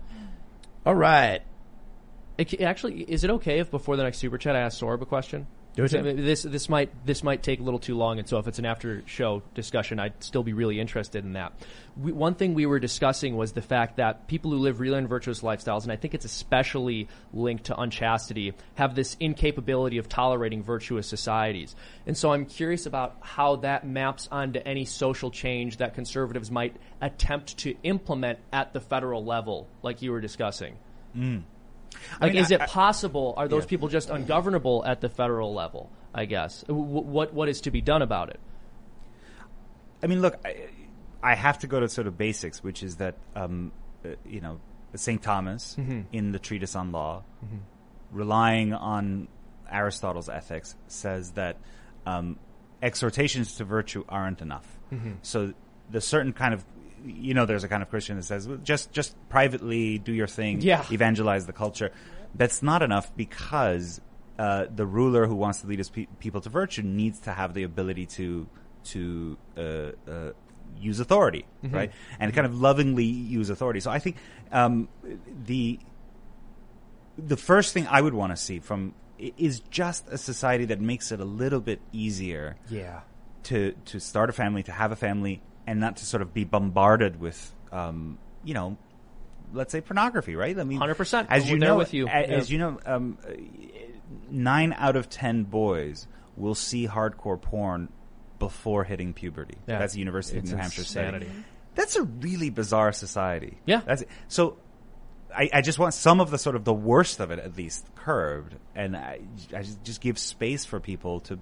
[0.84, 1.42] All right.
[2.36, 5.06] It, actually, is it okay if before the next super chat I ask Sohrab a
[5.06, 5.46] question?
[5.76, 6.05] Do it, Tim.
[6.24, 8.64] This this might this might take a little too long, and so if it's an
[8.64, 11.52] after show discussion, I'd still be really interested in that.
[11.96, 15.09] We, one thing we were discussing was the fact that people who live real and
[15.09, 20.62] virtuous lifestyles, and I think it's especially linked to unchastity, have this incapability of tolerating
[20.62, 21.74] virtuous societies.
[22.06, 26.76] And so I'm curious about how that maps onto any social change that conservatives might
[27.01, 30.76] attempt to implement at the federal level, like you were discussing.
[31.14, 31.38] Hmm.
[32.20, 33.34] Like, mean, is I- it possible?
[33.36, 35.90] Are those people just ungovernable at the federal level?
[36.14, 36.62] I guess.
[36.68, 38.38] W- what what is to be done about it?
[40.02, 40.68] I mean, look, I,
[41.22, 43.72] I have to go to sort of basics, which is that, um,
[44.04, 44.60] uh, you know,
[44.94, 45.22] St.
[45.22, 45.76] Thomas
[46.12, 47.22] in the Treatise on Law,
[48.12, 49.28] relying on
[49.70, 51.56] Aristotle's ethics, says that
[52.06, 52.38] um,
[52.82, 54.66] exhortations to virtue aren't enough.
[55.22, 55.52] So
[55.90, 56.64] the certain kind of
[57.05, 60.26] you know, there's a kind of Christian that says, well, just just privately do your
[60.26, 60.85] thing, Yeah.
[60.90, 61.90] evangelize the culture.
[62.35, 64.01] That's not enough because
[64.39, 67.55] uh, the ruler who wants to lead his pe- people to virtue needs to have
[67.55, 68.47] the ability to
[68.85, 69.60] to uh,
[70.10, 70.32] uh,
[70.78, 71.93] use authority, right?
[72.18, 73.81] And kind of lovingly use authority.
[73.81, 74.16] So I think
[74.51, 74.89] um,
[75.47, 75.78] the
[77.16, 81.12] the first thing I would want to see from is just a society that makes
[81.12, 83.01] it a little bit easier Yeah.
[83.44, 86.44] to to start a family, to have a family, and not to sort of be
[86.44, 88.76] bombarded with, um, you know,
[89.52, 90.58] let's say pornography, right?
[90.58, 91.26] I mean, 100%.
[91.30, 92.04] As you know, with you.
[92.06, 92.36] a- Yeah.
[92.36, 93.18] as you know, um,
[94.30, 97.88] nine out of ten boys will see hardcore porn
[98.38, 99.56] before hitting puberty.
[99.66, 99.78] Yeah.
[99.78, 101.30] That's the University It's of New Hampshire insanity.
[101.74, 103.58] That's a really bizarre society.
[103.66, 103.80] Yeah.
[103.84, 104.56] That's so.
[105.36, 107.84] I, I just want some of the sort of the worst of it at least
[107.96, 109.18] curbed, and I,
[109.52, 111.40] I just give space for people to,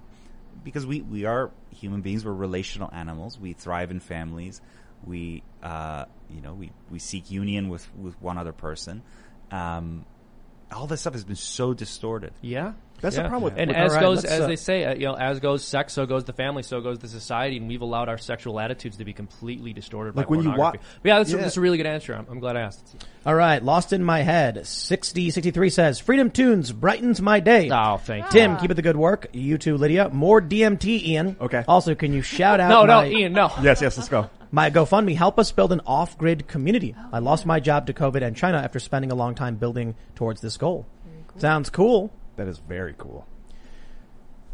[0.63, 2.25] because we, we are human beings.
[2.25, 3.39] We're relational animals.
[3.39, 4.61] We thrive in families.
[5.05, 9.03] We uh, you know we, we seek union with, with one other person.
[9.51, 10.05] Um,
[10.71, 12.33] all this stuff has been so distorted.
[12.41, 12.73] Yeah.
[13.03, 14.95] That's the problem with- and with- as all right, goes as uh, they say, uh,
[14.95, 17.81] you know, as goes sex, so goes the family, so goes the society, and we've
[17.81, 20.77] allowed our sexual attitudes to be completely distorted Like by when you pornography.
[20.79, 21.37] wa- But yeah, that's, Yeah.
[21.37, 22.13] A, that's a really good answer.
[22.15, 22.95] I'm, I'm glad I asked.
[23.25, 24.65] All right, lost in my head.
[24.65, 27.69] 6063 says, Freedom Tunes brightens my day.
[27.71, 28.31] Oh, thank you.
[28.31, 29.27] Tim, keep it the good work.
[29.33, 30.09] You too, Lydia.
[30.09, 31.35] More DMT, Ian.
[31.39, 31.63] Okay.
[31.67, 33.51] Also, can you shout out No, no, Ian, no.
[33.61, 34.29] Yes, yes, let's go.
[34.51, 35.15] my GoFundMe?
[35.15, 36.95] Help us build an off-grid community.
[37.11, 40.41] I lost my job to COVID and China after spending a long time building towards
[40.41, 40.85] this goal.
[41.37, 42.11] Sounds cool.
[42.35, 43.27] That is very cool.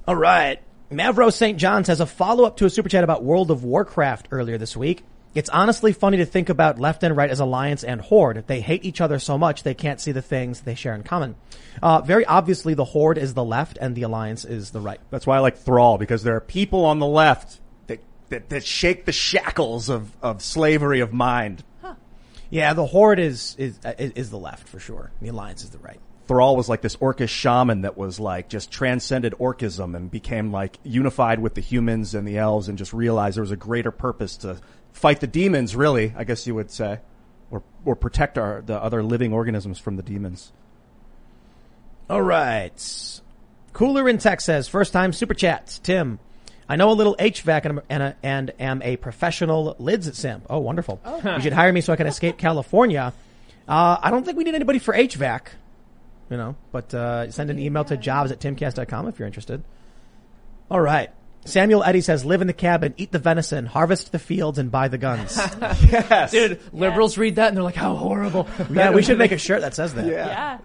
[0.07, 0.61] All right.
[0.91, 1.57] Mavro St.
[1.57, 4.75] John says a follow up to a super chat about World of Warcraft earlier this
[4.75, 5.03] week.
[5.35, 8.45] It's honestly funny to think about left and right as alliance and horde.
[8.47, 11.35] They hate each other so much they can't see the things they share in common.
[11.83, 14.99] Uh, very obviously, the horde is the left and the alliance is the right.
[15.11, 17.99] That's why I like Thrall because there are people on the left that
[18.29, 21.63] that, that shake the shackles of, of slavery of mind.
[22.49, 25.11] Yeah, the horde is is is, is the left for sure.
[25.21, 25.99] The alliance is the right.
[26.29, 30.77] Thrall was like this orcish shaman that was like just transcended orcism and became like
[30.83, 34.37] unified with the humans and the elves and just realized there was a greater purpose
[34.37, 34.57] to
[34.93, 36.99] fight the demons, really, I guess you would say.
[37.49, 40.51] Or or protect our the other living organisms from the demons.
[42.11, 43.19] All right.
[43.73, 45.79] Cooler in Tech says, first time super chats.
[45.79, 46.19] Tim,
[46.67, 50.45] I know a little HVAC and, and, a, and am a professional lids simp.
[50.47, 51.01] Oh, wonderful.
[51.23, 53.13] You should hire me so I can escape California.
[53.67, 55.47] Uh, I don't think we need anybody for HVAC,
[56.29, 59.63] you know, but, uh, send an email to jobs at timcast.com if you're interested.
[60.69, 61.09] All right.
[61.45, 64.87] Samuel Eddy says, live in the cabin, eat the venison, harvest the fields, and buy
[64.87, 65.39] the guns.
[65.89, 66.31] Yes.
[66.31, 68.47] Dude, liberals read that and they're like, how horrible.
[68.69, 70.05] yeah, we should make a shirt that says that.
[70.05, 70.27] Yeah.
[70.27, 70.57] yeah.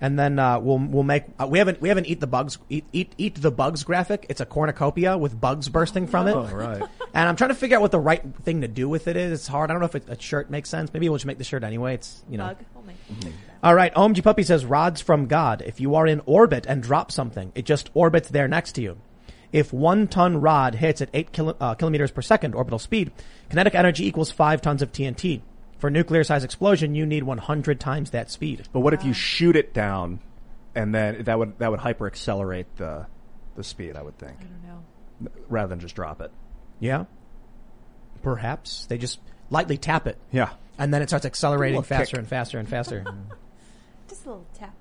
[0.00, 2.84] And then uh, we'll we'll make uh, we haven't we haven't eat the bugs eat,
[2.92, 4.26] eat eat the bugs graphic.
[4.28, 6.36] It's a cornucopia with bugs bursting from it.
[6.36, 6.82] Oh, right.
[7.14, 9.32] And I'm trying to figure out what the right thing to do with it is.
[9.32, 9.70] It's hard.
[9.70, 10.92] I don't know if it, a shirt makes sense.
[10.92, 11.94] Maybe we'll just make the shirt anyway.
[11.94, 12.46] It's you know.
[12.48, 12.58] Bug.
[12.74, 13.94] We'll make- All right.
[13.94, 15.62] OMG Puppy says rods from God.
[15.66, 18.98] If you are in orbit and drop something, it just orbits there next to you.
[19.52, 23.10] If one ton rod hits at eight kilo, uh, kilometers per second orbital speed,
[23.48, 25.40] kinetic energy equals five tons of TNT.
[25.78, 28.66] For nuclear size explosion, you need 100 times that speed.
[28.72, 30.20] But what if you shoot it down
[30.74, 33.06] and then that would that would hyper accelerate the
[33.56, 34.36] the speed, I would think.
[34.38, 35.30] I don't know.
[35.48, 36.30] Rather than just drop it.
[36.78, 37.06] Yeah.
[38.22, 39.18] Perhaps they just
[39.50, 40.18] lightly tap it.
[40.30, 40.50] Yeah.
[40.78, 42.18] And then it starts accelerating faster kick.
[42.18, 43.04] and faster and faster.
[44.28, 44.74] Just a little tap.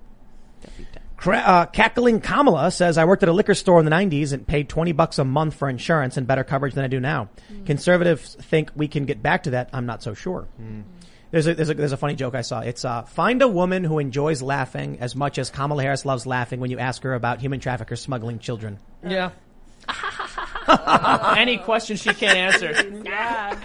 [1.18, 4.46] Cra- uh, Cackling Kamala says, I worked at a liquor store in the 90s and
[4.46, 7.30] paid 20 bucks a month for insurance and better coverage than I do now.
[7.66, 9.70] Conservatives think we can get back to that.
[9.74, 10.48] I'm not so sure.
[11.32, 12.62] There's a, there's a, there's a funny joke I saw.
[12.62, 16.60] It's, uh, find a woman who enjoys laughing as much as Kamala Harris loves laughing
[16.60, 18.80] when you ask her about human traffickers smuggling children.
[19.06, 19.32] Yeah.
[21.38, 22.74] Any question she can't answer.
[23.06, 23.60] Yeah.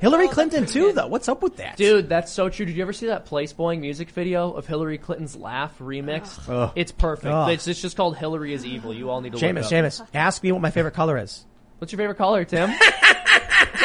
[0.00, 1.06] Hillary oh, Clinton too, though.
[1.06, 1.76] What's up with that?
[1.76, 2.66] Dude, that's so true.
[2.66, 6.72] Did you ever see that Place Boing music video of Hillary Clinton's laugh remixed?
[6.76, 7.32] It's perfect.
[7.32, 7.50] Ugh.
[7.50, 8.94] It's, it's just called Hillary is Evil.
[8.94, 10.06] You all need to look it Seamus, up.
[10.06, 11.44] Seamus, ask me what my favorite color is.
[11.78, 12.70] What's your favorite color, Tim?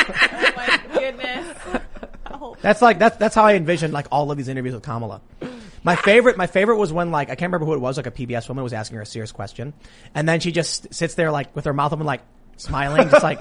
[0.08, 1.58] Oh my goodness.
[2.32, 2.56] Oh.
[2.62, 5.22] That's like that's that's how I envisioned like all of these interviews with Kamala.
[5.84, 8.12] My favorite, my favorite was when like I can't remember who it was, like a
[8.12, 9.74] PBS woman was asking her a serious question,
[10.14, 12.22] and then she just sits there like with her mouth open, like
[12.58, 13.40] smiling, just like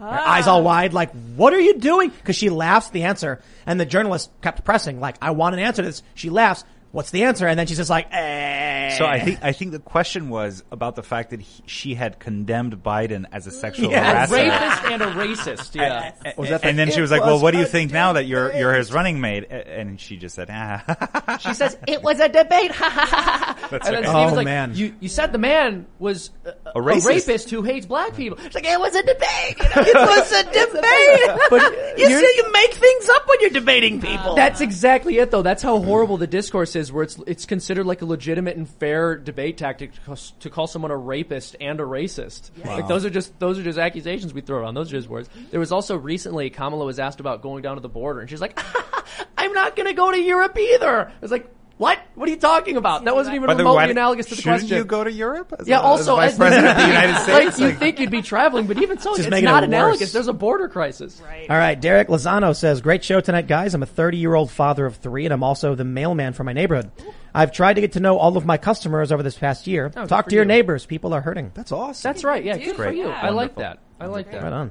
[0.00, 2.10] her eyes all wide, like what are you doing?
[2.10, 5.82] Because she laughs the answer, and the journalist kept pressing, like I want an answer
[5.82, 6.02] to this.
[6.14, 6.64] She laughs.
[6.92, 7.46] What's the answer?
[7.46, 8.96] And then she's just like, eh.
[8.98, 12.18] So I think I think the question was about the fact that he, she had
[12.18, 14.30] condemned Biden as a sexual Yes.
[14.30, 14.50] A harasser.
[14.50, 15.74] rapist and a racist.
[15.76, 16.12] Yeah.
[16.36, 18.14] Was that and the- then she was like, "Well, what do you a think now
[18.14, 22.18] that you're you're his running mate?" And she just said, "Ah." She says it was
[22.18, 22.72] a debate.
[22.80, 24.04] That's and then right.
[24.04, 24.72] Steve Oh, was like, man.
[24.74, 27.06] You, you said the man was a, a racist.
[27.06, 28.36] rapist who hates black people.
[28.44, 29.56] It's like it was a debate.
[29.60, 30.02] You know?
[30.02, 31.40] It was a debate.
[31.50, 34.34] but you see, you make things up when you're debating people.
[34.34, 35.42] That's exactly it, though.
[35.42, 39.16] That's how horrible the discourse is, where it's it's considered like a legitimate and fair
[39.16, 42.50] debate tactic to call, to call someone a rapist and a racist.
[42.64, 44.74] Like those are just those are just accusations we throw around.
[44.74, 45.28] Those are just words.
[45.50, 48.40] There was also recently Kamala was asked about going down to the border, and she's
[48.40, 48.58] like,
[49.36, 51.50] "I'm not going to go to Europe either." It's like.
[51.80, 51.98] What?
[52.14, 53.04] What are you talking about?
[53.06, 54.76] That wasn't even By the remotely way, analogous to the shouldn't question.
[54.76, 55.54] you go to Europe?
[55.58, 55.78] As yeah.
[55.78, 58.66] a, also, as as president of the United like, States, you think you'd be traveling,
[58.66, 60.00] but even so, Just it's making not it analogous.
[60.02, 60.12] worse.
[60.12, 61.18] There's a border crisis.
[61.24, 61.48] Right.
[61.48, 63.72] All right, Derek Lozano says, "Great show tonight, guys.
[63.72, 66.52] I'm a 30 year old father of three, and I'm also the mailman for my
[66.52, 66.90] neighborhood.
[67.34, 69.90] I've tried to get to know all of my customers over this past year.
[69.96, 70.48] Oh, Talk to your you.
[70.48, 70.84] neighbors.
[70.84, 71.50] People are hurting.
[71.54, 72.06] That's awesome.
[72.06, 72.44] That's right.
[72.44, 73.08] Yeah, Dude, good for you.
[73.08, 73.18] Yeah.
[73.22, 73.78] I like that.
[73.98, 74.42] I like that.
[74.42, 74.70] Right on."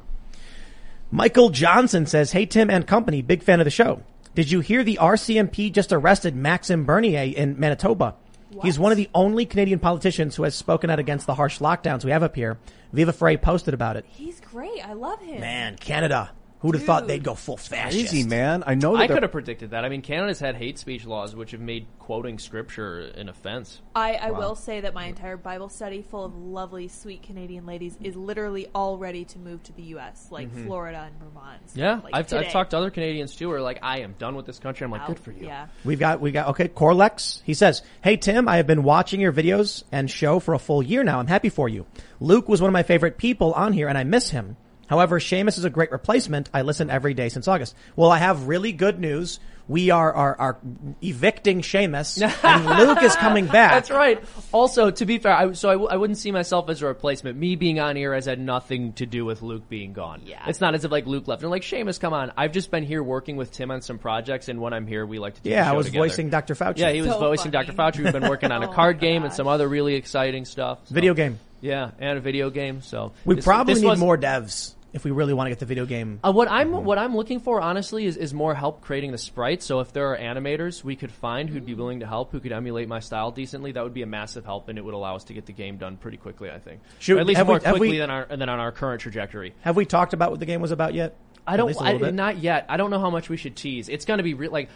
[1.09, 4.03] Michael Johnson says, "Hey Tim and company, big fan of the show.
[4.39, 8.15] Did you hear the RCMP just arrested Maxime Bernier in Manitoba?
[8.61, 12.05] He's one of the only Canadian politicians who has spoken out against the harsh lockdowns
[12.05, 12.57] we have up here.
[12.93, 14.05] Viva Frei posted about it.
[14.07, 14.79] He's great.
[14.87, 15.41] I love him.
[15.41, 16.31] Man, Canada.
[16.59, 18.13] Who'd have thought they'd go full fascist?
[18.13, 18.63] Easy, man.
[18.67, 19.85] I know that I could have predicted that.
[19.85, 23.79] I mean, Canada's had hate speech laws which have made quoting scripture an offense.
[23.95, 27.97] I, I will say that my entire Bible study, full of lovely, sweet Canadian ladies,
[28.03, 30.65] is literally all ready to move to the U.S., like mm-hmm.
[30.65, 31.61] Florida and Vermont.
[31.61, 32.47] and stuff, Yeah, like I've, today.
[32.47, 34.83] I've talked to other Canadians too who are like, I am done with this country.
[34.83, 35.07] I'm like, Out.
[35.07, 35.45] good oh, for you.
[35.45, 35.67] Yeah.
[35.85, 37.41] We've got, we got, okay, Corlex.
[37.45, 40.83] He says, Hey Tim, I have been watching your videos and show for a full
[40.83, 41.19] year now.
[41.19, 41.85] I'm happy for you.
[42.19, 44.57] Luke was one of my favorite people on here and I miss him.
[44.89, 46.49] However, Seamus is a great replacement.
[46.53, 47.75] I listen every day since August.
[47.95, 49.39] Well, I have really good news.
[49.67, 50.57] We are, are, are
[51.01, 53.71] evicting Seamus and Luke is coming back.
[53.71, 54.19] That's right.
[54.51, 57.37] Also, to be fair, I, so I, w- I wouldn't see myself as a replacement.
[57.37, 60.21] Me being on here has had nothing to do with Luke being gone.
[60.25, 60.43] Yeah.
[60.47, 61.43] It's not as if like Luke left.
[61.43, 62.31] And like, Seamus, come on.
[62.35, 65.19] I've just been here working with Tim on some projects, and when I'm here, we
[65.19, 66.07] like to do Yeah, the I was together.
[66.07, 66.55] voicing Dr.
[66.55, 66.77] Fauci.
[66.79, 67.67] Yeah, he was So voicing funny.
[67.67, 67.77] Dr.
[67.77, 68.03] Fauci.
[68.03, 70.79] We've been working on a Oh card my game and some other really exciting stuff.
[70.87, 71.37] So- Video game.
[71.61, 72.81] Yeah, and a video game.
[72.81, 75.59] So We this- probably this need was- more devs if we really want to get
[75.59, 76.19] the video game.
[76.23, 79.65] Uh, what I'm what I'm looking for honestly is, is more help creating the sprites.
[79.65, 82.51] So if there are animators we could find who'd be willing to help, who could
[82.51, 85.25] emulate my style decently, that would be a massive help, and it would allow us
[85.25, 86.49] to get the game done pretty quickly.
[86.49, 88.71] I think, Should- Or at least more we- quickly we- than our than on our
[88.71, 89.53] current trajectory.
[89.61, 91.15] Have we talked about what the game was about yet?
[91.49, 91.67] I don't.
[91.67, 92.13] least a I, bit?
[92.13, 92.65] not yet.
[92.69, 93.89] I don't know how much we should tease.
[93.89, 94.69] It's going to be re- like.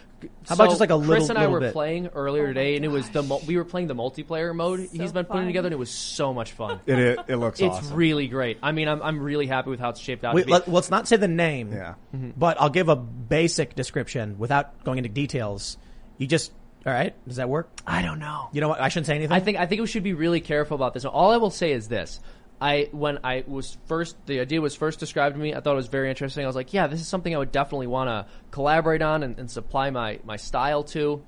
[0.46, 1.14] How about so just like a little?
[1.14, 1.72] Chris and I little were bit?
[1.72, 3.28] playing earlier Oh my today, and it was the gosh.
[3.28, 5.46] mul- we were playing the multiplayer mode he's been putting fun.
[5.46, 6.80] together, and it was so much fun.
[6.86, 7.96] It, it, it looks it's awesome.
[7.96, 8.58] really great.
[8.62, 10.34] I mean, I'm I'm really happy with how it's shaped out.
[10.34, 10.52] Wait, to be.
[10.52, 11.72] let, let's not say the name.
[11.72, 11.94] Yeah.
[12.14, 12.30] Mm-hmm.
[12.36, 15.76] But I'll give a basic description without going into details.
[16.18, 16.52] You just,
[16.86, 17.14] all right?
[17.26, 17.68] Does that work?
[17.86, 18.48] I don't know.
[18.52, 18.80] You know what?
[18.80, 19.32] I shouldn't say anything.
[19.32, 21.04] I think I think we should be really careful about this.
[21.04, 22.20] All I will say is this:
[22.64, 25.76] I when I was first the idea was first described to me, I thought it
[25.76, 26.44] was very interesting.
[26.44, 29.38] I was like, yeah, this is something I would definitely want to collaborate on and,
[29.38, 31.22] and supply my my style to.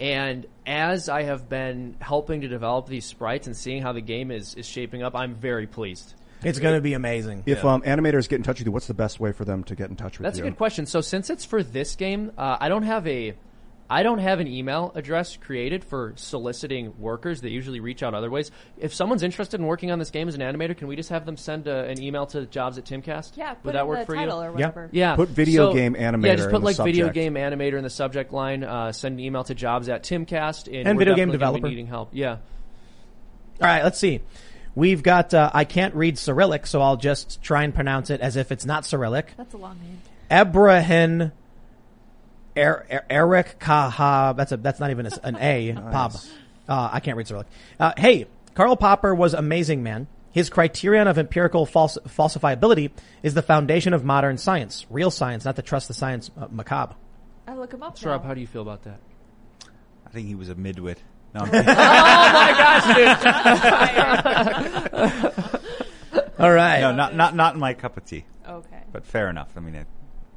[0.00, 4.32] And as I have been helping to develop these sprites and seeing how the game
[4.32, 6.14] is is shaping up, I'm very pleased.
[6.42, 7.44] it's going to be amazing.
[7.46, 9.76] If um, animators get in touch with you, what's the best way for them to
[9.76, 10.42] get in touch with That's you?
[10.42, 10.86] That's a good question.
[10.86, 13.34] So since it's for this game, uh, I don't have a
[13.88, 17.40] I don't have an email address created for soliciting workers.
[17.40, 18.50] They usually reach out other ways.
[18.78, 21.24] If someone's interested in working on this game as an animator, can we just have
[21.24, 23.36] them send a, an email to jobs at Timcast?
[23.36, 24.48] Yeah, put would that in work the for title you?
[24.48, 24.88] or whatever.
[24.92, 25.14] Yeah.
[25.14, 27.90] Put video So- game Yeah, animator just put the like video game animator in the
[27.90, 28.64] subject line.
[28.64, 31.68] Uh, send an email to jobs at Timcast and, And video game definitely be developer.
[31.68, 32.08] needing help.
[32.12, 32.30] Yeah.
[32.32, 32.38] All
[33.68, 34.20] right, let's see.
[34.74, 38.36] We've got, uh, I can't read Cyrillic, so I'll just try and pronounce it as
[38.36, 39.32] if it's not Cyrillic.
[39.36, 40.00] That's a long name.
[40.30, 41.32] Ebrahin
[42.56, 44.36] er, er, Eric Kaha.
[44.36, 45.72] That's a, that's not even a, an A.
[45.92, 46.12] Pop.
[46.68, 47.46] Uh, I can't read Cyrillic.
[47.78, 50.08] Uh, hey, Karl Popper was amazing, man.
[50.32, 52.90] His criterion of empirical false, falsifiability
[53.22, 54.84] is the foundation of modern science.
[54.90, 56.94] Real science, not to trust the science uh, macabre.
[57.46, 57.96] I look him up.
[57.96, 58.28] So, Rob, now.
[58.28, 59.00] how do you feel about that?
[60.06, 60.98] I think he was a midwit.
[61.34, 61.62] No, I'm kidding.
[66.38, 66.80] All right.
[66.80, 68.24] no, not not not my cup of tea.
[68.46, 68.82] Okay.
[68.92, 69.48] But fair enough.
[69.56, 69.86] I mean, it,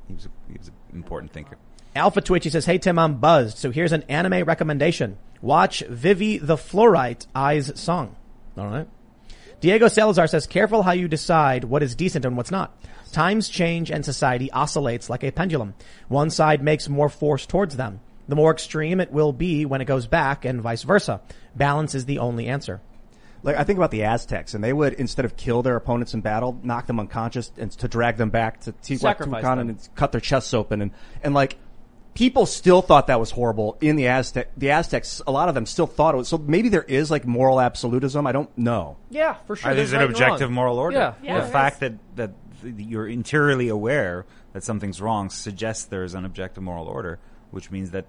[0.08, 1.58] he was a, he was an important thinker.
[1.96, 3.58] Alpha Twitchy says, Hey Tim, I'm buzzed.
[3.58, 5.18] So here's an anime recommendation.
[5.42, 8.16] Watch Vivy the Fluorite Eyes Song.
[8.58, 8.88] All right.
[9.62, 12.74] Diego Salazar says, careful how you decide what is decent and what's not.
[13.12, 15.74] Times change and society oscillates like a pendulum.
[16.08, 18.00] One side makes more force towards them.
[18.30, 21.20] The more extreme it will be when it goes back and vice versa.
[21.56, 22.80] Balance is the only answer.
[23.42, 26.22] Like I think about the Aztecs, and they would instead of kill their opponents in
[26.22, 30.22] battle, knock them unconscious and to drag them back to Sacrifice Teotihuacan and cut their
[30.22, 30.92] chests open, and
[31.24, 31.58] and like
[32.20, 34.52] people still thought that was horrible in the Aztec.
[34.58, 36.28] The Aztecs, a lot of them still thought it was.
[36.28, 38.28] So maybe there is like moral absolutism.
[38.28, 38.98] I don't know.
[39.10, 39.72] Yeah, for sure.
[39.72, 40.54] Uh, there's an objective wrong.
[40.54, 40.98] moral order.
[40.98, 41.14] Yeah.
[41.24, 42.32] Yeah, the there fact that that
[42.62, 47.20] you're interiorly aware that something's wrong suggests there is an objective moral order,
[47.52, 48.06] which means that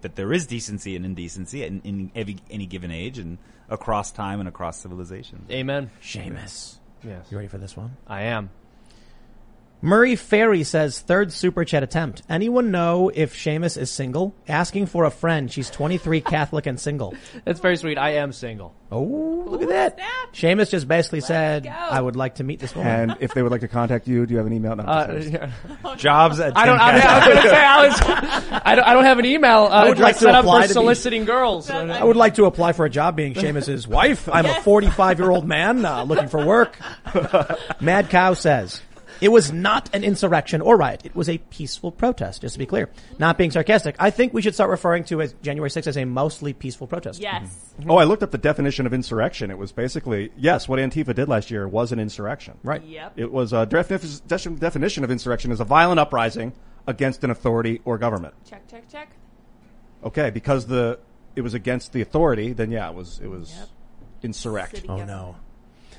[0.00, 3.38] that there is decency and indecency in, in every, any given age and
[3.70, 5.46] across time and across civilization.
[5.48, 5.92] Amen.
[6.02, 6.78] Seamus.
[7.04, 7.26] Yes.
[7.30, 7.96] You ready for this one?
[8.08, 8.50] I am.
[9.84, 12.22] Murray Ferry says third super chat attempt.
[12.28, 14.32] Anyone know if Seamus is single?
[14.46, 15.50] Asking for a friend.
[15.50, 17.14] She's 23, Catholic and single.
[17.44, 17.98] That's very sweet.
[17.98, 18.76] I am single.
[18.92, 19.02] Oh,
[19.48, 19.98] look at that.
[20.32, 23.10] Seamus just basically said, I would like to meet this woman.
[23.10, 24.76] And if they would like to contact you, do you have an email?
[24.76, 25.50] No, I'm Uh, just kidding.
[25.84, 25.94] yeah.
[25.96, 26.78] Jobs at I don't.
[26.78, 28.00] I, I was going to say I was.
[28.64, 29.64] I don't, I don't have an email.
[29.64, 31.68] Uh, I would like to set up apply for to be- soliciting girls.
[31.70, 34.28] I would like to apply for a job being Seamus's wife.
[34.32, 36.78] I'm a 45 year old man uh, looking for work.
[37.80, 38.80] Mad Cow says,
[39.22, 41.02] it was not an insurrection or riot.
[41.06, 42.90] It was a peaceful protest, just to be clear.
[43.18, 43.96] Not being sarcastic.
[43.98, 47.20] I think we should start referring to as January 6th as a mostly peaceful protest.
[47.20, 47.42] Yes.
[47.80, 47.90] Mm-hmm.
[47.90, 49.50] Oh, I looked up the definition of insurrection.
[49.50, 52.58] It was basically yes, what Antifa did last year was an insurrection.
[52.62, 52.82] Right.
[52.84, 53.12] Yep.
[53.16, 56.52] It was uh, a defini- de- definition of insurrection is a violent uprising
[56.86, 58.34] against an authority or government.
[58.44, 59.10] Check, check, check.
[60.04, 60.98] Okay, because the
[61.36, 63.68] it was against the authority, then yeah, it was it was Yep.
[64.22, 64.74] insurrect.
[64.76, 65.08] City Oh government.
[65.10, 65.36] no.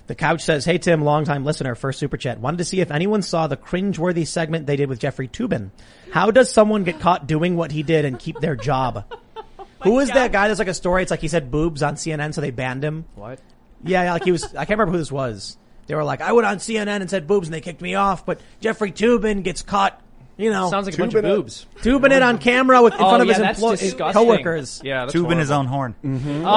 [0.07, 2.39] The couch says, "Hey Tim, longtime listener, first super chat.
[2.39, 5.71] Wanted to see if anyone saw the cringeworthy segment they did with Jeffrey Toobin.
[6.11, 9.05] How does someone get caught doing what he did and keep their job?
[9.83, 10.47] Who is that guy?
[10.47, 11.01] That's like a story.
[11.03, 13.05] It's like he said boobs on CNN, so they banned him.
[13.15, 13.39] What?
[13.83, 14.43] Yeah, yeah, like he was.
[14.55, 15.57] I can't remember who this was.
[15.87, 18.25] They were like, I went on CNN and said boobs, and they kicked me off.
[18.25, 20.01] But Jeffrey Toobin gets caught.
[20.35, 21.35] You know, Sounds like a bunch of Tubin it.
[21.35, 21.65] boobs.
[21.83, 24.13] Tubing it on camera with in Oh, front of yeah, his that's employ- disgusting.
[24.25, 24.81] coworkers.
[24.83, 25.67] Yeah, that's Tubing his horrible.
[25.69, 25.95] own horn.
[26.03, 26.45] Mm-hmm.
[26.45, 26.49] Oh.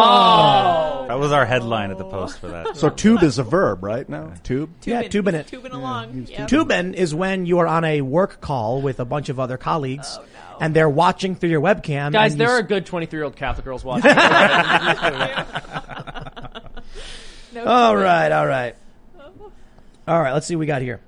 [1.02, 2.76] oh, That was our headline at the post for that.
[2.78, 4.08] So tube is a verb, right?
[4.08, 4.70] Now tube.
[4.84, 5.46] Yeah, tubing it.
[5.48, 6.26] Tubing along.
[6.30, 6.48] Yep.
[6.48, 10.16] Tubin is when you are on a work call with a bunch of other colleagues,
[10.18, 10.56] Oh, no.
[10.62, 12.12] and they're watching through your webcam.
[12.12, 14.10] guys, and you there s- are good 23 year old Catholic girls watching.
[17.52, 18.04] No All tubing.
[18.04, 18.74] right, all right.
[20.08, 21.00] All right, let's see what we got here.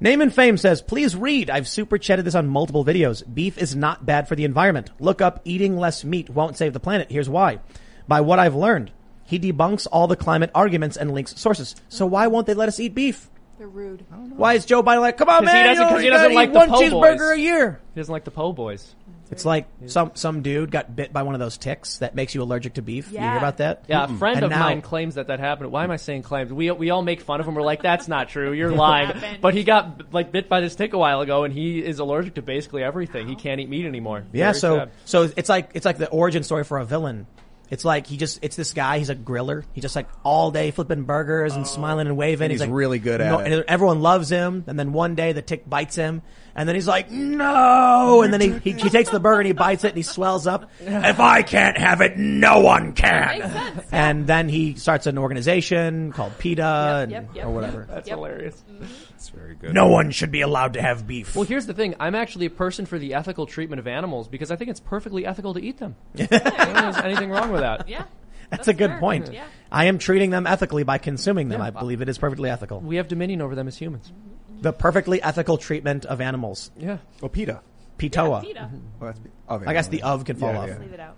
[0.00, 1.50] Name and Fame says, please read.
[1.50, 3.22] I've super chatted this on multiple videos.
[3.32, 4.90] Beef is not bad for the environment.
[4.98, 7.10] Look up eating less meat won't save the planet.
[7.10, 7.60] Here's why.
[8.08, 8.90] By what I've learned,
[9.24, 11.74] he debunks all the climate arguments and links sources.
[11.88, 13.30] So why won't they let us eat beef?
[13.56, 14.04] They're rude.
[14.36, 16.10] Why is Joe Biden like, come on, 'Cause he man, doesn't- you know, 'cause he
[16.10, 17.30] doesn't like eat the one po' cheeseburger boys.
[17.30, 17.80] a year.
[17.94, 18.94] he doesn't like the po' boys.
[19.34, 22.42] It's like some some dude got bit by one of those ticks that makes you
[22.42, 23.06] allergic to beef.
[23.10, 23.36] You hear Yeah.
[23.38, 23.84] about that?
[23.88, 25.72] Yeah, a friend And of now- mine claims that that happened.
[25.72, 26.52] Why am I saying claims?
[26.52, 27.54] We we all make fun of him.
[27.54, 28.52] We're like, that's not true.
[28.52, 29.08] You're lying.
[29.08, 29.38] happened.
[29.40, 32.34] But he got like bit by this tick a while ago, and he is allergic
[32.34, 33.26] to basically everything.
[33.28, 34.24] He can't eat meat anymore.
[34.32, 34.90] Yeah, Very so sad.
[35.04, 37.26] so it's like it's like the origin story for a villain.
[37.70, 38.98] It's like he just it's this guy.
[38.98, 39.64] He's a griller.
[39.72, 41.66] He just like all day flipping burgers and oh.
[41.68, 42.44] smiling and waving.
[42.44, 43.52] And he's like really good at it.
[43.52, 44.64] and everyone loves him.
[44.66, 46.22] And then one day the tick bites him,
[46.56, 48.22] and then he's like, no.
[48.22, 50.46] And then he he, he takes the burger and he bites it and he swells
[50.46, 50.70] up.
[50.80, 53.38] if I can't have it, no one can.
[53.40, 53.86] Makes sense.
[53.92, 57.54] And then he starts an organization called PETA Yep, and, yep, yep, or yep.
[57.54, 57.86] whatever.
[57.90, 58.16] that's Yep.
[58.16, 58.64] hilarious.
[58.70, 58.84] Mm-hmm.
[59.14, 59.74] It's very good.
[59.74, 61.34] No one should be allowed to have beef.
[61.34, 61.94] Well, here's the thing.
[61.98, 65.26] I'm actually a person for the ethical treatment of animals because I think it's perfectly
[65.26, 65.96] ethical to eat them.
[66.14, 67.88] I don't think there's anything wrong with that.
[67.88, 68.04] Yeah.
[68.50, 69.00] That's, a good fair.
[69.00, 69.32] point.
[69.32, 69.46] Yeah.
[69.72, 71.60] I am treating them ethically by consuming them.
[71.60, 71.66] Yeah.
[71.66, 72.78] I believe it is perfectly ethical.
[72.80, 74.12] We have dominion over them as humans.
[74.12, 74.33] Mm-hmm.
[74.64, 76.70] The perfectly ethical treatment of animals.
[76.78, 76.96] Yeah.
[77.22, 77.60] Oh, PETA.
[77.98, 78.40] PETA.
[78.42, 78.70] PETA.
[79.00, 79.28] Oh, that's, okay.
[79.48, 80.68] Oh, I guess the of can fall Yeah, off.
[80.68, 80.78] yeah.
[80.78, 81.16] Leave it out.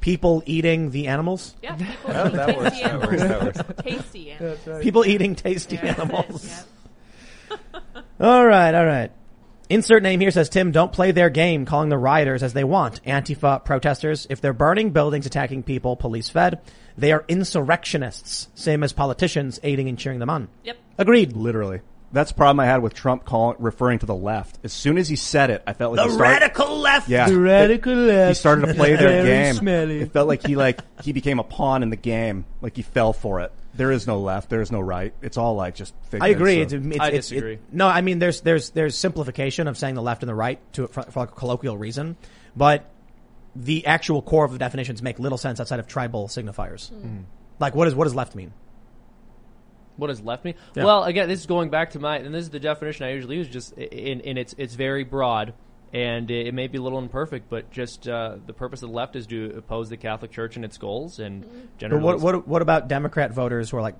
[0.00, 1.54] People eating the animals.
[1.62, 1.76] Yeah.
[1.76, 2.70] People That, eat that works.
[2.76, 3.22] tasty That works.
[3.22, 3.54] animals.
[3.54, 3.82] That works.
[3.84, 4.82] Tasty animals.
[4.82, 6.02] People eating tasty Yeah, that's it.
[6.02, 6.64] animals.
[7.50, 7.60] Yep.
[8.20, 9.12] All right, all right.
[9.70, 13.02] Insert name here says Tim, don't play their game calling the rioters as they want.
[13.04, 16.60] Antifa protesters, if they're burning buildings, attacking people, police fed,
[16.98, 20.48] they are insurrectionists, same as politicians aiding and cheering them on.
[20.64, 20.76] Yep.
[20.98, 21.32] Agreed.
[21.34, 21.80] Literally.
[22.14, 24.58] That's the problem I had with Trump calling, referring to the left.
[24.64, 27.08] As soon as he said it, I felt like The he started, radical left.
[27.08, 27.28] Yeah.
[27.28, 28.28] The radical left.
[28.28, 29.54] he started to play their Very game.
[29.56, 30.00] smelly.
[30.00, 32.46] It felt like he like he became a pawn in the game.
[32.62, 33.52] Like he fell for it.
[33.74, 34.48] There is no left.
[34.48, 35.12] There is no right.
[35.20, 35.92] It's all like just.
[36.18, 36.62] I agree.
[36.62, 37.54] of- It's, it's, I it's- disagree.
[37.54, 40.60] It, no, I mean there's there's there's simplification of saying the left and the right
[40.74, 42.16] to for, for like a colloquial reason,
[42.56, 42.88] but
[43.56, 46.92] the actual core of the definitions make little sense outside of tribal signifiers.
[46.92, 47.24] Mm.
[47.58, 48.52] Like what does what does left mean?
[49.96, 50.54] What has left me?
[50.74, 50.84] Yeah.
[50.84, 53.36] Well, again, this is going back to my, and this is the definition I usually
[53.36, 53.48] use.
[53.48, 55.54] Just in, in it's it's very broad,
[55.92, 58.94] and it, it may be a little imperfect, but just uh, the purpose of the
[58.94, 62.48] left is to oppose the Catholic Church and its goals, and But generally, what what
[62.48, 63.96] what about Democrat voters who are like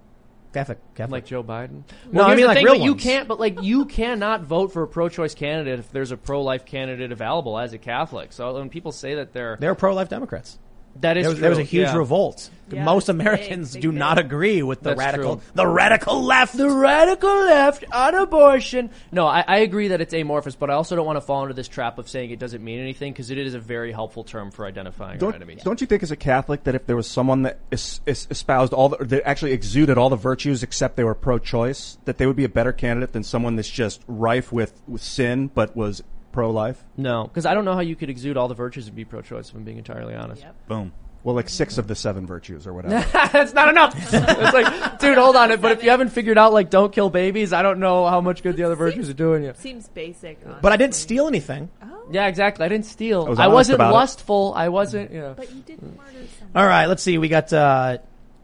[0.52, 0.78] Catholic?
[0.94, 1.12] Catholic?
[1.12, 1.84] like Joe Biden.
[2.10, 3.28] No, I mean like thing, real but you can't.
[3.28, 7.58] But like you cannot vote for a pro-choice candidate if there's a pro-life candidate available
[7.58, 8.32] as a Catholic.
[8.32, 10.58] So when people say that they're They're pro-life Democrats.
[11.00, 11.96] That is There was, there was a huge yeah.
[11.96, 12.50] revolt.
[12.70, 13.98] Yeah, Most Americans big, do big.
[13.98, 15.44] not agree with the That's radical true.
[15.54, 16.56] the radical left.
[16.56, 18.88] The radical left on abortion.
[19.12, 21.52] No, I, I agree that it's amorphous, but I also don't want to fall into
[21.54, 24.50] this trap of saying it doesn't mean anything because it is a very helpful term
[24.50, 25.62] for identifying Don't, enemies.
[25.62, 28.72] don't you think, as a Catholic, that if there was someone that es- es- espoused
[28.72, 32.36] all the, that actually exuded all the virtues except they were pro-choice, that they would
[32.36, 36.02] be a better candidate than someone that's just rife with, with sin but was
[36.34, 36.84] pro-life?
[36.96, 39.48] No, because I don't know how you could exude all the virtues and be pro-choice.
[39.48, 40.42] If I'm being entirely honest.
[40.42, 40.68] Yep.
[40.68, 40.92] Boom.
[41.22, 43.06] Well, like six of the seven virtues or whatever.
[43.32, 43.94] That's not enough.
[44.12, 45.52] it's like, dude, hold on.
[45.52, 48.20] It, But if you haven't figured out like don't kill babies, I don't know how
[48.20, 49.54] much good the other virtues are doing you.
[49.56, 50.38] Seems basic.
[50.60, 51.70] But I didn't steal anything.
[51.82, 52.08] Oh.
[52.10, 52.66] Yeah, exactly.
[52.66, 53.24] I didn't steal.
[53.24, 53.94] I was I wasn't about it.
[53.94, 54.52] lustful.
[54.54, 55.12] I wasn't.
[55.12, 55.32] Yeah.
[55.34, 55.96] But you did murder
[56.38, 56.50] someone.
[56.56, 57.16] All right, let's see.
[57.16, 57.98] We got uh,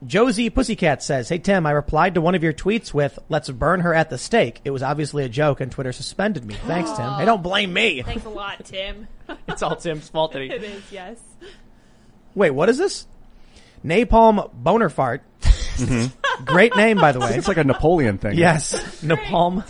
[0.06, 3.80] Josie Pussycat says, "Hey Tim, I replied to one of your tweets with let's burn
[3.80, 4.60] her at the stake.
[4.64, 6.54] It was obviously a joke, and Twitter suspended me.
[6.66, 7.12] Thanks, Tim.
[7.14, 8.02] Hey, don't blame me.
[8.02, 9.08] Thanks a lot, Tim.
[9.46, 10.48] It's all Tim's fault that he.
[10.50, 11.20] it is, yes.
[12.34, 13.06] Wait, what is this?
[13.84, 15.22] Napalm Boner Fart.
[15.40, 16.44] Mm-hmm.
[16.44, 17.36] Great name, by the way.
[17.36, 18.36] It's like a Napoleon thing.
[18.36, 18.72] Yes,
[19.02, 19.64] Napalm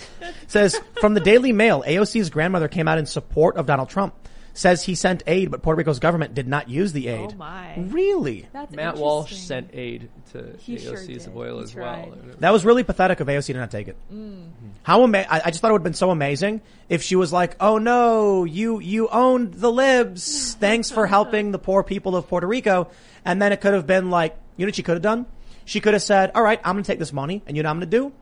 [0.47, 4.15] says from the Daily Mail, AOC's grandmother came out in support of Donald Trump.
[4.53, 7.31] Says he sent aid, but Puerto Rico's government did not use the aid.
[7.33, 7.79] Oh my.
[7.79, 8.49] Really?
[8.53, 11.09] That's Matt Walsh sent aid to He sure AOC did.
[11.09, 12.15] He as well.
[12.41, 13.97] That was really pathetic of AOC to not take it.
[14.13, 14.51] Mm.
[14.83, 17.33] How ama- I, I just thought it would have been so amazing if she was
[17.33, 20.55] like, "Oh no, you you owned the libs.
[20.61, 22.89] Thanks for helping the poor people of Puerto Rico."
[23.25, 25.27] And then it could have been like, you know what she could have done?
[25.65, 27.69] She could have said, "All right, I'm going to take this money, and you know
[27.69, 28.13] what I'm going to do?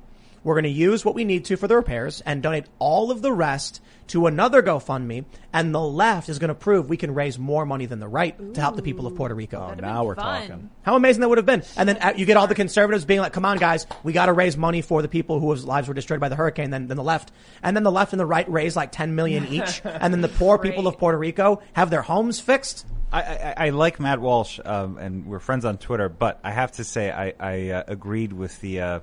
[0.44, 3.22] We're going to use what we need to for the repairs and donate all of
[3.22, 7.38] the rest to another GoFundMe, and the left is going to prove we can raise
[7.38, 10.14] more money than the right to help the people of Puerto Rico." That'd now we're
[10.14, 10.48] fun.
[10.48, 10.70] talking.
[10.82, 11.62] How amazing that would have been.
[11.76, 14.32] And then uh, you get all the conservatives being like, come on guys, we gotta
[14.32, 17.02] raise money for the people whose lives were destroyed by the hurricane, then, then the
[17.02, 17.32] left.
[17.62, 19.82] And then the left and the right raise like 10 million each.
[19.84, 22.86] and then the poor people of Puerto Rico have their homes fixed.
[23.12, 26.08] I, I, I like Matt Walsh, um, and we're friends on Twitter.
[26.08, 29.00] But I have to say, I, I uh, agreed with the, uh,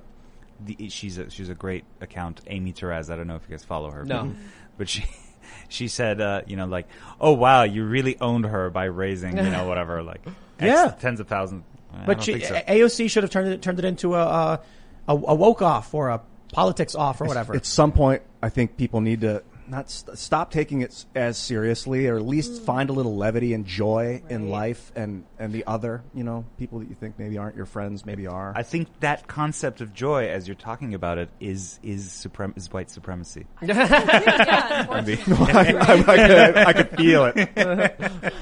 [0.64, 0.88] the.
[0.88, 3.10] She's a she's a great account, Amy Therese.
[3.10, 4.04] I don't know if you guys follow her.
[4.04, 4.24] No.
[4.24, 4.36] but,
[4.78, 5.04] but she
[5.68, 6.86] she said, uh, you know, like,
[7.20, 10.94] oh wow, you really owned her by raising, you know, whatever, like, X Yeah.
[10.98, 11.64] tens of thousands.
[11.94, 12.54] I But she, so.
[12.54, 14.60] AOC should have turned it, turned it into a, a,
[15.08, 16.20] a, a woke off or a
[16.52, 17.54] politics off or whatever.
[17.56, 21.38] At some point, I think people need to not st- stop taking it s- as
[21.38, 22.64] seriously, or at least mm.
[22.64, 26.02] find a little levity and joy in life and and the other.
[26.14, 28.52] You know, people that you think maybe aren't your friends, maybe are.
[28.54, 32.72] I think that concept of joy, as you're talking about it, is is suprem- is
[32.72, 33.46] white supremacy.
[33.62, 35.18] yeah, I mean.
[35.28, 38.32] I, I, could, I could feel it.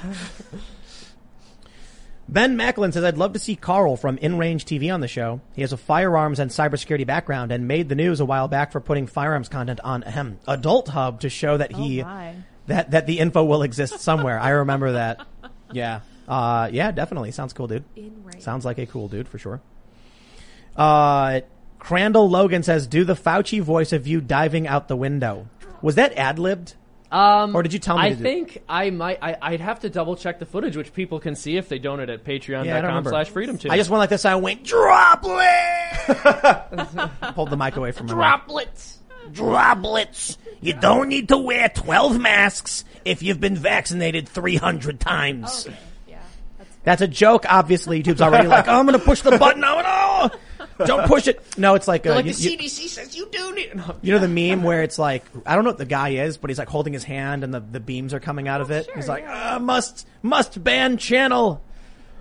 [2.27, 5.41] Ben Macklin says, I'd love to see Carl from In Range TV on the show.
[5.53, 8.79] He has a firearms and cybersecurity background and made the news a while back for
[8.79, 12.33] putting firearms content on ahem, Adult Hub to show that he, Oh
[12.67, 14.39] that, that the info will exist somewhere.
[14.39, 15.25] I remember that.
[15.73, 16.01] Yeah.
[16.27, 17.31] Uh, yeah, definitely.
[17.31, 17.83] Sounds cool, dude.
[18.39, 19.61] Sounds like a cool dude for sure.
[20.77, 21.41] Uh,
[21.79, 25.47] Crandall Logan says, do the Fauci voice of you diving out the window.
[25.81, 26.75] Was that ad-libbed?
[27.11, 29.19] Um, Or did you tell me I to do- think I might.
[29.21, 32.09] I, I'd have to double check the footage, which people can see if they donate
[32.09, 33.09] at Yeah, I don't patreon.com remember.
[33.11, 34.25] slash freedom I just went like this.
[34.25, 35.45] I went droplet.
[37.35, 38.41] Pulled the mic away from my mouth.
[38.47, 38.99] droplets.
[39.31, 40.37] Droplets.
[40.61, 45.67] You don't need to wear twelve masks if you've been vaccinated three hundred times.
[45.67, 45.75] Okay,
[46.07, 46.17] yeah.
[46.57, 47.45] That's That's a joke.
[47.47, 49.63] Obviously, YouTube's already like, oh, I'm going to push the button.
[49.63, 49.81] Oh no!
[50.77, 51.41] Don't push it.
[51.57, 53.75] No, it's like, uh, Like you, the you- CDC says you do need.
[53.75, 53.95] No.
[54.01, 56.49] you know the meme where it's like, I don't know what the guy is, but
[56.49, 58.89] he's like holding his hand and the, the beams are coming out of it.
[58.95, 61.63] he's like, uh, must must ban channel.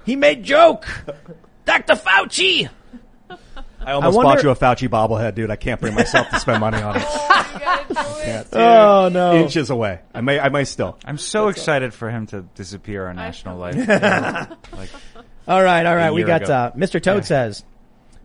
[0.05, 0.87] He made joke.
[1.65, 1.95] Dr.
[1.95, 2.69] Fauci.
[3.87, 5.51] I almost wonder- bought you a Fauci bobblehead, dude.
[5.51, 7.03] I can't bring myself to spend money on it.
[7.07, 8.01] oh, you gotta do
[8.31, 8.47] it.
[8.53, 9.35] Oh no.
[9.43, 10.01] Inches away.
[10.15, 10.39] I may.
[10.39, 10.99] I may still.
[11.05, 13.75] I'm so excited for him to disappear on national life.
[13.77, 14.89] You know, like,
[15.47, 16.13] All right, all right.
[16.13, 17.03] We got uh, Mr.
[17.03, 17.63] Toad says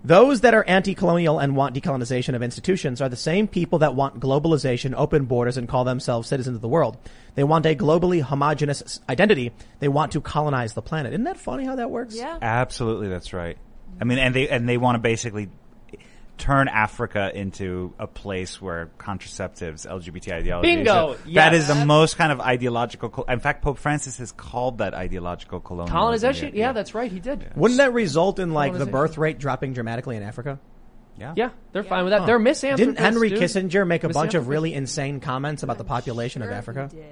[0.03, 4.19] those that are anti-colonial and want decolonization of institutions are the same people that want
[4.19, 6.97] globalization, open borders, and call themselves citizens of the world.
[7.35, 9.51] They want a globally homogenous identity.
[9.79, 11.13] They want to colonize the planet.
[11.13, 12.15] Isn't that funny how that works?
[12.15, 12.37] Yeah.
[12.41, 13.57] Absolutely, that's right.
[13.99, 15.49] I mean, and they and they want to basically
[16.39, 20.75] turn Africa into a place where contraceptives, LGBT ideology.
[20.75, 21.11] Bingo!
[21.11, 21.53] is a- That Yes.
[21.53, 23.09] is the most kind of ideological.
[23.09, 25.95] col- In fact, Pope Francis has called that ideological colonialism.
[25.97, 26.51] Colonization.
[26.55, 27.11] Yeah, that's right.
[27.11, 27.45] He did.
[27.55, 30.59] Wouldn't that result in like the birth rate dropping dramatically in Africa?
[31.17, 31.33] yeah.
[31.35, 32.25] Yeah, they're fine with that.
[32.25, 32.95] They're misanthropists.
[32.95, 33.39] Didn't Henry dude.
[33.39, 36.89] Kissinger make a bunch of really insane comments about the population of Sure he Africa?
[36.89, 37.03] did.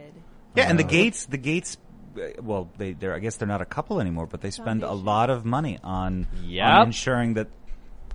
[0.55, 1.77] Yeah, and the Gates, the Gates.
[2.17, 3.13] uh, Well, they, they're.
[3.13, 6.25] I guess they're not a couple anymore, but they spend a lot of money on,
[6.45, 6.65] Yep.
[6.65, 7.47] on ensuring that,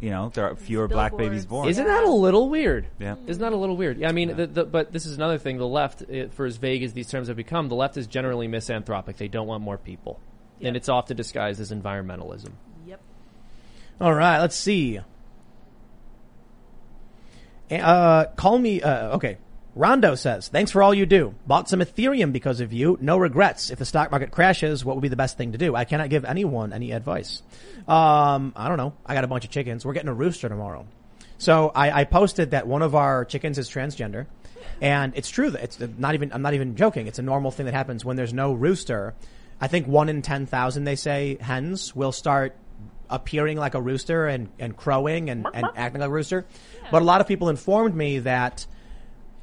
[0.02, 1.68] you know, there are fewer black babies born.
[1.68, 2.88] Isn't that a little weird?
[2.98, 3.14] Yeah.
[3.28, 3.98] Isn't that a little weird?
[3.98, 5.58] Yeah, I mean, the, the, but this is another thing.
[5.58, 8.48] The left, it, for as vague as these terms have become, the left is generally
[8.48, 9.16] misanthropic.
[9.16, 10.18] They don't want more people.
[10.60, 12.50] And it's often disguised as environmentalism.
[12.84, 13.00] Yep.
[14.00, 14.98] All right, let's see.
[17.70, 18.82] Uh, call me.
[18.82, 19.38] Uh, okay.
[19.74, 21.34] Rondo says, "Thanks for all you do.
[21.46, 22.98] Bought some Ethereum because of you.
[23.00, 23.70] No regrets.
[23.70, 25.74] If the stock market crashes, what would be the best thing to do?
[25.74, 27.42] I cannot give anyone any advice.
[27.88, 28.92] Um, I don't know.
[29.06, 29.84] I got a bunch of chickens.
[29.84, 30.86] We're getting a rooster tomorrow.
[31.38, 34.26] So I, I posted that one of our chickens is transgender,
[34.80, 36.32] and it's true that it's not even.
[36.32, 37.06] I'm not even joking.
[37.06, 39.14] It's a normal thing that happens when there's no rooster.
[39.62, 42.56] I think one in 10,000, they say, hens will start
[43.08, 46.46] appearing like a rooster and, and crowing and, and acting like a rooster.
[46.90, 48.66] But a lot of people informed me that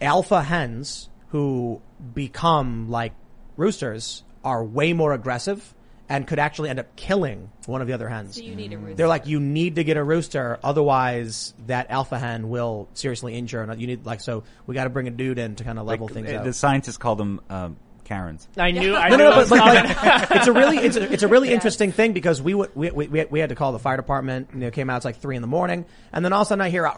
[0.02, 1.82] alpha hens who
[2.14, 3.14] become like
[3.58, 5.74] roosters are way more aggressive
[6.08, 8.36] and could actually end up killing one of the other hens.
[8.36, 8.96] So you need a rooster.
[8.96, 13.62] They're like, you need to get a rooster, otherwise that alpha hen will seriously injure.
[13.62, 15.86] And you need like, so we got to bring a dude in to kind of
[15.86, 16.46] level things Uh, out.
[16.46, 18.48] The scientists call them um, Karens.
[18.58, 18.96] I knew.
[18.98, 21.24] I No, knew no, it no, but, but like, it's a really, it's a, it's
[21.24, 23.78] a really interesting thing because we, would- we, we, we, we had to call the
[23.80, 24.50] fire department.
[24.54, 25.86] You know, it came out, it's like three in the morning.
[26.12, 26.92] And then all of a sudden I hear a,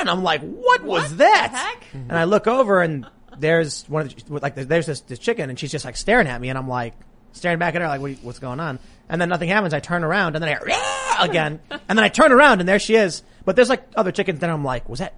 [0.00, 1.50] and I'm like, what was that?
[1.52, 1.84] heck?
[1.92, 3.06] And I look over and
[3.38, 6.40] there's one of the, like, there's this, this chicken and she's just like staring at
[6.40, 6.94] me and I'm like,
[7.32, 8.78] staring back at her like, what, what's going on?
[9.08, 9.72] And then nothing happens.
[9.74, 11.60] I turn around and then I hear, again.
[11.70, 13.22] And then I turn around and there she is.
[13.44, 14.40] But there's like other chickens.
[14.40, 15.14] Then I'm like, was that,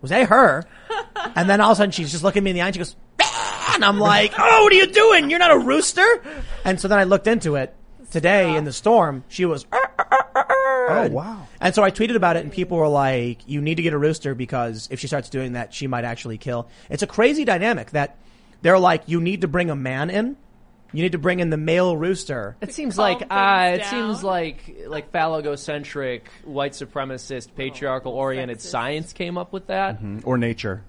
[0.00, 0.64] was that her?
[1.34, 2.78] And then all of a sudden she's just looking me in the eye and she
[2.78, 2.94] goes,
[3.74, 5.28] and I'm like, oh, what are you doing?
[5.28, 6.06] You're not a rooster?
[6.64, 7.74] And so then I looked into it
[8.10, 9.24] today in the storm.
[9.28, 11.45] She was, Oh wow.
[11.60, 13.98] And so I tweeted about it and people were like, you need to get a
[13.98, 16.68] rooster because if she starts doing that, she might actually kill.
[16.90, 18.16] It's a crazy dynamic that
[18.62, 20.36] they're like, you need to bring a man in.
[20.92, 22.56] You need to bring in the male rooster.
[22.60, 23.90] It seems like uh, it down.
[23.90, 28.70] seems like like phallogocentric, white supremacist, patriarchal oriented sexist.
[28.70, 29.98] science came up with that.
[30.24, 30.84] Or nature.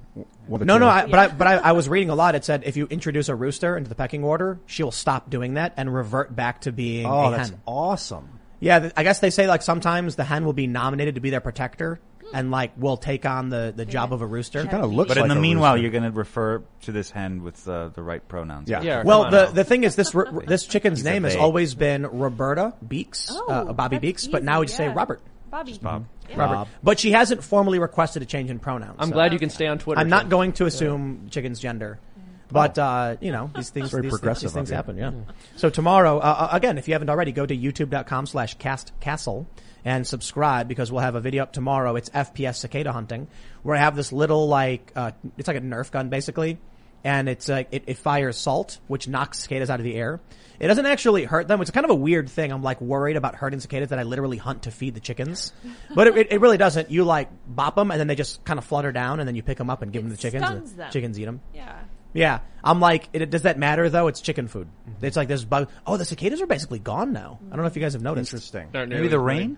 [0.48, 2.36] One No, no, I, but I, but I, I was reading a lot.
[2.36, 5.74] It said if you introduce a rooster into the pecking order, she'll stop doing that
[5.78, 7.62] and revert back to being oh, a that's hen.
[7.66, 8.37] awesome.
[8.60, 11.42] Yeah, I guess they say like sometimes the hen will be nominated to be their
[11.42, 12.00] protector
[12.34, 14.62] and like will take on the, the job of a rooster.
[14.62, 15.84] She kind of looks But like in the a meanwhile, rooster.
[15.84, 18.70] you're going to refer to this hen with uh, the right pronouns.
[18.70, 18.82] Yeah.
[18.82, 19.04] Yeah.
[19.04, 19.52] Well, the now.
[19.52, 23.48] the thing is, this r- r- this chicken's name has always been Roberta Beeks, Oh,
[23.50, 24.88] uh, Bobby that's Beeks, but now we just say.
[24.90, 25.22] Robert.
[25.50, 25.78] Bobby.
[25.82, 26.06] Bob.
[26.30, 26.40] Yeah.
[26.42, 26.70] Robert.
[26.84, 28.98] But she hasn't formally requested a change in pronouns.
[29.00, 30.02] I'm so glad you can stay on Twitter.
[30.02, 32.00] I'm not going to assume chicken's gender.
[32.50, 34.98] But uh, you know these things, very these, things- progressive these things happen.
[34.98, 35.12] Yeah.
[35.58, 39.48] So tomorrow, uh, uh, again, if you haven't already, go to YouTube.com/slash Cast Castle
[39.86, 41.96] and subscribe because we'll have a video up tomorrow.
[41.96, 43.28] It's FPS cicada hunting,
[43.64, 46.58] where I have this little like uh, it's like a Nerf gun basically,
[47.04, 50.20] and it's like it, it fires salt, which knocks cicadas out of the air.
[50.60, 51.62] It doesn't actually hurt them.
[51.62, 52.52] It's kind of a weird thing.
[52.52, 55.54] I'm like worried about hurting cicadas that I literally hunt to feed the chickens,
[55.94, 56.90] but it, it, it really doesn't.
[56.90, 59.44] You like bop them and then they just kind of flutter down, and then you
[59.44, 60.46] pick them up and give them It to the chickens.
[60.46, 60.92] stuns and them.
[60.92, 61.42] Chickens eat them.
[61.54, 61.76] Yeah.
[62.18, 64.08] Yeah, I'm like, it, does that matter though?
[64.08, 64.68] It's chicken food.
[65.02, 65.70] It's like this bug.
[65.86, 67.40] Oh, the cicadas are basically gone now.
[67.48, 68.34] I don't know if you guys have noticed.
[68.34, 68.70] Interesting.
[68.74, 69.20] Maybe the free.
[69.20, 69.58] rain?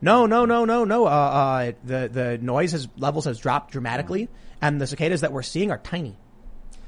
[0.00, 1.06] No, no, no, no, no.
[1.06, 4.28] Uh, uh, the the noise has levels has dropped dramatically,
[4.62, 6.16] and the cicadas that we're seeing are tiny.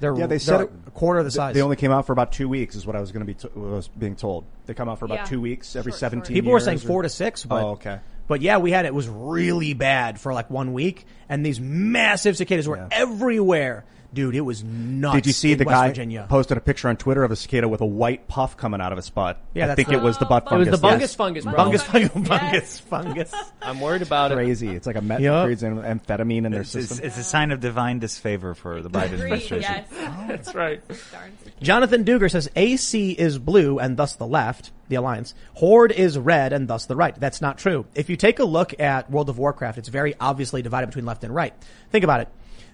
[0.00, 1.54] They're Yeah, they they're said it- a quarter of the size.
[1.54, 3.34] They only came out for about two weeks, is what I was going to be
[3.34, 4.44] t- was being told.
[4.66, 5.24] They come out for about Yeah.
[5.24, 6.00] two weeks every Short, short.
[6.00, 6.34] seventeen.
[6.34, 7.98] People were years saying or- four to six, but Oh, okay.
[8.26, 12.36] But yeah, we had it was really bad for like one week, and these massive
[12.36, 12.88] cicadas were Yeah.
[12.92, 14.34] everywhere, dude.
[14.34, 15.14] It was nuts.
[15.16, 16.26] Did you see in the West guy Virginia.
[16.28, 18.96] posted a picture on Twitter of a cicada with a white puff coming out of
[18.96, 19.38] his butt?
[19.54, 20.68] Yeah, I that's think the- it was the butt fungus.
[20.68, 20.80] It was fungus.
[20.80, 21.14] the bungus Yes.
[21.14, 21.54] fungus, bro.
[21.54, 22.80] Fungus, fungus, Yes.
[22.80, 23.34] fungus, fungus.
[23.62, 24.34] I'm worried about it.
[24.34, 24.68] Crazy.
[24.68, 25.46] It's like a met Yup.
[25.46, 27.06] breeds an amphetamine in their It's, it's, system.
[27.06, 29.60] it's a sign of divine disfavor for the Biden Agreed, administration.
[29.62, 29.86] yes.
[30.20, 30.24] Oh.
[30.28, 30.80] That's right.
[31.12, 31.32] Darn.
[31.62, 35.34] Jonathan Duger says AC is blue and thus the left, the alliance.
[35.54, 37.14] Horde is red and thus the right.
[37.18, 37.84] That's not true.
[37.94, 41.22] If you take a look at World of Warcraft, it's very obviously divided between left
[41.24, 41.52] and right.
[41.90, 42.28] Think about it.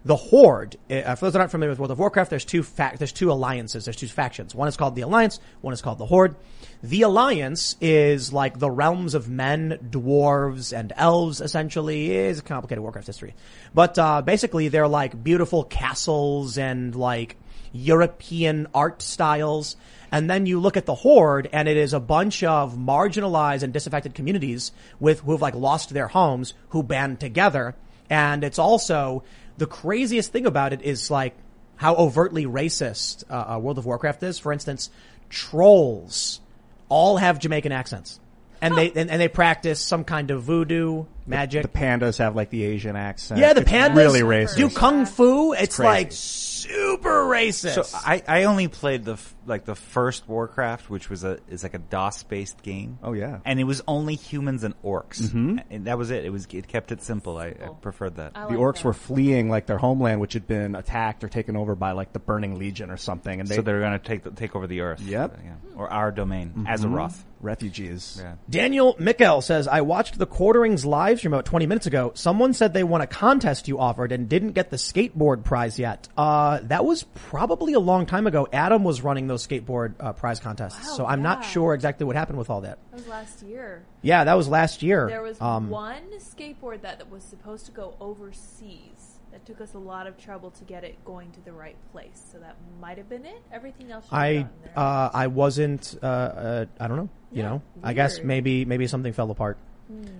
[0.06, 2.98] The Horde, uh, for those that aren't familiar with World of Warcraft, there's two fac-
[2.98, 4.54] there's two alliances, there's two factions.
[4.54, 6.36] One is called the Alliance, one is called the Horde.
[6.80, 12.12] The Alliance is like the realms of men, dwarves, and elves, essentially.
[12.12, 13.34] It is a complicated Warcraft history.
[13.74, 17.36] But, uh, basically they're like beautiful castles and like
[17.72, 19.74] European art styles.
[20.12, 23.72] And then you look at the Horde and it is a bunch of marginalized and
[23.72, 24.70] disaffected communities
[25.00, 27.74] with, who've like lost their homes, who band together.
[28.08, 29.24] And it's also,
[29.58, 31.34] the craziest thing about it is like
[31.76, 34.38] how overtly racist uh, uh, World of Warcraft is.
[34.38, 34.90] For instance,
[35.28, 36.40] trolls
[36.88, 38.20] all have Jamaican accents.
[38.60, 41.62] And they, and, and they practice some kind of voodoo magic.
[41.62, 43.40] The pandas have like the Asian accent.
[43.40, 44.56] yeah, the It's pandas really racist.
[44.56, 45.52] do kung fu.
[45.52, 45.88] It's crazy.
[45.88, 47.84] like super racist.
[47.84, 51.74] So I, I only played the like the first Warcraft, which was a is like
[51.74, 52.98] a DOS based game.
[53.02, 53.38] Oh, yeah.
[53.44, 55.58] and it was only humans and orcs, mm-hmm.
[55.70, 56.24] and that was it.
[56.24, 57.38] It was it kept it simple.
[57.38, 58.32] I, I preferred that.
[58.34, 58.84] I the like orcs that.
[58.86, 62.18] were fleeing like their homeland, which had been attacked or taken over by like the
[62.18, 64.80] Burning Legion or something, and they so they're going to take the, take over the
[64.80, 65.00] Earth.
[65.00, 65.38] Yep.
[65.44, 65.52] yeah.
[65.76, 67.16] or our domain, Azeroth.
[67.40, 68.18] refugees.
[68.20, 68.34] Yeah.
[68.48, 72.12] Daniel Mickel says, I watched the Quarterings live stream about 20 minutes ago.
[72.14, 76.08] Someone said they won a contest you offered and didn't get the skateboard prize yet.
[76.16, 78.48] Uh, that was probably a long time ago.
[78.52, 80.86] Adam was running those skateboard uh, prize contests.
[80.88, 82.78] Wow, so I'm not sure exactly what happened with all that.
[82.90, 83.84] That was last year.
[84.02, 85.06] Yeah, that was last year.
[85.08, 89.78] There was Um, one skateboard that was supposed to go overseas That took us a
[89.78, 92.24] lot of trouble to get it going to the right place.
[92.32, 93.42] So that might have been it.
[93.52, 94.06] Everything else.
[94.10, 95.94] I uh, I wasn't.
[96.02, 97.08] Uh, uh, I don't know.
[97.32, 97.62] You Yeah, know.
[97.82, 99.58] I guess maybe maybe something fell apart.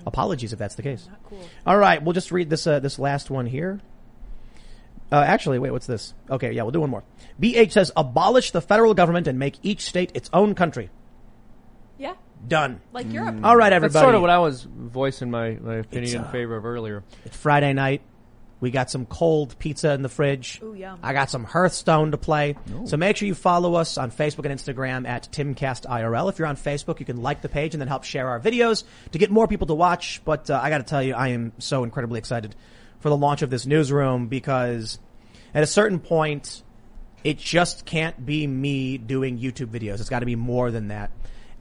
[0.07, 1.09] Apologies if that's the case.
[1.29, 1.41] Cool.
[1.67, 3.81] All right, we'll just read this uh, this last one here.
[5.11, 6.15] Uh, actually, wait, what's this?
[6.31, 7.05] Okay, yeah, we'll do one more.
[7.41, 10.91] BH says, abolish the federal government and make each state its own country.
[11.97, 12.15] Yeah,
[12.47, 12.81] Done.
[12.93, 13.37] like Europe.
[13.45, 13.93] All right, everybody.
[13.93, 14.05] That's everybody.
[14.05, 17.05] sort of what I was voicing my, my opinion It's, in uh, favor of earlier.
[17.25, 18.03] It's Friday night.
[18.59, 20.61] We got some cold pizza in the fridge.
[20.63, 20.99] Ooh, yum.
[21.03, 22.57] I got some Hearthstone to play.
[22.87, 26.31] So make sure you follow us on Facebook and Instagram at TimCastIRL.
[26.31, 28.85] If you're on Facebook, you can like the page and then help share our videos
[29.13, 30.23] to get more people to watch.
[30.25, 32.55] But uh, I got to tell you, I am so incredibly excited
[33.01, 34.99] for the launch of this newsroom because
[35.55, 36.63] at a certain point,
[37.25, 40.01] it just can't be me doing YouTube videos.
[40.01, 41.11] It's got to be more than that.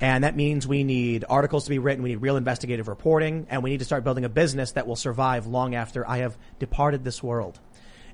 [0.02, 3.64] And that means we need articles to be written, we need real investigative reporting, and
[3.64, 7.04] we need to start building a business that will survive long after I have departed
[7.04, 7.60] this world.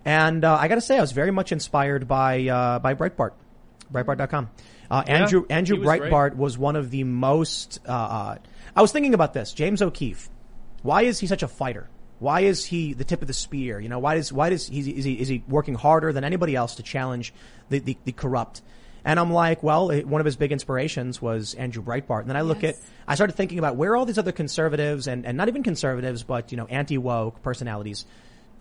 [0.06, 3.32] And uh, I got to say, I was very much inspired by uh, by Breitbart,
[3.92, 4.50] Breitbart.com.
[4.90, 6.12] Uh, Andrew Andrew he was great.
[6.12, 7.80] Breitbart was one of the most.
[7.88, 8.38] Uh, uh,
[8.76, 9.54] I was thinking about this.
[9.54, 10.30] James O'Keefe.
[10.84, 11.88] Why is he such a fighter?
[12.20, 13.80] Why is he the tip of the spear?
[13.80, 16.56] You know, why does why does he is he is he working harder than anybody
[16.56, 17.34] else to challenge
[17.70, 18.62] the the, the corrupt?
[19.04, 22.22] And I'm like, well, it- one of his big inspirations was Andrew Breitbart.
[22.22, 22.78] And then I look Yes.
[22.78, 26.24] at, I started thinking about where all these other conservatives and, and not even conservatives,
[26.24, 28.06] but, you know, anti-woke personalities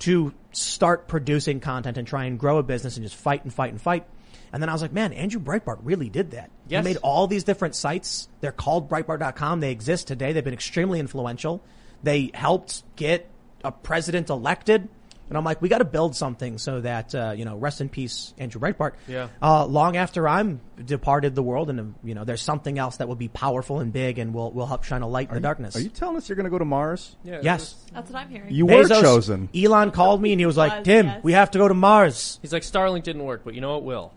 [0.01, 3.71] to start producing content and try and grow a business and just fight and fight
[3.71, 4.07] and fight.
[4.53, 6.51] And then I was like, man, Andrew Breitbart really did that.
[6.69, 6.85] Yes.
[6.85, 8.29] He made all these different sites.
[8.41, 9.61] They're called Breitbart.com.
[9.61, 10.33] They exist today.
[10.33, 11.63] They've been extremely influential.
[12.03, 13.29] They helped get
[13.63, 14.89] a president elected.
[15.31, 17.89] And I'm like, we got to build something so that, uh, you know, rest in
[17.89, 18.95] peace, Andrew Breitbart.
[19.07, 19.29] Yeah.
[19.41, 23.07] Uh, long after I'm departed the world and, uh, you know, there's something else that
[23.07, 25.77] will be powerful and big and will, will help shine a light in the darkness.
[25.77, 27.15] Are you telling us you're going to go to Mars?
[27.23, 27.77] Yeah, yes.
[27.93, 28.53] That's what I'm hearing.
[28.53, 29.49] You were chosen.
[29.55, 31.23] Elon called me and he was like, Tim, yes.
[31.23, 32.41] we have to go to Mars.
[32.43, 34.13] He's like, Starlink didn't work, but you know it will.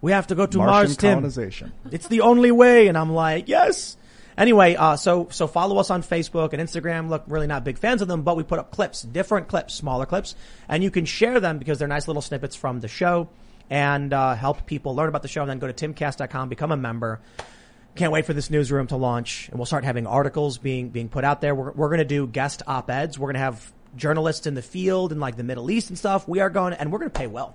[0.00, 1.12] We have to go to Martian Mars, Tim.
[1.14, 1.72] colonization.
[1.90, 2.86] It's the only way.
[2.86, 3.96] And I'm like, yes.
[4.38, 7.08] Anyway, uh, so, so follow us on Facebook and Instagram.
[7.08, 10.04] Look, really not big fans of them, but we put up clips, different clips, smaller
[10.04, 10.34] clips,
[10.68, 13.28] and you can share them because they're nice little snippets from the show
[13.70, 16.76] and, uh, help people learn about the show and then go to timcast.com, become a
[16.76, 17.20] member.
[17.94, 21.24] Can't wait for this newsroom to launch and we'll start having articles being, being put
[21.24, 21.54] out there.
[21.54, 23.18] We're, we're going to do guest op-eds.
[23.18, 26.28] We're going to have journalists in the field in like the Middle East and stuff.
[26.28, 27.54] We are going, and we're going to pay well.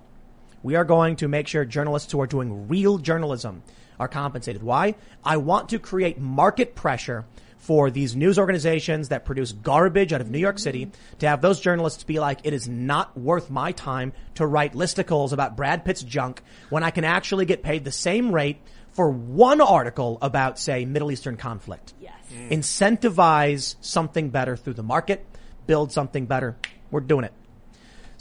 [0.64, 3.62] We are going to make sure journalists who are doing real journalism
[4.02, 4.62] are compensated.
[4.62, 4.96] Why?
[5.24, 7.24] I want to create market pressure
[7.58, 11.60] for these news organizations that produce garbage out of New York City to have those
[11.60, 16.02] journalists be like, it is not worth my time to write listicles about Brad Pitt's
[16.02, 18.58] junk when I can actually get paid the same rate
[18.90, 21.94] for one article about, say, Middle Eastern conflict.
[22.00, 22.12] Yes.
[22.50, 25.24] Incentivize something better through the market,
[25.68, 26.56] build something better.
[26.90, 27.32] We're doing it.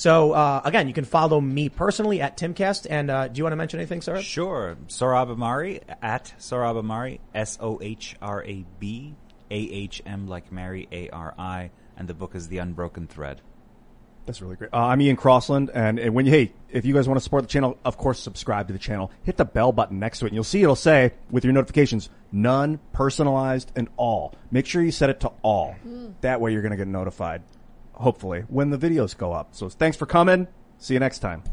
[0.02, 2.88] So uh, again, you can follow me personally at Timcast.
[2.90, 4.20] And uh, do you want to mention anything, sir?
[4.20, 4.76] Sure.
[4.88, 9.14] Sohrab Ahmari at Sohrab Ahmari, S O H R A B
[9.52, 11.70] A H M like Mary, A R I.
[11.98, 13.42] And the book is The Unbroken Thread.
[14.26, 14.74] That's really great.
[14.74, 17.44] Uh, I'm Ian Crossland, and, and when you hey, if you guys want to support
[17.44, 19.12] the channel, of course, subscribe to the channel.
[19.22, 22.10] Hit the bell button next to it, and you'll see it'll say with your notifications,
[22.32, 24.34] none, personalized, and all.
[24.50, 25.76] Make sure you set it to all.
[26.22, 27.44] That way, you're going to get notified.
[28.02, 29.50] Hopefully, when the videos go up.
[29.56, 30.48] So thanks for coming.
[30.80, 31.44] See you next time.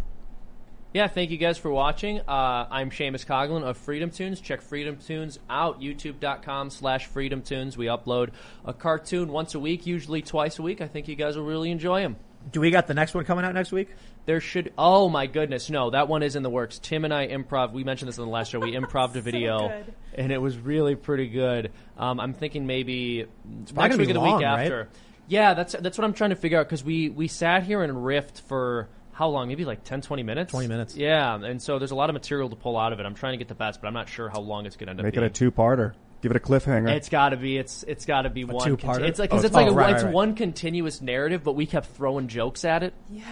[0.94, 2.20] Yeah, thank you guys for watching.
[2.20, 4.40] Uh, I'm Seamus Coughlin of Freedom Tunes.
[4.40, 7.76] Check Freedom Tunes out, youtube.com slash Freedom Tunes.
[7.76, 8.30] We upload
[8.64, 10.80] a cartoon once a week, usually twice a week.
[10.80, 12.16] I think you guys will really enjoy them.
[12.50, 13.90] Do we got the next one coming out next week?
[14.24, 14.72] There should.
[14.78, 16.78] Oh my goodness, no, that one is in the works.
[16.78, 17.72] Tim and I improv.
[17.72, 18.60] We mentioned this in the last show.
[18.60, 19.94] We improved a video, good.
[20.14, 21.70] and it was really pretty good.
[21.98, 23.26] Um, I'm thinking maybe
[23.74, 24.86] probably next gonna week be or the long, week right?
[25.28, 25.34] After.
[25.34, 27.92] Yeah, that's that's what I'm trying to figure out because we we sat here and
[27.94, 29.48] riffed for how long?
[29.48, 30.52] Maybe like 10, 20 minutes.
[30.52, 30.96] 20 minutes.
[30.96, 33.06] Yeah, and so there's a lot of material to pull out of it.
[33.06, 34.90] I'm trying to get the best, but I'm not sure how long it's going to
[34.90, 35.04] end up.
[35.04, 35.26] Make it being.
[35.26, 35.94] a two-parter.
[36.20, 36.90] Give it a cliffhanger.
[36.90, 37.58] It's got to be.
[37.58, 38.64] It's it's got to be one.
[38.64, 39.02] two-parter?
[39.02, 40.14] it's like Oh, because it's oh, like a, right, it's right, right.
[40.14, 42.94] one continuous narrative, but we kept throwing jokes at it.
[43.10, 43.24] Yes.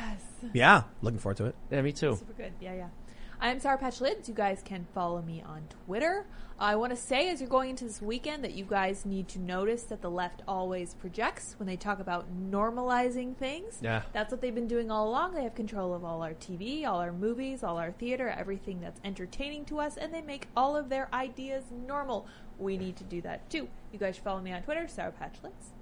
[0.52, 1.54] Yeah, looking forward to it.
[1.70, 2.16] Yeah, me too.
[2.16, 2.52] Super good.
[2.60, 2.88] Yeah, yeah.
[3.38, 4.28] I'm Sour Patch Lyds.
[4.28, 6.26] You guys can follow me on Twitter.
[6.58, 9.38] I want to say, as you're going into this weekend, that you guys need to
[9.38, 13.78] notice that the left always projects when they talk about normalizing things.
[13.82, 14.02] Yeah.
[14.14, 15.34] That's what they've been doing all along.
[15.34, 19.00] They have control of all our TV, all our movies, all our theater, everything that's
[19.04, 22.26] entertaining to us, and they make all of their ideas normal.
[22.58, 23.68] We need to do that too.
[23.92, 25.72] You guys should follow me on Twitter, Sour Patch Lyds.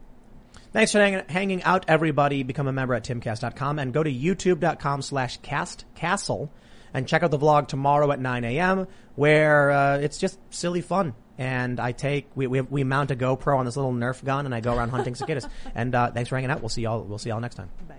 [0.73, 2.43] Thanks for hanging, hanging out, everybody.
[2.43, 6.49] Become a member at timcast.com and go to youtube.com slash castcastle
[6.95, 8.87] and check out the vlog tomorrow at 9 a.m.
[9.17, 11.15] where uh, it's just silly fun.
[11.37, 14.55] And I take we, we we mount a GoPro on this little Nerf gun and
[14.55, 15.49] I go around hunting cicadas.
[15.75, 16.61] and uh, thanks for hanging out.
[16.61, 17.03] We'll see y'all.
[17.03, 17.71] We'll see y'all next time.
[17.89, 17.94] Bye.